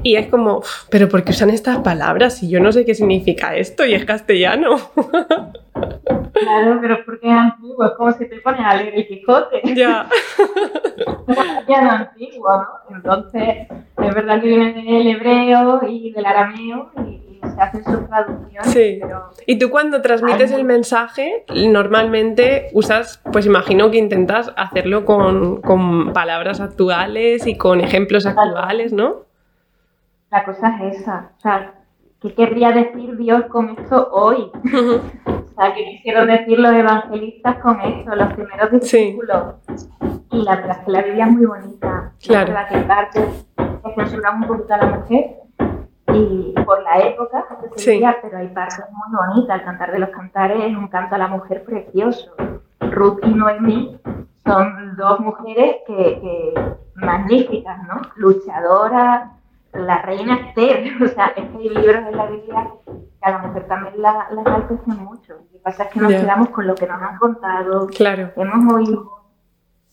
y 0.03 0.15
es 0.15 0.27
como, 0.27 0.63
pero 0.91 1.09
¿por 1.09 1.23
qué 1.23 1.31
usan 1.31 1.49
estas 1.49 1.79
palabras? 1.79 2.37
Si 2.37 2.47
yo 2.47 2.59
no 2.59 2.71
sé 2.71 2.85
qué 2.85 2.93
significa 2.93 3.55
esto 3.55 3.87
y 3.87 3.95
es 3.95 4.05
castellano. 4.05 4.91
Claro, 6.33 6.79
pero 6.81 7.05
porque 7.05 7.27
es 7.27 7.33
antiguo, 7.33 7.85
es 7.85 7.91
como 7.91 8.11
si 8.11 8.27
te 8.27 8.39
pones 8.39 8.61
a 8.63 8.75
leer 8.75 8.95
el 8.95 9.07
Quijote. 9.07 9.61
Ya. 9.75 10.07
ya 11.67 11.81
no 11.81 11.91
antiguo, 11.91 12.49
¿no? 12.57 12.95
Entonces, 12.95 13.67
es 13.69 14.15
verdad 14.15 14.41
que 14.41 14.47
viene 14.47 14.73
del 14.73 15.07
hebreo 15.07 15.81
y 15.87 16.11
del 16.11 16.25
arameo 16.25 16.91
y, 17.05 17.19
se 17.41 17.59
hacen 17.59 17.83
sus 17.83 18.07
traducciones. 18.07 18.71
Sí. 18.71 18.99
Pero... 19.01 19.31
Y 19.47 19.57
tú 19.57 19.71
cuando 19.71 20.01
transmites 20.01 20.51
el 20.51 20.63
mensaje, 20.63 21.43
normalmente 21.49 22.69
usas, 22.73 23.19
pues 23.31 23.47
imagino 23.47 23.89
que 23.89 23.97
intentas 23.97 24.53
hacerlo 24.55 25.05
con, 25.05 25.59
con 25.61 26.13
palabras 26.13 26.61
actuales 26.61 27.47
y 27.47 27.57
con 27.57 27.81
ejemplos 27.81 28.27
actuales, 28.27 28.93
¿no? 28.93 29.25
La 30.29 30.43
cosa 30.45 30.77
es 30.83 30.99
esa. 31.01 31.31
O 31.35 31.41
sea, 31.41 31.73
¿qué 32.21 32.33
querría 32.33 32.71
decir 32.71 33.17
Dios 33.17 33.45
con 33.49 33.69
esto 33.69 34.09
hoy? 34.11 34.51
sea, 35.61 35.73
que 35.73 35.83
quisieron 35.85 36.27
decir 36.27 36.59
los 36.59 36.73
evangelistas 36.73 37.57
con 37.57 37.79
esto, 37.81 38.15
los 38.15 38.33
primeros 38.33 38.71
discípulos. 38.71 39.55
Y 40.31 40.43
la 40.43 40.55
verdad 40.55 40.77
es 40.79 40.85
que 40.85 40.91
la 40.91 41.01
Biblia 41.01 41.25
es 41.25 41.31
muy 41.31 41.45
bonita. 41.45 42.13
Claro. 42.21 42.53
La 42.53 42.67
que 42.67 42.77
parte 42.79 43.21
que 43.57 43.93
censura 43.95 44.31
un 44.31 44.47
poquito 44.47 44.73
a 44.73 44.77
la 44.77 44.85
mujer 44.97 45.37
y 46.13 46.53
por 46.65 46.81
la 46.83 46.99
época, 46.99 47.45
sí. 47.75 48.01
pero 48.21 48.37
hay 48.37 48.47
partes 48.49 48.85
muy 48.91 49.17
bonitas. 49.17 49.59
El 49.59 49.65
cantar 49.65 49.91
de 49.91 49.99
los 49.99 50.09
cantares 50.09 50.63
es 50.63 50.75
un 50.75 50.87
canto 50.87 51.15
a 51.15 51.17
la 51.17 51.27
mujer 51.27 51.63
precioso. 51.63 52.33
Ruth 52.79 53.19
y 53.23 53.29
Noemí 53.29 53.99
son 54.45 54.95
dos 54.97 55.19
mujeres 55.19 55.77
que, 55.85 55.95
que 55.95 56.53
magníficas, 56.95 57.77
¿no? 57.87 58.01
Luchadoras, 58.15 59.31
la 59.73 60.01
reina 60.01 60.35
Esther, 60.35 60.91
o 61.03 61.07
sea, 61.07 61.27
es 61.35 61.49
que 61.49 61.57
hay 61.57 61.69
libros 61.69 62.07
en 62.07 62.17
la 62.17 62.25
Biblia 62.27 62.71
que 62.87 63.29
a 63.29 63.31
la 63.31 63.37
mujer 63.39 63.67
también 63.67 64.01
la, 64.01 64.27
la 64.31 64.95
mucho. 64.95 65.33
Lo 65.33 65.49
que 65.51 65.59
pasa 65.63 65.83
es 65.83 65.89
que 65.91 65.99
nos 65.99 66.11
quedamos 66.11 66.49
con 66.49 66.67
lo 66.67 66.75
que 66.75 66.87
nos 66.87 67.01
han 67.01 67.17
contado, 67.17 67.87
claro. 67.87 68.31
hemos 68.35 68.73
oído, 68.73 69.20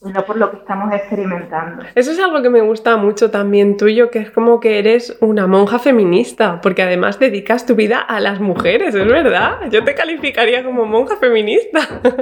y 0.00 0.10
no 0.10 0.24
por 0.24 0.36
lo 0.36 0.48
que 0.52 0.58
estamos 0.58 0.94
experimentando. 0.94 1.82
Eso 1.96 2.12
es 2.12 2.20
algo 2.20 2.40
que 2.40 2.50
me 2.50 2.60
gusta 2.60 2.96
mucho 2.96 3.32
también 3.32 3.76
tuyo, 3.76 4.12
que 4.12 4.20
es 4.20 4.30
como 4.30 4.60
que 4.60 4.78
eres 4.78 5.16
una 5.20 5.48
monja 5.48 5.80
feminista, 5.80 6.60
porque 6.60 6.82
además 6.82 7.18
dedicas 7.18 7.66
tu 7.66 7.74
vida 7.74 7.98
a 7.98 8.20
las 8.20 8.38
mujeres, 8.38 8.94
es 8.94 9.06
verdad. 9.08 9.58
Yo 9.72 9.82
te 9.82 9.96
calificaría 9.96 10.62
como 10.62 10.84
monja 10.84 11.16
feminista. 11.16 11.80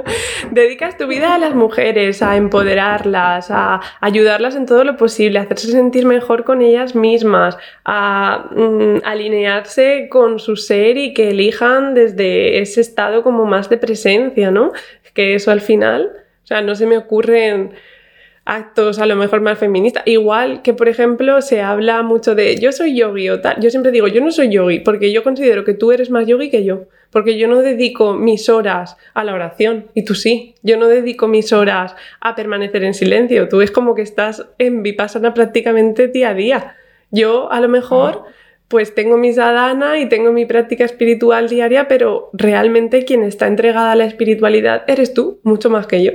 dedicas 0.51 0.97
tu 0.97 1.05
vida 1.05 1.35
a 1.35 1.37
las 1.37 1.53
mujeres, 1.53 2.23
a 2.23 2.35
empoderarlas, 2.35 3.51
a 3.51 3.79
ayudarlas 4.01 4.55
en 4.55 4.65
todo 4.65 4.83
lo 4.83 4.97
posible, 4.97 5.37
a 5.37 5.43
hacerse 5.43 5.69
sentir 5.69 6.07
mejor 6.07 6.45
con 6.45 6.63
ellas 6.63 6.95
mismas, 6.95 7.59
a 7.85 8.49
mm, 8.55 9.05
alinearse 9.05 10.07
con 10.09 10.39
su 10.39 10.55
ser 10.55 10.97
y 10.97 11.13
que 11.13 11.29
elijan 11.29 11.93
desde 11.93 12.59
ese 12.59 12.81
estado 12.81 13.21
como 13.21 13.45
más 13.45 13.69
de 13.69 13.77
presencia, 13.77 14.49
¿no? 14.49 14.71
Que 15.13 15.35
eso 15.35 15.51
al 15.51 15.61
final 15.61 16.26
o 16.47 16.53
sea, 16.55 16.61
no 16.61 16.75
se 16.75 16.85
me 16.85 16.97
ocurren 16.97 17.73
actos 18.45 18.99
a 18.99 19.05
lo 19.05 19.17
mejor 19.17 19.41
más 19.41 19.59
feministas. 19.59 20.03
Igual 20.05 20.61
que, 20.61 20.73
por 20.73 20.87
ejemplo, 20.87 21.41
se 21.41 21.59
habla 21.59 22.03
mucho 22.03 22.35
de 22.35 22.55
yo 22.55 22.71
soy 22.71 22.95
yogi 22.95 23.27
o 23.27 23.41
tal. 23.41 23.59
Yo 23.59 23.69
siempre 23.69 23.91
digo, 23.91 24.07
yo 24.07 24.21
no 24.21 24.31
soy 24.31 24.47
yogi, 24.47 24.79
porque 24.79 25.11
yo 25.11 25.23
considero 25.23 25.65
que 25.65 25.73
tú 25.73 25.91
eres 25.91 26.09
más 26.09 26.25
yogi 26.25 26.49
que 26.49 26.63
yo. 26.63 26.85
Porque 27.09 27.37
yo 27.37 27.49
no 27.49 27.61
dedico 27.61 28.13
mis 28.13 28.47
horas 28.47 28.95
a 29.13 29.25
la 29.25 29.33
oración 29.33 29.87
y 29.93 30.05
tú 30.05 30.15
sí. 30.15 30.55
Yo 30.63 30.77
no 30.77 30.87
dedico 30.87 31.27
mis 31.27 31.51
horas 31.51 31.97
a 32.21 32.33
permanecer 32.33 32.85
en 32.85 32.93
silencio. 32.93 33.49
Tú 33.49 33.59
es 33.59 33.69
como 33.69 33.93
que 33.93 34.01
estás 34.01 34.45
en 34.57 34.83
vipassana 34.83 35.33
prácticamente 35.33 36.07
día 36.07 36.29
a 36.29 36.33
día. 36.33 36.75
Yo 37.11 37.51
a 37.51 37.59
lo 37.59 37.67
mejor 37.67 38.23
pues 38.69 38.95
tengo 38.95 39.17
mi 39.17 39.33
sadhana 39.33 39.99
y 39.99 40.07
tengo 40.07 40.31
mi 40.31 40.45
práctica 40.45 40.85
espiritual 40.85 41.49
diaria, 41.49 41.89
pero 41.89 42.29
realmente 42.31 43.03
quien 43.03 43.23
está 43.23 43.47
entregada 43.47 43.91
a 43.91 43.95
la 43.95 44.05
espiritualidad 44.05 44.85
eres 44.87 45.13
tú, 45.13 45.41
mucho 45.43 45.69
más 45.69 45.87
que 45.87 46.01
yo 46.01 46.13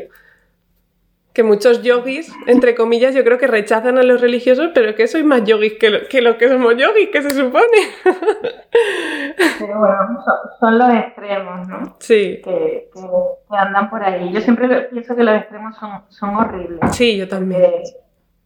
que 1.33 1.43
muchos 1.43 1.83
yogis, 1.83 2.31
entre 2.47 2.75
comillas, 2.75 3.15
yo 3.15 3.25
creo 3.25 3.39
que 3.39 3.47
rechazan 3.47 3.97
a 3.97 4.03
los 4.03 4.21
religiosos, 4.21 4.71
pero 4.75 4.95
que 4.95 5.07
soy 5.07 5.25
más 5.25 5.45
yogis 5.45 5.75
que 5.79 5.91
lo 6.21 6.37
que, 6.37 6.49
somos 6.49 6.77
yogis, 6.77 7.09
que 7.11 7.23
se 7.23 7.31
supone. 7.31 7.65
Pero 9.59 9.79
bueno, 9.79 10.23
son, 10.61 10.79
los 10.79 10.91
extremos, 10.91 11.69
¿no? 11.69 11.97
Sí. 12.01 12.41
Que, 12.45 12.91
que, 12.93 13.57
andan 13.57 13.89
por 13.89 14.03
ahí. 14.03 14.33
Yo 14.33 14.41
siempre 14.41 14.69
pienso 14.83 15.17
que 15.17 15.23
los 15.23 15.35
extremos 15.37 15.77
son, 15.77 16.03
son 16.09 16.37
horribles. 16.37 16.81
Sí, 16.95 17.17
yo 17.17 17.29
también. 17.29 17.83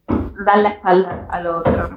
dan 0.07 0.63
la 0.63 0.69
espalda 0.69 1.27
al 1.29 1.47
otro, 1.47 1.89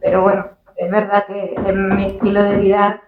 Pero 0.00 0.22
bueno, 0.22 0.46
es 0.76 0.90
verdad 0.90 1.26
que 1.26 1.54
en 1.66 1.96
mi 1.96 2.06
estilo 2.06 2.42
de 2.42 2.56
vida 2.56 3.02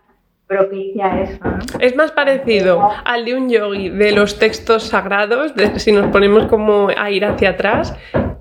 propicia 0.47 1.22
eso. 1.22 1.40
Es 1.80 1.97
más 1.97 2.12
parecido 2.12 2.90
al 3.05 3.24
de 3.24 3.34
un 3.34 3.49
yogi 3.49 3.88
de 3.88 4.12
los 4.12 4.38
textos 4.38 4.84
sagrados, 4.84 5.53
si 5.76 5.92
nos 5.92 6.11
ponemos 6.11 6.47
como 6.47 6.88
a 6.97 7.11
ir 7.11 7.24
hacia 7.24 7.51
atrás, 7.51 7.97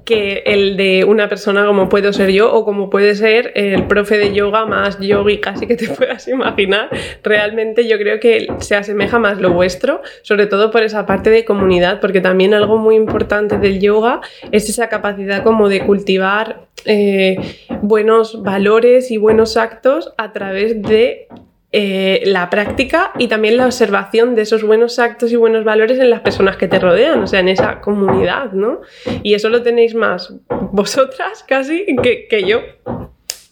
que 0.05 0.43
el 0.45 0.75
de 0.75 1.05
una 1.05 1.29
persona 1.29 1.65
como 1.65 1.87
puedo 1.87 2.11
ser 2.11 2.31
yo 2.31 2.53
o 2.53 2.65
como 2.65 2.89
puede 2.89 3.15
ser 3.15 3.51
el 3.55 3.87
profe 3.87 4.17
de 4.17 4.33
yoga 4.33 4.65
más 4.65 4.99
yogi 4.99 5.39
casi 5.39 5.65
que 5.65 5.75
te 5.75 5.87
puedas 5.97 6.27
imaginar. 6.27 6.89
Realmente 7.23 7.87
yo 7.87 7.97
creo 7.97 8.19
que 8.19 8.47
se 8.59 8.75
asemeja 8.75 9.19
más 9.19 9.39
lo 9.39 9.53
vuestro, 9.53 10.01
sobre 10.21 10.47
todo 10.47 10.71
por 10.71 10.83
esa 10.83 11.05
parte 11.05 11.29
de 11.29 11.45
comunidad, 11.45 11.99
porque 11.99 12.21
también 12.21 12.53
algo 12.53 12.77
muy 12.77 12.95
importante 12.95 13.57
del 13.57 13.79
yoga 13.79 14.21
es 14.51 14.69
esa 14.69 14.89
capacidad 14.89 15.43
como 15.43 15.69
de 15.69 15.85
cultivar 15.85 16.65
eh, 16.85 17.37
buenos 17.81 18.43
valores 18.43 19.09
y 19.09 19.17
buenos 19.17 19.55
actos 19.55 20.13
a 20.17 20.33
través 20.33 20.81
de 20.81 21.27
eh, 21.75 22.21
la 22.27 22.51
práctica 22.51 23.13
y 23.17 23.27
también 23.27 23.57
la 23.57 23.65
observación 23.65 24.35
de 24.35 24.43
esos 24.43 24.63
buenos 24.63 24.99
actos 24.99 25.31
y 25.31 25.35
buenos 25.37 25.63
valores 25.63 25.97
en 25.97 26.11
las 26.11 26.19
personas 26.19 26.55
que 26.55 26.67
te 26.67 26.77
rodean, 26.77 27.23
o 27.23 27.25
sea, 27.25 27.39
en 27.39 27.49
esa 27.49 27.81
comunidad, 27.81 28.51
¿no? 28.51 28.81
Y 29.23 29.33
eso 29.33 29.49
lo 29.49 29.63
tenéis 29.63 29.95
más 29.95 30.35
vosotras 30.71 31.43
casi 31.47 31.83
que, 31.95 32.43
yo, 32.45 32.59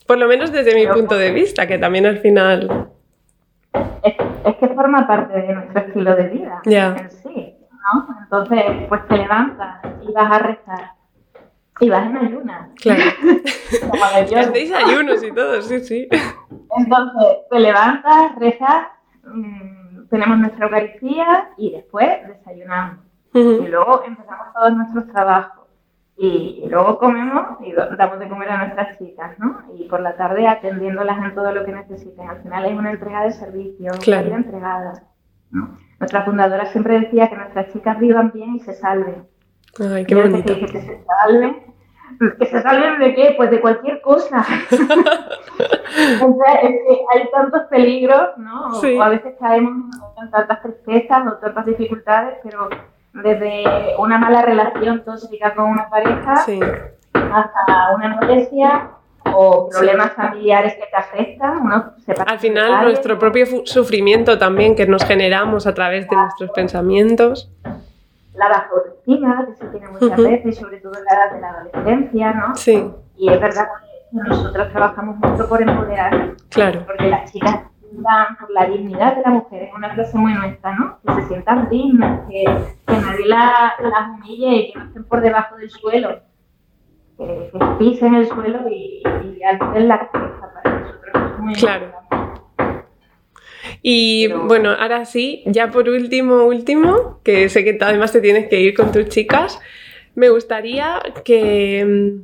por 0.05 0.19
lo 0.19 0.27
menos 0.27 0.51
desde 0.51 0.75
mi 0.75 0.85
punto 0.85 1.15
de 1.15 1.31
vista, 1.31 1.65
que 1.65 1.79
también 1.79 2.05
al 2.05 2.19
final... 2.19 2.89
Es, 4.03 4.55
que 4.59 4.67
forma 4.67 5.07
parte 5.07 5.41
de 5.41 5.53
nuestro 5.55 5.81
estilo 5.81 6.15
de 6.15 6.23
vida 6.27 6.61
en 6.65 7.09
sí, 7.09 7.55
¿no? 7.71 8.07
Entonces, 8.21 8.63
pues 8.87 9.07
te 9.07 9.17
levantas 9.17 9.79
y 10.07 10.11
vas 10.11 10.31
a 10.31 10.37
rezar 10.37 10.91
y 11.81 11.89
vas 11.89 12.05
en 12.05 12.17
ayunas. 12.17 12.69
Claro. 12.79 13.01
Hacéis 14.37 14.71
ayunos 14.71 15.23
y 15.23 15.31
todo, 15.31 15.61
sí, 15.61 15.79
sí. 15.81 16.07
Entonces, 16.77 17.37
te 17.49 17.59
levantas, 17.59 18.35
rezas, 18.35 18.87
mm, 19.23 20.07
tenemos 20.09 20.37
nuestra 20.37 20.65
Eucaristía 20.65 21.49
y 21.57 21.71
después 21.71 22.07
desayunamos. 22.27 22.99
Y 23.33 23.67
luego 23.67 24.03
empezamos 24.05 24.53
todos 24.53 24.73
nuestros 24.75 25.07
trabajos. 25.07 25.67
Y, 26.17 26.67
luego 26.69 26.99
comemos 26.99 27.57
y 27.61 27.71
damos 27.71 28.19
de 28.19 28.29
comer 28.29 28.49
a 28.49 28.57
nuestras 28.57 28.99
chicas, 28.99 29.39
¿no? 29.39 29.61
Y 29.75 29.85
por 29.85 30.01
la 30.01 30.15
tarde 30.15 30.47
atendiéndolas 30.47 31.17
en 31.17 31.33
todo 31.33 31.51
lo 31.51 31.65
que 31.65 31.71
necesiten. 31.71 32.29
Al 32.29 32.43
final 32.43 32.65
hay 32.65 32.73
una 32.73 32.91
entrega 32.91 33.23
de 33.23 33.31
servicio, 33.31 33.91
claro. 34.03 34.27
una 34.27 34.37
entregada. 34.37 35.03
Nuestra 35.99 36.23
fundadora 36.25 36.65
siempre 36.67 36.99
decía 36.99 37.29
que 37.29 37.37
nuestras 37.37 37.71
chicas 37.73 37.97
vivan 37.99 38.31
bien 38.33 38.55
y 38.55 38.59
se 38.59 38.73
salven. 38.73 39.25
Ay, 39.79 40.05
qué 40.05 40.13
bonito. 40.13 40.53
Que, 40.53 40.65
que 40.65 40.81
se 40.81 41.03
salven 41.05 41.70
que 42.39 42.45
se 42.45 42.61
salven 42.61 42.99
de 42.99 43.15
qué? 43.15 43.33
Pues 43.37 43.51
de 43.51 43.61
cualquier 43.61 44.01
cosa. 44.01 44.45
o 44.71 46.37
sea, 46.37 46.55
es 46.61 46.69
que 46.69 47.05
hay 47.13 47.29
tantos 47.31 47.63
peligros, 47.69 48.37
¿no? 48.37 48.67
O 48.67 49.01
a 49.01 49.09
veces 49.09 49.35
caemos 49.39 49.95
en 50.21 50.31
tantas 50.31 50.61
tristezas 50.61 51.27
o 51.27 51.37
tantas 51.37 51.65
dificultades, 51.65 52.37
pero 52.43 52.69
desde 53.13 53.63
una 53.97 54.17
mala 54.17 54.41
relación 54.41 55.03
tóxica 55.03 55.53
con 55.53 55.65
una 55.65 55.89
pareja 55.89 56.33
hasta 56.33 57.95
una 57.95 58.15
molestia 58.15 58.91
o 59.25 59.69
problemas 59.69 60.13
familiares 60.13 60.75
que 60.75 60.85
te 60.89 60.95
afectan. 60.95 61.67
¿no? 61.67 61.93
Al 62.25 62.39
final, 62.39 62.83
nuestro 62.83 63.19
propio 63.19 63.45
sufrimiento 63.65 64.37
también 64.37 64.75
que 64.75 64.87
nos 64.87 65.03
generamos 65.03 65.67
a 65.67 65.73
través 65.73 66.07
de 66.09 66.15
nuestros 66.15 66.51
pensamientos 66.51 67.51
la 68.33 68.47
baja 68.47 68.69
autoestima, 68.73 69.45
que 69.45 69.55
se 69.55 69.65
tiene 69.67 69.87
muchas 69.89 70.17
veces, 70.17 70.57
sobre 70.57 70.79
todo 70.79 70.93
en 70.97 71.03
la 71.03 71.11
edad 71.13 71.33
de 71.33 71.41
la 71.41 71.49
adolescencia, 71.49 72.33
¿no? 72.33 72.55
Sí. 72.55 72.91
Y 73.17 73.29
es 73.29 73.39
verdad 73.39 73.67
que 73.67 74.17
nosotros 74.17 74.69
trabajamos 74.71 75.17
mucho 75.17 75.47
por 75.47 75.61
empoderar, 75.61 76.35
claro. 76.49 76.83
porque 76.85 77.07
las 77.07 77.31
chicas 77.31 77.61
dan 77.91 78.37
por 78.37 78.49
la 78.51 78.65
dignidad 78.65 79.15
de 79.15 79.21
la 79.21 79.29
mujer, 79.31 79.63
es 79.63 79.73
una 79.73 79.93
frase 79.93 80.17
muy 80.17 80.33
nuestra, 80.33 80.73
¿no? 80.75 80.97
Que 81.05 81.21
se 81.21 81.27
sientan 81.27 81.69
dignas, 81.69 82.21
que, 82.29 82.43
que 82.87 82.93
nadie 82.93 83.27
las 83.27 83.79
la 83.79 84.11
humille 84.15 84.55
y 84.55 84.71
que 84.71 84.79
no 84.79 84.85
estén 84.85 85.03
por 85.05 85.21
debajo 85.21 85.57
del 85.57 85.69
suelo, 85.69 86.19
que, 87.17 87.51
pisen 87.79 88.15
el 88.15 88.27
suelo 88.27 88.67
y, 88.69 89.03
y 89.23 89.43
alcen 89.43 89.87
la 89.87 90.09
cabeza 90.09 90.53
para 90.53 90.79
nosotros. 90.79 91.33
Es 91.33 91.39
muy 91.39 91.53
claro. 91.55 91.91
Y 93.81 94.27
bueno, 94.27 94.71
ahora 94.71 95.05
sí, 95.05 95.43
ya 95.45 95.71
por 95.71 95.89
último, 95.89 96.43
último, 96.45 97.19
que 97.23 97.49
sé 97.49 97.63
que 97.63 97.77
además 97.79 98.11
te 98.11 98.21
tienes 98.21 98.47
que 98.47 98.59
ir 98.59 98.73
con 98.73 98.91
tus 98.91 99.09
chicas, 99.09 99.59
me 100.15 100.29
gustaría 100.29 101.01
que, 101.23 102.15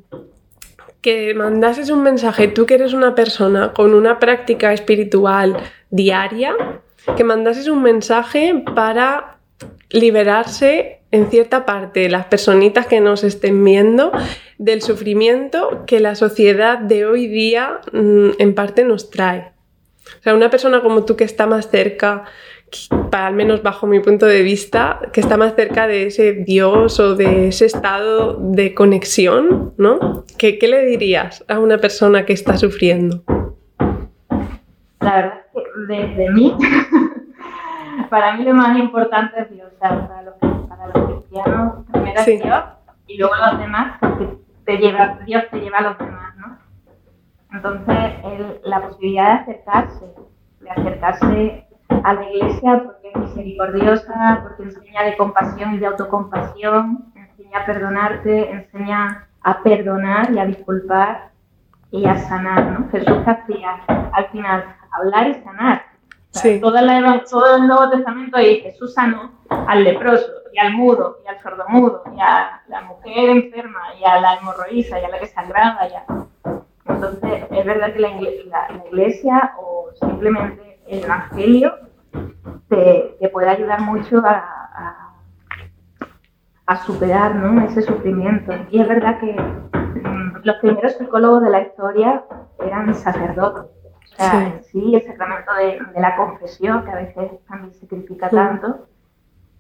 que 1.02 1.34
mandases 1.34 1.90
un 1.90 2.04
mensaje, 2.04 2.48
tú 2.48 2.66
que 2.66 2.76
eres 2.76 2.94
una 2.94 3.16
persona 3.16 3.74
con 3.74 3.94
una 3.94 4.20
práctica 4.20 4.74
espiritual 4.74 5.58
diaria, 5.90 6.56
que 7.16 7.24
mandases 7.24 7.68
un 7.68 7.82
mensaje 7.82 8.64
para 8.76 9.38
liberarse 9.90 11.00
en 11.12 11.30
cierta 11.30 11.66
parte, 11.66 12.10
las 12.10 12.26
personitas 12.26 12.86
que 12.88 13.00
nos 13.00 13.24
estén 13.24 13.64
viendo, 13.64 14.12
del 14.58 14.82
sufrimiento 14.82 15.86
que 15.86 16.00
la 16.00 16.16
sociedad 16.16 16.78
de 16.80 17.06
hoy 17.06 17.28
día 17.28 17.80
mm, 17.94 18.32
en 18.40 18.56
parte 18.56 18.84
nos 18.84 19.10
trae. 19.10 19.52
O 20.20 20.24
sea, 20.24 20.36
una 20.36 20.50
persona 20.50 20.82
como 20.82 21.06
tú 21.06 21.16
que 21.16 21.24
está 21.24 21.48
más 21.48 21.70
cerca, 21.70 22.26
para 23.12 23.28
al 23.28 23.34
menos 23.34 23.64
bajo 23.64 23.88
mi 23.88 24.00
punto 24.00 24.26
de 24.26 24.42
vista, 24.42 25.00
que 25.14 25.22
está 25.22 25.38
más 25.38 25.56
cerca 25.56 25.88
de 25.88 26.08
ese 26.08 26.34
Dios 26.34 27.00
o 27.00 27.16
de 27.16 27.48
ese 27.48 27.66
estado 27.66 28.38
de 28.40 28.74
conexión, 28.74 29.74
¿no? 29.78 30.26
¿Qué, 30.38 30.60
qué 30.60 30.68
le 30.68 30.86
dirías 30.86 31.46
a 31.48 31.60
una 31.60 31.78
persona 31.78 32.26
que 32.26 32.34
está 32.34 32.58
sufriendo? 32.58 33.24
La 35.00 35.16
verdad 35.16 35.40
es 35.56 35.64
que 35.64 35.94
desde 35.94 36.30
mí, 36.32 36.56
para 38.10 38.36
mí 38.36 38.44
lo 38.44 38.54
más 38.54 38.78
importante 38.78 39.42
es 39.42 39.50
Dios. 39.52 39.72
O 39.76 39.80
sea, 39.80 40.08
para 40.08 40.22
los, 40.24 40.34
para 40.68 40.88
los 40.88 41.10
cristianos, 41.10 41.74
primero 41.92 42.20
es 42.20 42.44
Dios 42.44 42.64
y 43.08 43.18
luego 43.18 43.34
los 43.36 43.60
demás, 43.60 43.98
porque 44.00 44.28
te 44.66 44.78
lleva, 44.78 45.20
Dios 45.26 45.44
te 45.50 45.60
lleva 45.60 45.78
a 45.78 45.82
los 45.82 45.98
demás, 45.98 46.36
¿no? 46.38 46.58
Entonces, 47.52 48.14
la 48.64 48.82
posibilidad 48.82 49.46
de 49.46 49.54
acercarse, 49.54 50.06
de 50.60 50.70
acercarse 50.70 51.68
a 52.04 52.14
la 52.14 52.30
iglesia 52.30 52.84
porque 52.84 53.10
es 53.10 53.16
misericordiosa, 53.16 54.40
porque 54.44 54.64
enseña 54.64 55.04
de 55.04 55.18
compasión 55.18 55.76
y 55.76 55.80
de 55.80 55.88
autocompasión, 55.88 57.06
enseña 57.16 57.60
a 57.60 57.66
perdonarte, 57.66 58.52
enseña 58.52 59.28
a 59.42 59.64
perdonar 59.64 60.32
y 60.32 60.40
a 60.40 60.46
disculpar 60.46 61.32
y 61.92 62.06
a 62.06 62.18
sanar, 62.18 62.66
¿no? 62.66 62.90
Jesús 62.90 63.18
hacía 63.26 63.80
al 63.88 64.28
final 64.28 64.76
hablar 64.92 65.30
y 65.30 65.34
sanar. 65.36 65.84
todo, 67.30 67.56
el 67.56 67.68
Nuevo 67.68 67.90
Testamento 67.90 68.40
y 68.40 68.62
Jesús 68.62 68.94
sanó 68.94 69.32
al 69.50 69.84
leproso 69.84 70.28
y 70.54 70.60
al 70.60 70.74
mudo 70.74 71.20
y 71.24 71.28
al 71.28 71.42
sordomudo 71.42 72.04
y 72.16 72.20
a 72.20 72.62
la 72.68 72.82
mujer 72.82 73.30
enferma 73.30 73.80
y 74.00 74.04
a 74.04 74.20
la 74.20 74.36
hemorroísa 74.36 75.00
y 75.00 75.06
a 75.06 75.10
la 75.10 75.20
que 75.20 75.28
sangraba 75.28 75.88
y 75.88 75.94
a 75.94 76.04
entonces, 76.98 77.44
es 77.52 77.66
verdad 77.66 77.94
que 77.94 78.00
la, 78.00 78.10
iglesia, 78.88 79.54
o 79.60 79.90
simplemente 80.00 80.80
el 80.88 81.04
evangelio 81.04 81.74
te, 82.70 83.30
puede 83.32 83.50
ayudar 83.50 83.82
mucho 83.82 84.22
a, 84.26 85.14
a, 86.66 86.76
superar 86.86 87.36
ese 87.68 87.82
sufrimiento. 87.84 88.54
Y 88.72 88.82
es 88.82 88.88
verdad 88.88 89.20
que 89.20 89.34
mm, 89.34 90.42
los 90.44 90.56
primeros 90.58 90.94
psicólogos 90.94 91.44
de 91.44 91.50
la 91.50 91.62
historia 91.62 92.24
eran 92.60 92.94
sacerdotes. 92.96 93.72
O 94.14 94.16
sea, 94.16 94.60
sí. 94.64 94.70
sí, 94.72 94.96
el 94.96 95.04
sacramento 95.04 95.52
de, 95.54 96.02
la 96.02 96.16
confesión, 96.16 96.84
que 96.84 96.92
a 96.92 96.96
veces 96.96 97.32
también 97.48 97.74
se 97.74 97.88
critica 97.88 98.30
tanto, 98.30 98.88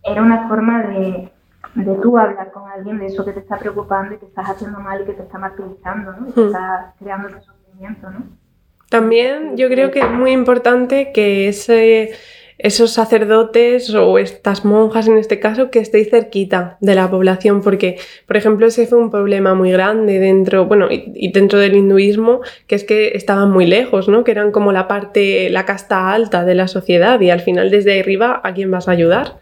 era 0.03 0.21
una 0.21 0.47
forma 0.47 0.83
de, 0.83 1.31
de 1.75 1.95
tú 1.95 2.17
hablar 2.17 2.51
con 2.51 2.69
alguien 2.69 2.97
de 2.99 3.07
eso 3.07 3.23
que 3.25 3.31
te 3.33 3.39
está 3.39 3.57
preocupando 3.57 4.15
y 4.15 4.17
que 4.17 4.25
estás 4.25 4.49
haciendo 4.49 4.79
mal 4.79 5.01
y 5.01 5.05
que 5.05 5.13
te 5.13 5.23
está 5.23 5.37
martirizando, 5.37 6.11
¿no? 6.13 6.29
Y 6.29 6.31
que 6.31 6.41
Hmm. 6.41 6.45
está 6.47 6.93
creando 6.99 7.27
ese 7.29 7.41
sufrimiento, 7.41 8.09
¿no? 8.09 8.23
También 8.89 9.57
yo 9.57 9.67
creo 9.67 9.91
que 9.91 9.99
es 9.99 10.09
muy 10.09 10.31
importante 10.31 11.11
que 11.11 11.49
ese, 11.49 12.11
esos 12.57 12.91
sacerdotes 12.93 13.93
o 13.93 14.17
estas 14.17 14.63
monjas 14.63 15.07
en 15.09 15.17
este 15.17 15.39
caso 15.41 15.69
que 15.69 15.79
estéis 15.79 16.09
cerquita 16.09 16.77
de 16.79 16.95
la 16.95 17.09
población 17.11 17.61
porque 17.61 17.97
por 18.25 18.37
ejemplo 18.37 18.65
ese 18.65 18.87
fue 18.87 18.97
un 18.97 19.11
problema 19.11 19.53
muy 19.55 19.71
grande 19.71 20.19
dentro 20.19 20.65
bueno 20.67 20.87
y, 20.89 21.11
y 21.15 21.31
dentro 21.33 21.59
del 21.59 21.75
hinduismo 21.75 22.39
que 22.65 22.75
es 22.75 22.85
que 22.85 23.09
estaban 23.09 23.51
muy 23.51 23.67
lejos 23.67 24.07
no 24.07 24.23
que 24.23 24.31
eran 24.31 24.51
como 24.51 24.71
la 24.71 24.87
parte 24.87 25.49
la 25.49 25.65
casta 25.65 26.11
alta 26.13 26.45
de 26.45 26.55
la 26.55 26.67
sociedad 26.69 27.19
y 27.19 27.29
al 27.29 27.41
final 27.41 27.69
desde 27.69 27.99
arriba 27.99 28.39
a 28.43 28.53
quién 28.53 28.71
vas 28.71 28.87
a 28.87 28.91
ayudar 28.91 29.39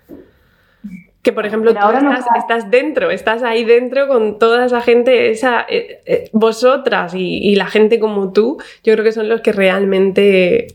que 1.26 1.34
por 1.34 1.46
ejemplo 1.46 1.72
Pero 1.74 1.82
tú 1.82 1.86
ahora 1.88 2.00
estás, 2.00 2.20
está- 2.20 2.38
estás 2.38 2.72
dentro, 2.72 3.10
estás 3.12 3.42
ahí 3.44 3.66
dentro 3.66 4.08
con 4.08 4.38
toda 4.40 4.66
esa 4.68 4.80
gente, 4.80 5.32
esa, 5.32 5.66
eh, 5.68 6.02
eh, 6.06 6.30
vosotras 6.32 7.14
y, 7.16 7.40
y 7.40 7.56
la 7.56 7.66
gente 7.66 8.00
como 8.00 8.32
tú, 8.32 8.58
yo 8.84 8.94
creo 8.94 9.04
que 9.04 9.12
son 9.12 9.28
los 9.28 9.42
que 9.42 9.52
realmente 9.52 10.68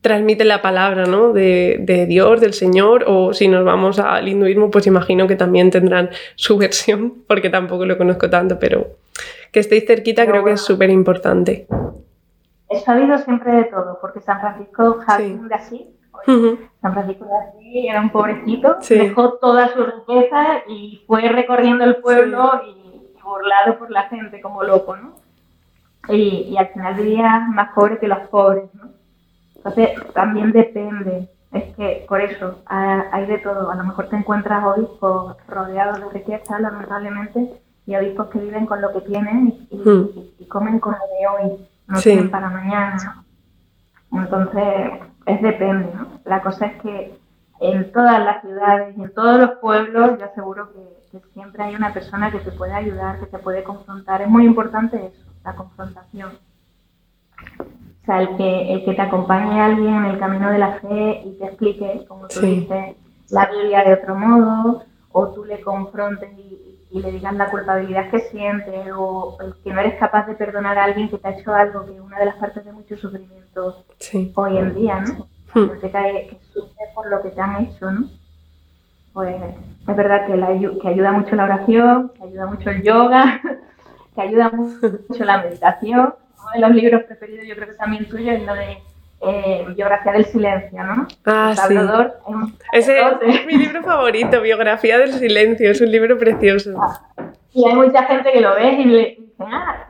transmiten 0.00 0.48
la 0.48 0.62
palabra 0.62 1.04
¿no? 1.04 1.32
de, 1.32 1.76
de 1.80 2.06
Dios, 2.06 2.40
del 2.40 2.54
Señor, 2.54 3.04
o 3.06 3.34
si 3.34 3.48
nos 3.48 3.64
vamos 3.64 3.98
al 3.98 4.26
hinduismo, 4.28 4.70
pues 4.70 4.86
imagino 4.86 5.26
que 5.26 5.36
también 5.36 5.70
tendrán 5.70 6.08
su 6.36 6.56
versión, 6.64 7.14
porque 7.26 7.50
tampoco 7.50 7.84
lo 7.84 7.98
conozco 7.98 8.30
tanto, 8.30 8.58
pero 8.58 8.86
que 9.52 9.60
estéis 9.60 9.84
cerquita 9.86 10.22
Pero 10.22 10.32
creo 10.32 10.44
que 10.44 10.52
es 10.52 10.60
súper 10.62 10.88
importante. 10.90 11.66
He 12.70 12.78
sabido 12.80 13.18
siempre 13.18 13.52
de 13.52 13.64
todo, 13.64 13.98
porque 14.00 14.20
San 14.20 14.40
Francisco 14.40 14.98
Javín 15.06 15.42
Sí. 15.42 15.48
de 15.48 15.54
Ujú, 16.26 16.58
San 16.82 16.92
Francisco 16.92 17.24
de 17.24 17.36
Asís 17.36 17.84
era 17.90 18.00
un 18.00 18.10
pobrecito, 18.10 18.76
Sí. 18.80 18.98
dejó 18.98 19.34
toda 19.34 19.68
su 19.68 19.84
riqueza 19.84 20.62
y 20.68 21.02
fue 21.06 21.22
recorriendo 21.28 21.84
el 21.84 21.96
pueblo 21.96 22.60
y, 22.66 22.70
y 22.70 23.22
burlado 23.22 23.78
por 23.78 23.90
la 23.90 24.02
gente 24.04 24.40
como 24.40 24.62
loco, 24.62 24.96
¿no? 24.96 25.14
Y, 26.08 26.48
y 26.50 26.56
al 26.56 26.68
final 26.68 26.94
vivía 26.94 27.46
más 27.52 27.72
pobre 27.74 27.98
que 27.98 28.08
los 28.08 28.20
pobres, 28.28 28.64
¿no? 28.74 28.88
Entonces 29.56 29.90
también 30.14 30.52
depende, 30.52 31.28
es 31.52 31.74
que 31.76 32.06
por 32.08 32.20
eso 32.20 32.62
ha- 32.66 33.04
hay 33.12 33.26
de 33.26 33.38
todo. 33.38 33.70
A 33.70 33.74
lo 33.76 33.84
mejor 33.84 34.08
te 34.08 34.16
encuentras 34.16 34.64
obispos 34.64 35.36
rodeados 35.48 36.00
de 36.00 36.08
riqueza, 36.10 36.58
lamentablemente, 36.58 37.60
y 37.86 37.96
obispos 37.96 38.28
que 38.28 38.38
viven 38.38 38.66
con 38.66 38.80
lo 38.80 38.92
que 38.92 39.00
tienen 39.02 39.48
y, 39.48 39.74
y- 39.76 39.78
Hmm. 39.78 40.08
y 40.38 40.46
comen 40.46 40.78
con 40.78 40.92
lo 40.92 40.98
de 40.98 41.26
hoy, 41.46 41.68
no 41.88 41.96
Sí. 41.98 42.10
tienen 42.10 42.30
para 42.30 42.48
mañana. 42.50 43.24
Entonces, 44.12 45.00
es 45.28 45.42
depende, 45.42 45.90
¿no? 45.94 46.08
La 46.24 46.42
cosa 46.42 46.66
es 46.66 46.82
que 46.82 47.18
en 47.60 47.92
todas 47.92 48.24
las 48.24 48.40
ciudades 48.42 48.96
y 48.96 49.02
en 49.02 49.12
todos 49.14 49.40
los 49.40 49.50
pueblos, 49.58 50.18
yo 50.18 50.24
aseguro 50.24 50.72
que, 50.72 51.18
que 51.18 51.24
siempre 51.32 51.64
hay 51.64 51.74
una 51.74 51.92
persona 51.92 52.30
que 52.30 52.38
te 52.38 52.52
puede 52.52 52.72
ayudar, 52.72 53.18
que 53.20 53.26
te 53.26 53.38
puede 53.38 53.62
confrontar. 53.64 54.22
Es 54.22 54.28
muy 54.28 54.44
importante 54.44 54.96
eso, 55.06 55.24
la 55.44 55.54
confrontación. 55.54 56.32
O 58.02 58.04
sea, 58.06 58.20
el 58.22 58.36
que, 58.36 58.72
el 58.72 58.84
que 58.84 58.94
te 58.94 59.02
acompañe 59.02 59.60
a 59.60 59.66
alguien 59.66 59.94
en 59.94 60.04
el 60.06 60.18
camino 60.18 60.50
de 60.50 60.58
la 60.58 60.72
fe 60.80 61.22
y 61.26 61.36
te 61.38 61.44
explique, 61.46 62.04
como 62.08 62.26
tú 62.28 62.40
Sí. 62.40 62.60
dices, 62.60 62.96
la 63.30 63.46
Biblia 63.46 63.84
de 63.84 63.94
otro 63.94 64.14
modo, 64.14 64.84
o 65.12 65.28
tú 65.28 65.44
le 65.44 65.60
confrontes 65.60 66.30
y, 66.38 66.67
y 66.90 67.00
le 67.02 67.12
digas 67.12 67.34
la 67.34 67.50
culpabilidad 67.50 68.10
que 68.10 68.20
siente, 68.20 68.92
o 68.92 69.36
el 69.40 69.54
que 69.62 69.72
no 69.72 69.80
eres 69.80 69.98
capaz 69.98 70.26
de 70.26 70.34
perdonar 70.34 70.78
a 70.78 70.84
alguien 70.84 71.08
que 71.10 71.18
te 71.18 71.28
ha 71.28 71.32
hecho 71.38 71.54
algo, 71.54 71.84
que 71.84 71.92
es 71.94 72.00
una 72.00 72.18
de 72.18 72.24
las 72.26 72.36
partes 72.36 72.64
de 72.64 72.72
mucho 72.72 72.96
sufrimiento 72.96 73.84
Sí. 73.98 74.32
hoy 74.36 74.56
en 74.58 74.74
día, 74.74 75.00
¿no? 75.00 75.26
Hmm. 75.54 75.70
Que, 75.80 75.90
que 75.90 76.38
sufre 76.52 76.84
por 76.94 77.08
lo 77.10 77.20
que 77.22 77.30
te 77.30 77.40
han 77.40 77.64
hecho, 77.64 77.90
¿no? 77.90 78.08
Pues 79.12 79.34
es 79.88 79.96
verdad 79.96 80.26
que, 80.26 80.36
la 80.36 80.48
que 80.80 80.88
ayuda 80.88 81.12
mucho 81.12 81.34
la 81.36 81.44
oración, 81.44 82.12
que 82.16 82.22
ayuda 82.24 82.46
mucho 82.46 82.70
el 82.70 82.82
yoga, 82.82 83.40
que 84.14 84.20
ayuda 84.22 84.50
mu- 84.50 84.78
mucho 85.08 85.24
la 85.24 85.38
meditación. 85.42 86.14
Uno 86.40 86.50
de 86.54 86.60
los 86.60 86.70
libros 86.70 87.02
preferidos, 87.04 87.46
yo 87.46 87.54
creo 87.56 87.68
que 87.68 87.74
también 87.74 88.08
tuyo, 88.08 88.32
es 88.32 88.42
lo 88.44 88.54
de 88.54 88.78
eh, 89.20 89.64
Biografía 89.74 90.12
del 90.12 90.26
Silencio, 90.26 90.82
¿no? 90.82 91.06
Ah, 91.24 91.50
El 91.50 91.56
sí. 91.56 91.74
Salvador 91.74 92.14
es 92.20 92.26
un 92.34 92.58
Ese 92.72 92.98
es 93.22 93.46
mi 93.46 93.54
libro 93.54 93.82
favorito, 93.82 94.40
Biografía 94.40 94.98
del 94.98 95.12
Silencio, 95.12 95.70
es 95.70 95.80
un 95.80 95.90
libro 95.90 96.16
precioso. 96.18 96.74
Y 97.52 97.66
hay 97.66 97.74
mucha 97.74 98.04
gente 98.04 98.30
que 98.30 98.40
lo 98.40 98.54
ve 98.54 98.72
y 98.74 98.84
le 98.84 98.98
dice, 98.98 99.22
ah, 99.40 99.86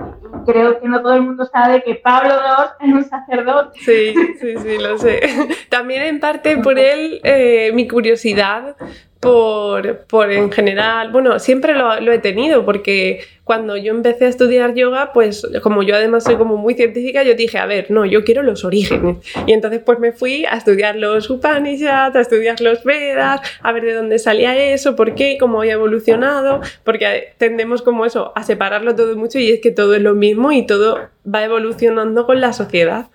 creo 0.46 0.80
que 0.80 0.88
no 0.88 1.02
todo 1.02 1.14
el 1.14 1.22
mundo 1.22 1.44
sabe 1.44 1.82
que 1.82 1.96
Pablo 1.96 2.30
II 2.30 2.88
es 2.88 2.94
un 2.94 3.04
sacerdote. 3.04 3.78
Sí, 3.80 4.14
sí, 4.40 4.56
sí, 4.56 4.78
lo 4.78 4.96
sé. 4.96 5.20
También 5.68 6.02
en 6.02 6.20
parte 6.20 6.56
por 6.58 6.78
él, 6.78 7.20
eh, 7.24 7.70
mi 7.74 7.86
curiosidad 7.86 8.76
por, 9.20 10.04
por 10.06 10.30
en 10.30 10.50
general, 10.52 11.10
bueno, 11.10 11.38
siempre 11.38 11.74
lo, 11.74 12.00
lo 12.00 12.12
he 12.12 12.18
tenido 12.18 12.64
porque 12.64 13.20
cuando 13.42 13.76
yo 13.76 13.92
empecé 13.92 14.26
a 14.26 14.28
estudiar 14.28 14.74
yoga, 14.74 15.12
pues 15.12 15.46
como 15.62 15.82
yo 15.82 15.96
además 15.96 16.24
soy 16.24 16.36
como 16.36 16.56
muy 16.56 16.74
científica, 16.74 17.22
yo 17.22 17.34
dije, 17.34 17.58
a 17.58 17.66
ver, 17.66 17.90
no, 17.90 18.04
yo 18.04 18.22
quiero 18.22 18.42
los 18.42 18.64
orígenes. 18.64 19.16
Y 19.46 19.52
entonces 19.52 19.80
pues 19.84 19.98
me 19.98 20.12
fui 20.12 20.44
a 20.44 20.56
estudiar 20.56 20.96
los 20.96 21.30
Upanishads, 21.30 22.14
a 22.14 22.20
estudiar 22.20 22.60
los 22.60 22.84
Vedas, 22.84 23.40
a 23.62 23.72
ver 23.72 23.84
de 23.84 23.94
dónde 23.94 24.18
salía 24.18 24.54
eso, 24.56 24.94
por 24.94 25.14
qué, 25.14 25.38
cómo 25.40 25.60
había 25.60 25.72
evolucionado, 25.72 26.60
porque 26.84 27.32
tendemos 27.38 27.82
como 27.82 28.04
eso, 28.04 28.32
a 28.36 28.42
separarlo 28.42 28.94
todo 28.94 29.16
mucho 29.16 29.38
y 29.38 29.50
es 29.50 29.60
que 29.60 29.70
todo 29.70 29.94
es 29.94 30.02
lo 30.02 30.14
mismo 30.14 30.52
y 30.52 30.66
todo 30.66 31.08
va 31.26 31.42
evolucionando 31.42 32.26
con 32.26 32.40
la 32.40 32.52
sociedad. 32.52 33.06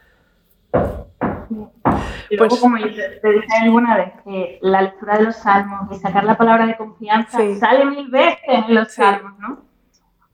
Y 2.33 2.37
luego, 2.37 2.49
Pues- 2.49 2.61
como 2.61 2.77
yo 2.77 2.87
te, 2.87 3.09
te 3.21 3.31
dije 3.31 3.47
alguna 3.61 3.95
vez, 3.97 4.11
que 4.23 4.57
la 4.61 4.81
lectura 4.81 5.17
de 5.19 5.23
los 5.25 5.35
salmos 5.35 5.91
y 5.91 5.95
sacar 5.99 6.23
la 6.23 6.35
palabra 6.35 6.65
de 6.65 6.75
confianza 6.75 7.37
Sí. 7.37 7.55
sale 7.55 7.85
mil 7.85 8.09
veces 8.09 8.39
en 8.47 8.73
los 8.75 8.87
Sí. 8.91 9.01
salmos, 9.01 9.37
¿no? 9.39 9.59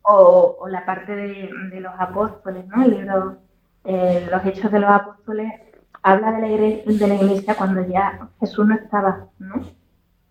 O, 0.01 0.57
o 0.61 0.67
la 0.69 0.85
parte 0.85 1.13
de, 1.15 1.49
de 1.71 1.79
los 1.81 1.93
apóstoles, 1.99 2.65
¿no? 2.67 2.83
El 2.83 2.91
libro 2.91 3.37
eh, 3.83 4.27
Los 4.31 4.45
Hechos 4.45 4.71
de 4.71 4.79
los 4.79 4.89
Apóstoles 4.89 5.51
habla 6.03 6.31
de 6.33 6.41
la, 6.41 6.47
igre- 6.47 6.83
de 6.85 7.07
la 7.07 7.15
iglesia 7.15 7.55
cuando 7.55 7.85
ya 7.85 8.27
Jesús 8.39 8.65
no 8.67 8.75
estaba, 8.75 9.25
¿no? 9.39 9.55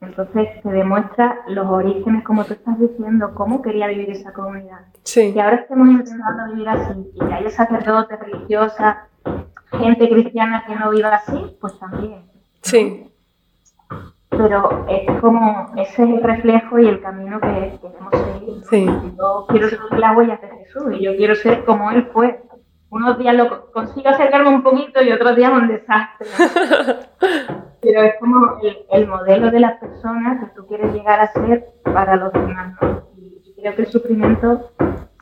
Entonces 0.00 0.62
te 0.62 0.68
demuestra 0.70 1.40
los 1.48 1.66
orígenes, 1.66 2.22
como 2.24 2.44
tú 2.44 2.52
estás 2.54 2.78
diciendo, 2.78 3.34
cómo 3.34 3.60
quería 3.62 3.88
vivir 3.88 4.10
esa 4.10 4.32
comunidad. 4.32 4.80
Sí, 5.02 5.32
Que 5.34 5.40
ahora 5.42 5.56
estemos 5.56 5.88
intentando 5.88 6.52
vivir 6.52 6.68
así 6.68 7.10
y 7.14 7.18
que 7.18 7.34
haya 7.34 7.50
sacerdotes, 7.50 8.18
religiosas, 8.20 8.96
gente 9.72 10.08
cristiana 10.08 10.64
que 10.66 10.74
no 10.74 10.90
viva 10.90 11.14
así, 11.14 11.56
pues 11.60 11.78
también. 11.78 12.24
sí, 12.62 13.10
Pero 14.30 14.86
es 14.88 15.20
como 15.20 15.72
ese 15.76 16.02
es 16.04 16.08
el 16.10 16.22
reflejo 16.22 16.78
y 16.78 16.88
el 16.88 17.00
camino 17.00 17.40
que 17.40 17.78
queremos 17.80 18.12
seguir. 18.12 18.62
Sí. 18.70 18.86
Yo 19.16 19.46
quiero 19.48 19.68
seguir 19.68 19.98
las 19.98 20.16
huellas 20.16 20.40
de 20.40 20.48
Jesús 20.48 20.84
y 20.92 21.04
yo 21.04 21.16
quiero 21.16 21.34
ser 21.34 21.64
como 21.64 21.90
Él 21.90 22.08
fue. 22.12 22.42
Unos 22.90 23.18
días 23.18 23.34
lo 23.34 23.70
consigo 23.72 24.08
acercarme 24.08 24.48
un 24.48 24.62
poquito 24.62 25.02
y 25.02 25.12
otros 25.12 25.36
días 25.36 25.52
un 25.52 25.68
desastre. 25.68 26.26
Pero 27.80 28.02
es 28.02 28.14
como 28.18 28.58
el, 28.62 28.78
el 28.90 29.06
modelo 29.06 29.50
de 29.50 29.60
las 29.60 29.78
personas 29.78 30.40
que 30.40 30.54
tú 30.54 30.66
quieres 30.66 30.92
llegar 30.92 31.20
a 31.20 31.32
ser 31.32 31.66
para 31.84 32.16
los 32.16 32.32
demás, 32.32 32.74
¿no? 32.80 33.02
Y, 33.16 33.54
creo 33.60 33.74
que 33.74 33.82
el 33.82 33.88
sufrimiento 33.88 34.70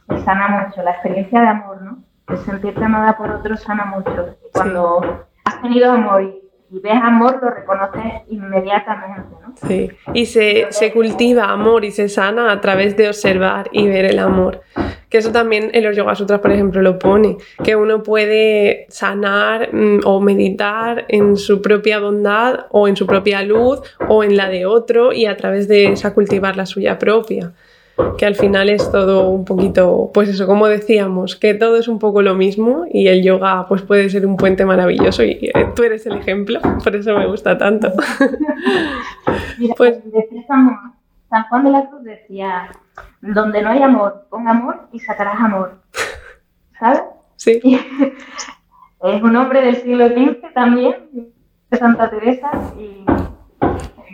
se 0.09 0.19
sana 0.21 0.67
mucho, 0.67 0.83
la 0.83 0.93
experiencia 0.93 1.41
de 1.41 1.49
amor, 1.49 1.83
¿no? 1.83 2.06
El 2.29 2.39
sentirte 2.39 2.85
amada 2.85 3.17
por 3.17 3.31
otro 3.31 3.57
sana 3.57 3.85
mucho. 3.85 4.37
Y 4.45 4.53
cuando 4.53 5.27
has 5.45 5.63
tenido 5.63 5.93
amor 5.93 6.23
y, 6.23 6.75
y 6.75 6.81
ves 6.81 7.01
amor, 7.01 7.39
lo 7.41 7.51
reconoces 7.51 8.23
inmediatamente, 8.29 9.37
¿no? 9.41 9.55
sí. 9.69 9.91
Y 10.13 10.27
se, 10.27 10.67
se 10.71 10.93
cultiva 10.93 11.45
amor 11.45 11.85
y 11.85 11.93
se 11.93 12.09
sana 12.09 12.51
a 12.51 12.61
través 12.61 12.97
de 12.97 13.09
observar 13.09 13.69
y 13.71 13.87
ver 13.87 14.05
el 14.07 14.19
amor. 14.19 14.63
Que 15.09 15.19
eso 15.19 15.31
también 15.31 15.71
en 15.73 15.85
los 15.85 15.97
Yoga 15.97 16.17
Sutras, 16.17 16.41
por 16.41 16.51
ejemplo, 16.51 16.83
lo 16.83 16.99
pone, 16.99 17.37
que 17.63 17.77
uno 17.77 18.03
puede 18.03 18.87
sanar 18.89 19.73
mm, 19.73 20.01
o 20.05 20.21
meditar 20.21 21.05
en 21.09 21.37
su 21.37 21.63
propia 21.63 22.01
bondad 22.01 22.67
o 22.71 22.89
en 22.89 22.97
su 22.97 23.07
propia 23.07 23.43
luz 23.43 23.81
o 24.09 24.25
en 24.25 24.37
la 24.37 24.49
de 24.49 24.67
otro 24.67 25.13
y 25.13 25.27
a 25.27 25.37
través 25.37 25.69
de 25.69 25.93
esa 25.93 26.13
cultivar 26.13 26.57
la 26.57 26.67
suya 26.67 26.99
propia. 26.99 27.53
Que 28.19 28.27
al 28.27 28.35
final 28.35 28.69
es 28.69 28.91
todo 28.93 29.29
un 29.31 29.45
poquito, 29.47 30.11
pues 30.13 30.29
eso, 30.29 30.47
como 30.47 30.67
decíamos, 30.69 31.35
que 31.37 31.55
todo 31.55 31.77
es 31.79 31.89
un 31.89 31.99
poco 31.99 32.21
lo 32.23 32.35
mismo 32.35 32.85
y 32.91 33.09
el 33.09 33.23
yoga 33.23 33.67
pues 33.69 33.83
puede 33.83 34.11
ser 34.11 34.27
un 34.27 34.37
puente 34.37 34.67
maravilloso 34.67 35.23
y 35.25 35.51
eh, 35.55 35.67
tú 35.75 35.83
eres 35.83 36.05
el 36.07 36.17
ejemplo, 36.19 36.61
por 36.85 36.95
eso 36.95 37.17
me 37.17 37.27
gusta 37.27 37.57
tanto. 37.57 37.91
Mira, 39.59 39.75
Pues- 39.77 40.05
decía 40.05 40.43
San, 40.47 40.95
San 41.31 41.45
Juan 41.45 41.65
de 41.65 41.71
la 41.71 41.89
Cruz 41.89 42.05
decía, 42.05 42.69
donde 43.23 43.63
no 43.63 43.71
hay 43.71 43.83
amor, 43.83 44.27
pon 44.31 44.47
amor 44.47 44.89
y 44.93 45.01
sacarás 45.01 45.41
amor. 45.41 45.79
¿Sabes? 46.79 47.03
Sí, 47.37 47.61
Y 47.65 47.75
es 49.05 49.23
un 49.23 49.37
hombre 49.37 49.63
del 49.63 49.77
siglo 49.77 50.09
XV 50.09 50.53
también, 50.55 50.95
de 51.71 51.79
Santa 51.79 52.11
Teresa, 52.11 52.51
y 52.79 53.05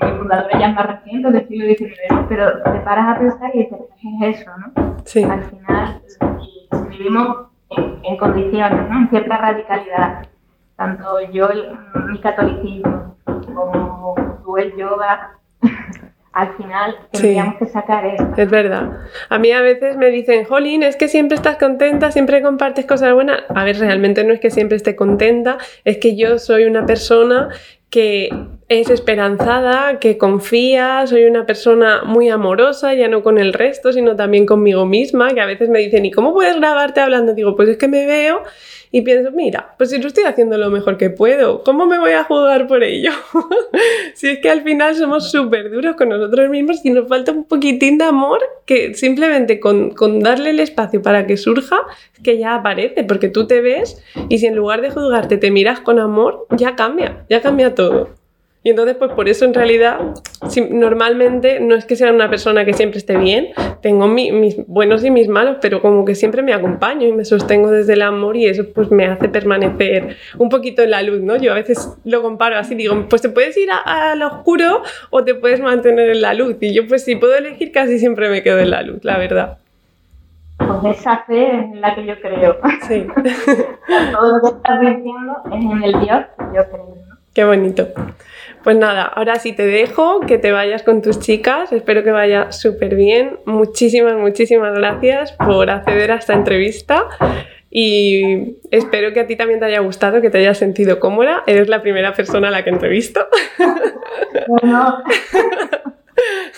mi 0.05 0.19
fundador 0.19 0.51
ya 0.59 0.69
más 0.69 0.87
reciente, 0.87 1.31
del 1.31 1.49
siglo 1.49 1.67
XIX, 1.67 2.27
pero 2.29 2.63
te 2.63 2.81
paras 2.81 3.17
a 3.17 3.19
pensar 3.21 3.51
y 3.55 3.59
dices, 3.61 3.79
¿qué 4.01 4.29
es 4.31 4.41
eso, 4.41 4.51
no? 4.59 4.97
sí, 5.05 5.23
Al 5.25 5.43
final 5.45 6.03
vivimos 6.91 7.37
en, 7.71 7.99
en 8.05 8.17
condiciones, 8.17 8.89
¿no? 8.91 8.99
En 8.99 9.09
cierta 9.11 9.37
radicalidad. 9.39 10.27
Tanto 10.77 11.21
yo, 11.33 11.49
el- 11.49 11.69
mi 12.11 12.21
catolicismo, 12.21 13.17
como 13.25 14.15
tú 14.45 14.57
el 14.57 14.75
yoga, 14.77 15.31
al 16.33 16.49
final 16.57 16.97
tendríamos 17.13 17.57
que 17.57 17.67
sacar 17.67 18.05
eso. 18.07 18.27
Es 18.37 18.51
verdad. 18.51 19.01
A 19.29 19.39
mí 19.39 19.53
a 19.53 19.61
veces 19.61 19.97
me 19.97 20.07
dicen, 20.11 20.45
Jolín, 20.45 20.83
es 20.83 20.97
que 20.97 21.09
siempre 21.09 21.37
estás 21.37 21.57
contenta, 21.59 22.11
siempre 22.11 22.43
compartes 22.43 22.87
cosas 22.87 23.13
buenas. 23.15 23.43
A 23.55 23.65
ver, 23.65 23.79
realmente 23.79 24.25
no 24.25 24.33
es 24.33 24.41
que 24.41 24.51
siempre 24.51 24.77
esté 24.77 24.97
contenta, 24.97 25.59
es 25.85 25.99
que 25.99 26.17
yo 26.17 26.39
soy 26.39 26.65
una 26.65 26.87
persona 26.87 27.49
que 27.91 28.31
es 28.81 28.91
esperanzada, 28.91 29.99
que 29.99 30.19
confía, 30.19 31.07
soy 31.07 31.25
una 31.25 31.47
persona 31.47 32.03
muy 32.05 32.29
amorosa, 32.29 32.95
ya 32.95 33.09
no 33.09 33.23
con 33.23 33.39
el 33.39 33.53
resto, 33.53 33.93
sino 33.93 34.17
también 34.17 34.47
conmigo 34.47 34.87
misma, 34.87 35.35
que 35.35 35.41
a 35.41 35.47
veces 35.47 35.69
me 35.69 35.81
dicen, 35.81 36.05
¿y 36.05 36.11
cómo 36.11 36.33
puedes 36.33 36.57
grabarte 36.57 37.01
hablando? 37.01 37.35
Digo, 37.35 37.57
pues 37.57 37.69
es 37.69 37.77
que 37.77 37.89
me 37.89 38.07
veo 38.07 38.43
y 38.91 39.01
pienso, 39.01 39.31
mira, 39.33 39.75
pues 39.79 39.91
si 39.91 39.99
lo 39.99 40.07
estoy 40.07 40.25
haciendo 40.25 40.59
lo 40.59 40.71
mejor 40.71 40.99
que 40.99 41.09
puedo, 41.09 41.65
¿cómo 41.65 41.87
me 41.87 41.99
voy 41.99 42.13
a 42.13 42.25
juzgar 42.25 42.67
por 42.67 42.85
ello? 42.85 43.11
si 44.15 44.29
es 44.29 44.39
que 44.41 44.51
al 44.51 44.63
final 44.63 44.95
somos 44.95 45.31
súper 45.31 45.71
duros 45.71 45.97
con 45.97 46.11
nosotros 46.11 46.51
mismos 46.51 46.85
y 46.85 46.91
nos 46.91 47.09
falta 47.09 47.33
un 47.33 47.45
poquitín 47.45 47.97
de 47.99 48.05
amor 48.05 48.41
que 48.67 48.95
simplemente 48.95 49.61
con, 49.61 49.91
con 49.91 50.21
darle 50.21 50.51
el 50.51 50.61
espacio 50.61 51.01
para 51.01 51.27
que 51.27 51.37
surja, 51.37 51.81
que 52.23 52.39
ya 52.39 52.55
aparece, 52.55 53.03
porque 53.05 53.29
tú 53.29 53.47
te 53.47 53.61
ves 53.61 54.03
y 54.29 54.39
si 54.39 54.47
en 54.47 54.57
lugar 54.57 54.83
de 54.83 54.91
juzgarte 54.91 55.39
te 55.39 55.51
miras 55.51 55.81
con 55.81 55.99
amor, 55.99 56.47
ya 56.51 56.77
cambia, 56.77 57.25
ya 57.29 57.41
cambia 57.41 57.75
todo. 57.75 58.22
Y 58.65 58.71
entonces, 58.71 58.97
pues 58.97 59.11
por 59.13 59.29
eso 59.29 59.45
en 59.45 59.55
realidad, 59.55 59.99
normalmente 60.71 61.59
no 61.59 61.75
es 61.75 61.85
que 61.85 61.97
sea 61.97 62.13
una 62.13 62.31
persona 62.31 62.65
que 62.65 62.73
siempre 62.73 62.99
esté 62.99 63.17
bien, 63.17 63.49
tengo 63.81 64.07
mis 64.07 64.65
buenos 64.69 65.05
y 65.05 65.11
mis 65.11 65.27
malos, 65.27 65.57
pero 65.61 65.83
como 65.83 66.05
que 66.05 66.15
siempre 66.15 66.43
me 66.43 66.55
acompaño 66.55 67.09
y 67.09 67.13
me 67.13 67.25
sostengo 67.25 67.73
desde 67.73 67.95
el 67.95 68.03
amor 68.03 68.37
y 68.37 68.47
eso 68.47 68.65
pues 68.73 68.93
me 68.93 69.07
hace 69.07 69.29
permanecer 69.29 70.17
un 70.39 70.49
poquito 70.49 70.83
en 70.83 70.93
la 70.93 71.03
luz, 71.03 71.21
¿no? 71.21 71.37
Yo 71.37 71.51
a 71.51 71.57
veces 71.57 71.89
lo 72.05 72.23
comparo 72.23 72.57
así, 72.57 72.77
digo, 72.77 73.07
pues 73.09 73.21
te 73.21 73.31
puedes 73.31 73.57
ir 73.57 73.69
al 73.85 74.23
oscuro 74.23 74.83
o 75.11 75.25
te 75.25 75.35
puedes 75.35 75.61
mantener 75.61 76.11
en 76.11 76.23
la 76.23 76.33
luz. 76.33 76.57
Y 76.61 76.73
yo 76.73 76.87
pues 76.87 77.05
si 77.05 77.17
puedo 77.17 77.35
elegir 77.35 77.73
casi 77.73 77.99
siempre 77.99 78.29
me 78.29 78.45
quedo 78.45 78.61
en 78.61 78.71
la 78.71 78.83
luz, 78.83 79.03
la 79.03 79.19
verdad. 79.19 79.59
Pues 80.59 81.01
esa 81.01 81.25
fe 81.25 81.49
es 81.49 81.65
en 81.65 81.81
la 81.81 81.97
que 81.97 82.07
yo 82.07 82.15
creo. 82.21 82.59
Sí. 82.87 83.07
Todo 84.13 84.37
lo 84.37 84.41
que 84.41 84.57
estás 84.57 84.81
diciendo 84.81 85.37
es 85.47 85.65
en 85.65 85.83
el 85.83 86.01
Dios 86.01 86.25
que 86.39 86.57
yo 86.57 86.65
creo. 86.71 86.95
Qué 87.35 87.45
bonito. 87.45 87.89
Pues 88.63 88.77
nada, 88.77 89.05
ahora 89.05 89.37
sí 89.37 89.53
te 89.53 89.67
dejo, 89.67 90.21
que 90.21 90.39
te 90.39 90.53
vayas 90.53 90.83
con 90.83 91.03
tus 91.03 91.19
chicas, 91.19 91.73
espero 91.73 92.05
que 92.05 92.13
vaya 92.13 92.53
súper 92.53 92.95
bien. 92.95 93.39
Muchísimas, 93.45 94.15
muchísimas 94.15 94.75
gracias 94.75 95.33
por 95.33 95.69
acceder 95.69 96.13
a 96.13 96.17
esta 96.17 96.35
entrevista 96.35 97.09
y 97.71 98.59
espero 98.71 99.13
que 99.13 99.21
a 99.21 99.27
ti 99.27 99.35
también 99.35 99.59
te 99.59 99.67
haya 99.67 99.81
gustado, 99.81 100.21
que 100.21 100.31
te 100.31 100.39
hayas 100.39 100.59
sentido 100.59 101.01
cómoda. 101.01 101.43
Eres 101.47 101.69
la 101.69 101.83
primera 101.83 102.13
persona 102.13 102.49
a 102.49 102.51
la 102.51 102.63
que 102.63 102.71
entrevisto. 102.71 103.27
Bueno. 104.47 105.03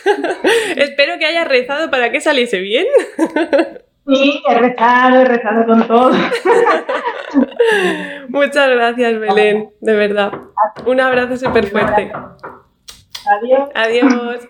espero 0.76 1.18
que 1.18 1.26
hayas 1.26 1.48
rezado 1.48 1.90
para 1.90 2.10
que 2.10 2.20
saliese 2.20 2.58
bien. 2.58 2.86
Sí, 4.06 4.42
he 4.46 4.54
rezado, 4.58 5.20
he 5.20 5.24
rezado 5.24 5.66
con 5.66 5.86
todo. 5.86 6.12
Muchas 8.28 8.68
gracias, 8.68 9.18
Belén, 9.18 9.70
de 9.80 9.94
verdad. 9.94 10.32
Un 10.86 11.00
abrazo 11.00 11.36
súper 11.36 11.66
fuerte. 11.66 12.12
Adiós. 13.26 13.70
Adiós. 13.74 14.48